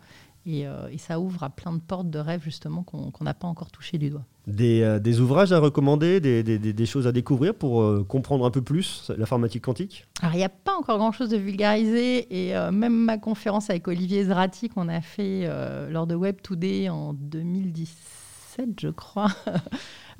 Euh, 0.48 0.88
et, 0.92 0.98
ça 0.98 1.20
ouvre 1.20 1.44
à 1.44 1.50
plein 1.50 1.72
de 1.74 1.80
portes 1.80 2.10
de 2.10 2.20
rêves 2.20 2.42
justement 2.44 2.84
qu'on 2.84 3.24
n'a 3.24 3.34
pas 3.34 3.48
encore 3.48 3.72
touché 3.72 3.98
du 3.98 4.10
doigt. 4.10 4.26
Des, 4.46 4.82
euh, 4.82 5.22
ouvrages 5.22 5.54
à 5.54 5.60
recommander, 5.60 6.20
des, 6.20 6.86
choses 6.86 7.08
à 7.08 7.14
découvrir 7.14 7.56
pour 7.56 7.82
euh, 7.82 8.06
comprendre 8.06 8.46
un 8.46 8.52
peu 8.52 8.62
plus 8.62 9.10
l'informatique 9.18 9.64
quantique? 9.64 10.06
Alors 10.22 10.34
il 10.36 10.40
n'y 10.40 10.44
a 10.44 10.50
pas 10.50 10.74
encore 10.74 10.98
grand-chose 10.98 11.30
de 11.30 11.38
vulgarisé 11.38 12.50
et 12.50 12.54
même 12.72 12.96
ma 12.96 13.18
conférence 13.18 13.70
avec 13.70 13.88
Olivier 13.88 14.26
Zrati 14.26 14.70
qu'on 14.70 14.90
a 14.90 15.02
fait 15.02 15.50
lors 15.90 16.08
de 16.08 16.16
Web 16.16 16.38
Today 16.42 16.90
en 16.90 17.14
2017 17.14 18.82
je 18.82 18.90
crois, 18.90 19.30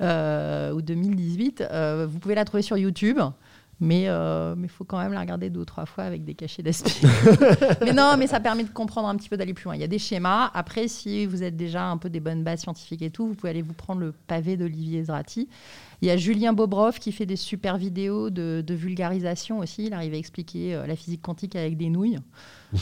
ou 0.00 0.82
2018, 0.82 1.64
vous 2.08 2.18
pouvez 2.18 2.34
la 2.34 2.44
trouver 2.44 2.62
sur 2.62 2.78
YouTube. 2.78 3.18
Mais 3.84 4.02
il 4.02 4.08
euh, 4.08 4.68
faut 4.68 4.84
quand 4.84 4.98
même 4.98 5.12
la 5.12 5.20
regarder 5.20 5.50
deux 5.50 5.60
ou 5.60 5.64
trois 5.64 5.86
fois 5.86 6.04
avec 6.04 6.24
des 6.24 6.34
cachets 6.34 6.62
d'aspect. 6.62 7.06
mais 7.82 7.92
non, 7.92 8.16
mais 8.18 8.26
ça 8.26 8.40
permet 8.40 8.64
de 8.64 8.70
comprendre 8.70 9.08
un 9.08 9.16
petit 9.16 9.28
peu, 9.28 9.36
d'aller 9.36 9.54
plus 9.54 9.64
loin. 9.64 9.74
Il 9.74 9.80
y 9.80 9.84
a 9.84 9.88
des 9.88 9.98
schémas. 9.98 10.50
Après, 10.54 10.88
si 10.88 11.26
vous 11.26 11.42
êtes 11.42 11.56
déjà 11.56 11.84
un 11.84 11.98
peu 11.98 12.10
des 12.10 12.20
bonnes 12.20 12.42
bases 12.42 12.60
scientifiques 12.60 13.02
et 13.02 13.10
tout, 13.10 13.26
vous 13.26 13.34
pouvez 13.34 13.50
aller 13.50 13.62
vous 13.62 13.74
prendre 13.74 14.00
le 14.00 14.12
pavé 14.26 14.56
d'Olivier 14.56 15.04
Zrati. 15.04 15.48
Il 16.02 16.08
y 16.08 16.10
a 16.10 16.16
Julien 16.16 16.52
Bobrov 16.52 16.98
qui 16.98 17.12
fait 17.12 17.26
des 17.26 17.36
super 17.36 17.76
vidéos 17.76 18.30
de, 18.30 18.64
vulgarisation 18.68 19.58
aussi. 19.58 19.86
Il 19.86 19.94
arrive 19.94 20.14
à 20.14 20.18
expliquer 20.18 20.74
euh, 20.74 20.86
la 20.86 20.96
physique 20.96 21.22
quantique 21.22 21.56
avec 21.56 21.76
des 21.76 21.90
nouilles. 21.90 22.18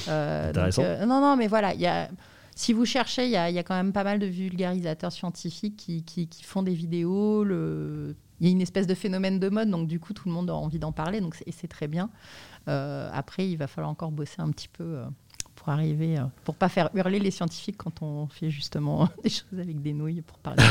Euh, 0.08 0.48
Intéressant. 0.48 1.06
non, 1.06 1.20
non, 1.20 1.36
mais 1.36 1.48
voilà, 1.48 1.74
il 1.74 1.80
y 1.80 1.86
a 1.86 2.08
si 2.54 2.72
vous 2.72 2.84
cherchez, 2.84 3.26
il 3.26 3.30
y, 3.30 3.36
a 3.36 3.62
quand 3.62 3.74
même 3.74 3.92
pas 3.92 4.04
mal 4.04 4.18
de 4.18 4.26
vulgarisateurs 4.26 5.12
scientifiques 5.12 5.76
qui, 5.76 6.02
qui, 6.02 6.28
qui 6.28 6.44
font 6.44 6.62
des 6.62 6.74
vidéos. 6.74 7.44
Le, 7.44 8.14
il 8.42 8.48
y 8.48 8.50
a 8.50 8.52
une 8.52 8.60
espèce 8.60 8.88
de 8.88 8.94
phénomène 8.94 9.38
de 9.38 9.48
mode, 9.48 9.70
donc 9.70 9.86
du 9.86 10.00
coup, 10.00 10.12
tout 10.12 10.28
le 10.28 10.34
monde 10.34 10.50
a 10.50 10.54
envie 10.54 10.80
d'en 10.80 10.90
parler, 10.90 11.20
donc 11.20 11.40
et 11.46 11.52
c'est 11.52 11.68
très 11.68 11.86
bien. 11.86 12.10
Euh, 12.68 13.08
après, 13.12 13.48
il 13.48 13.56
va 13.56 13.68
falloir 13.68 13.88
encore 13.88 14.10
bosser 14.10 14.40
un 14.40 14.50
petit 14.50 14.66
peu 14.66 14.82
euh, 14.82 15.04
pour 15.54 15.68
arriver, 15.68 16.18
euh, 16.18 16.24
pour 16.42 16.56
pas 16.56 16.68
faire 16.68 16.90
hurler 16.92 17.20
les 17.20 17.30
scientifiques 17.30 17.76
quand 17.76 18.02
on 18.02 18.26
fait 18.26 18.50
justement 18.50 19.08
des 19.22 19.30
choses 19.30 19.60
avec 19.60 19.80
des 19.80 19.92
nouilles 19.92 20.22
pour 20.22 20.38
parler 20.38 20.64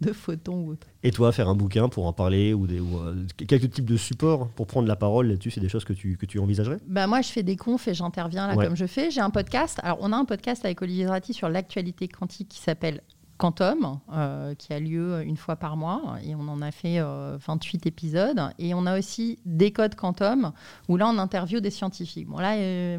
de, 0.00 0.12
photons 0.12 0.60
ou 0.60 0.70
autre. 0.70 0.86
Et 1.02 1.10
toi, 1.10 1.32
faire 1.32 1.48
un 1.48 1.56
bouquin 1.56 1.88
pour 1.88 2.06
en 2.06 2.12
parler 2.12 2.54
ou, 2.54 2.68
des, 2.68 2.80
quelques 3.48 3.72
types 3.72 3.84
de 3.84 3.96
supports 3.96 4.46
pour 4.50 4.68
prendre 4.68 4.86
la 4.86 4.94
parole 4.94 5.26
là-dessus, 5.26 5.50
c'est 5.50 5.60
des 5.60 5.68
choses 5.68 5.84
que 5.84 5.92
tu, 5.92 6.16
que 6.16 6.24
tu 6.24 6.38
envisagerais? 6.38 6.78
Bah 6.86 7.08
Moi, 7.08 7.20
je 7.20 7.30
fais 7.30 7.42
des 7.42 7.56
confs 7.56 7.88
et 7.88 7.94
j'interviens 7.94 8.46
là 8.46 8.54
comme 8.54 8.76
je 8.76 8.86
fais. 8.86 9.10
J'ai 9.10 9.22
un 9.22 9.30
podcast. 9.30 9.80
Alors, 9.82 9.98
on 10.02 10.12
a 10.12 10.16
un 10.16 10.24
podcast 10.24 10.64
avec 10.64 10.80
Olivier 10.82 11.08
Ratti 11.08 11.34
sur 11.34 11.48
l'actualité 11.48 12.06
quantique 12.06 12.48
qui 12.48 12.60
s'appelle 12.60 13.02
Quantum, 13.36 13.98
euh, 14.12 14.54
qui 14.54 14.72
a 14.72 14.78
lieu 14.78 15.22
une 15.22 15.36
fois 15.36 15.56
par 15.56 15.76
mois, 15.76 16.18
et 16.24 16.34
on 16.34 16.48
en 16.48 16.62
a 16.62 16.70
fait 16.70 17.00
28 17.00 17.86
euh, 17.86 17.88
épisodes. 17.88 18.40
Et 18.58 18.74
on 18.74 18.86
a 18.86 18.98
aussi 18.98 19.38
Décode 19.44 19.96
Quantum, 19.96 20.52
où 20.88 20.96
là, 20.96 21.08
on 21.08 21.18
interviewe 21.18 21.60
des 21.60 21.70
scientifiques. 21.70 22.28
Bon, 22.28 22.38
là, 22.38 22.54
euh, 22.54 22.98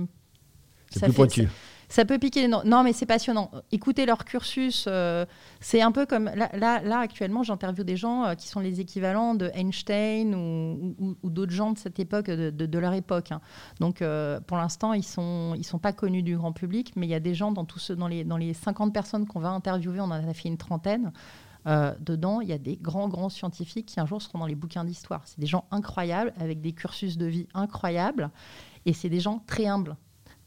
c'est 0.90 1.06
plus 1.06 1.14
pointu. 1.14 1.50
Ça 1.90 2.06
peut 2.06 2.18
piquer 2.18 2.42
les 2.42 2.48
Non, 2.48 2.84
mais 2.84 2.94
c'est 2.94 3.06
passionnant. 3.06 3.52
Écoutez 3.72 4.06
leur 4.06 4.26
cursus. 4.26 4.86
Euh, 4.88 5.26
c'est 5.60 5.82
un 5.82 5.92
peu 5.92 6.06
comme. 6.06 6.26
Là, 6.26 6.82
là, 6.82 7.00
actuellement, 7.00 7.44
j'interviewe 7.44 7.84
des 7.84 7.98
gens 7.98 8.26
euh, 8.26 8.34
qui 8.36 8.48
sont 8.48 8.60
les 8.60 8.80
équivalents 8.80 9.36
de 9.36 9.52
Einstein 9.54 10.36
ou, 10.36 11.30
d'autres 11.30 11.52
gens 11.52 11.72
de 11.72 11.78
cette 11.78 12.00
époque, 12.00 12.28
de, 12.28 12.80
leur 12.80 12.94
époque. 12.94 13.32
Hein. 13.32 13.42
Donc, 13.80 14.02
euh, 14.02 14.40
pour 14.42 14.58
l'instant, 14.58 14.94
ils 14.94 15.00
ne 15.00 15.04
sont, 15.04 15.54
ils 15.58 15.64
sont 15.64 15.80
pas 15.80 15.94
connus 15.94 16.24
du 16.24 16.38
grand 16.38 16.54
public, 16.54 16.94
mais 16.96 17.06
il 17.06 17.10
y 17.10 17.16
a 17.16 17.20
des 17.20 17.36
gens 17.36 17.52
dans, 17.52 17.66
tous 17.66 17.92
dans, 17.92 18.08
les, 18.08 18.24
dans 18.24 18.38
les 18.38 18.54
50 18.54 18.94
personnes 18.94 19.28
qu'on 19.28 19.40
va 19.40 19.50
interviewer, 19.50 20.00
on 20.00 20.06
en 20.06 20.12
a 20.12 20.34
fait 20.34 20.50
une 20.50 20.58
trentaine. 20.58 21.12
dedans, 21.66 22.42
il 22.42 22.50
y 22.50 22.54
a 22.54 22.58
des 22.58 22.78
grands, 22.78 23.10
grands 23.10 23.30
scientifiques 23.30 23.88
qui 23.88 24.00
un 24.00 24.06
jour 24.06 24.22
seront 24.22 24.40
dans 24.40 24.46
les 24.46 24.56
bouquins 24.56 24.84
d'histoire. 24.84 25.22
C'est 25.26 25.40
des 25.40 25.48
gens 25.48 25.66
incroyables, 25.72 26.34
avec 26.40 26.62
des 26.62 26.74
cursus 26.74 27.18
de 27.18 27.26
vie 27.26 27.48
incroyables, 27.54 28.30
et 28.86 28.94
c'est 28.94 29.10
des 29.10 29.20
gens 29.20 29.44
très 29.48 29.68
humbles. 29.68 29.96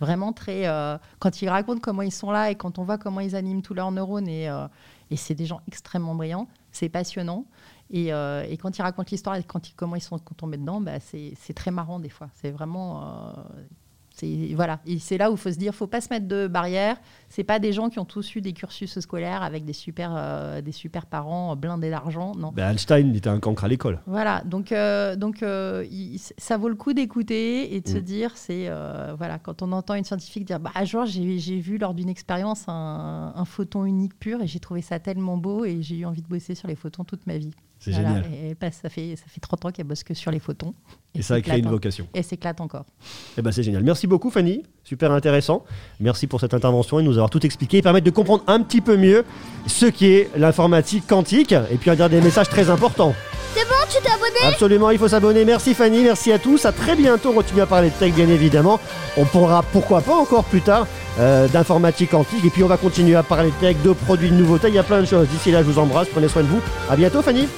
Vraiment 0.00 0.32
très. 0.32 0.66
Euh, 0.66 0.96
quand 1.18 1.42
ils 1.42 1.48
racontent 1.48 1.80
comment 1.80 2.02
ils 2.02 2.12
sont 2.12 2.30
là 2.30 2.50
et 2.50 2.54
quand 2.54 2.78
on 2.78 2.84
voit 2.84 2.98
comment 2.98 3.20
ils 3.20 3.34
animent 3.34 3.62
tous 3.62 3.74
leurs 3.74 3.90
neurones, 3.90 4.28
et, 4.28 4.48
euh, 4.48 4.66
et 5.10 5.16
c'est 5.16 5.34
des 5.34 5.46
gens 5.46 5.60
extrêmement 5.66 6.14
brillants, 6.14 6.48
c'est 6.70 6.88
passionnant. 6.88 7.44
Et, 7.90 8.12
euh, 8.12 8.44
et, 8.48 8.56
quand 8.58 8.76
ils 8.78 8.82
racontent 8.82 9.08
l'histoire 9.10 9.36
et 9.36 9.42
quand 9.42 9.68
ils, 9.68 9.74
comment 9.74 9.96
ils 9.96 10.02
sont 10.02 10.18
tombés 10.18 10.58
dedans, 10.58 10.80
bah, 10.80 11.00
c'est 11.00 11.54
très 11.54 11.70
marrant 11.70 11.98
des 11.98 12.10
fois. 12.10 12.28
C'est 12.34 12.50
vraiment 12.50 13.34
voilà. 14.54 14.80
Et 14.86 14.98
c'est 14.98 15.18
là 15.18 15.30
où 15.30 15.34
il 15.34 15.38
faut 15.38 15.50
se 15.52 15.58
dire, 15.58 15.74
faut 15.74 15.86
pas 15.86 16.00
se 16.00 16.08
mettre 16.10 16.26
de 16.26 16.46
barrières. 16.46 16.96
C'est 17.28 17.44
pas 17.44 17.58
des 17.58 17.72
gens 17.72 17.90
qui 17.90 17.98
ont 17.98 18.04
tous 18.04 18.34
eu 18.36 18.40
des 18.40 18.52
cursus 18.52 18.98
scolaires 19.00 19.42
avec 19.42 19.64
des 19.64 19.72
super, 19.72 20.14
euh, 20.16 20.60
des 20.60 20.72
super 20.72 21.06
parents 21.06 21.54
blindés 21.56 21.90
d'argent. 21.90 22.32
Non. 22.34 22.52
Ben 22.52 22.70
Einstein 22.70 23.14
était 23.14 23.28
un 23.28 23.40
cancre 23.40 23.64
à 23.64 23.68
l'école. 23.68 24.00
Voilà. 24.06 24.42
Donc, 24.44 24.72
euh, 24.72 25.16
donc 25.16 25.42
euh, 25.42 25.84
ça 26.38 26.56
vaut 26.56 26.68
le 26.68 26.74
coup 26.74 26.92
d'écouter 26.92 27.74
et 27.74 27.80
de 27.80 27.88
se 27.88 27.98
mm. 27.98 28.02
dire, 28.02 28.36
c'est 28.36 28.70
voilà, 29.16 29.38
quand 29.38 29.62
on 29.62 29.72
entend 29.72 29.94
une 29.94 30.04
scientifique 30.04 30.44
dire, 30.44 30.60
bah, 30.60 30.72
jour 30.84 31.04
j'ai 31.06 31.58
vu 31.58 31.78
lors 31.78 31.94
d'une 31.94 32.08
expérience 32.08 32.64
un, 32.68 33.32
un, 33.34 33.44
photon 33.44 33.84
unique 33.84 34.18
pur 34.18 34.40
et 34.42 34.46
j'ai 34.46 34.60
trouvé 34.60 34.82
ça 34.82 34.98
tellement 34.98 35.36
beau 35.36 35.64
et 35.64 35.82
j'ai 35.82 35.96
eu 35.96 36.04
envie 36.04 36.22
de 36.22 36.28
bosser 36.28 36.54
sur 36.54 36.68
les 36.68 36.76
photons 36.76 37.04
toute 37.04 37.26
ma 37.26 37.36
vie. 37.36 37.50
C'est 37.80 37.92
génial. 37.92 38.24
Et, 38.32 38.56
ça, 38.70 38.88
fait, 38.88 39.14
ça 39.16 39.24
fait 39.28 39.40
30 39.40 39.66
ans 39.66 39.70
qu'elle 39.70 39.86
bosse 39.86 40.02
que 40.02 40.14
sur 40.14 40.30
les 40.30 40.40
photons. 40.40 40.74
Et, 41.14 41.22
ça 41.22 41.34
a 41.34 41.40
créé 41.40 41.58
une 41.58 41.68
vocation. 41.68 42.06
Et 42.12 42.22
s'éclate 42.22 42.60
encore. 42.60 42.84
Et 43.00 43.38
eh 43.38 43.42
ben 43.42 43.52
c'est 43.52 43.62
génial. 43.62 43.84
Merci 43.84 44.06
beaucoup 44.06 44.30
Fanny, 44.30 44.62
super 44.84 45.12
intéressant. 45.12 45.64
Merci 46.00 46.26
pour 46.26 46.40
cette 46.40 46.54
intervention 46.54 46.98
et 46.98 47.02
nous 47.02 47.12
avoir 47.12 47.30
tout 47.30 47.44
expliqué 47.46 47.78
et 47.78 47.82
permettre 47.82 48.04
de 48.04 48.10
comprendre 48.10 48.42
un 48.46 48.62
petit 48.62 48.80
peu 48.80 48.96
mieux 48.96 49.24
ce 49.66 49.86
qui 49.86 50.06
est 50.06 50.30
l'informatique 50.36 51.06
quantique 51.06 51.52
et 51.52 51.76
puis 51.76 51.90
à 51.90 51.96
dire 51.96 52.10
des 52.10 52.20
messages 52.20 52.48
très 52.48 52.68
importants. 52.68 53.14
C'est 53.54 53.64
bon, 53.64 53.74
tu 53.88 54.02
t'es 54.02 54.10
abonné? 54.10 54.52
Absolument, 54.52 54.90
il 54.90 54.98
faut 54.98 55.08
s'abonner. 55.08 55.44
Merci 55.44 55.74
Fanny, 55.74 56.02
merci 56.02 56.32
à 56.32 56.38
tous. 56.38 56.64
À 56.66 56.72
très 56.72 56.94
bientôt. 56.94 57.30
On 57.30 57.34
continue 57.34 57.60
à 57.62 57.66
parler 57.66 57.90
de 57.90 57.94
tech, 57.94 58.12
bien 58.12 58.28
évidemment. 58.28 58.78
On 59.16 59.24
pourra, 59.24 59.62
pourquoi 59.62 60.02
pas 60.02 60.14
encore 60.14 60.44
plus 60.44 60.60
tard, 60.60 60.86
euh, 61.18 61.48
d'informatique 61.48 62.10
quantique. 62.10 62.44
Et 62.44 62.50
puis 62.50 62.62
on 62.62 62.68
va 62.68 62.76
continuer 62.76 63.16
à 63.16 63.22
parler 63.22 63.50
de 63.50 63.56
tech, 63.56 63.76
de 63.82 63.92
produits, 63.92 64.30
de 64.30 64.36
nouveautés. 64.36 64.68
Il 64.68 64.74
y 64.74 64.78
a 64.78 64.84
plein 64.84 65.00
de 65.00 65.06
choses. 65.06 65.28
D'ici 65.28 65.50
là, 65.50 65.62
je 65.62 65.68
vous 65.68 65.78
embrasse. 65.78 66.08
Prenez 66.08 66.28
soin 66.28 66.42
de 66.42 66.48
vous. 66.48 66.60
À 66.90 66.96
bientôt, 66.96 67.22
Fanny. 67.22 67.48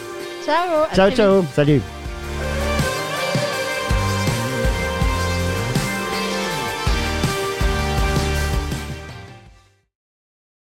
Ciao. 0.51 0.89
Ciao, 0.93 1.11
ciao. 1.13 1.45
Salut. 1.55 2.00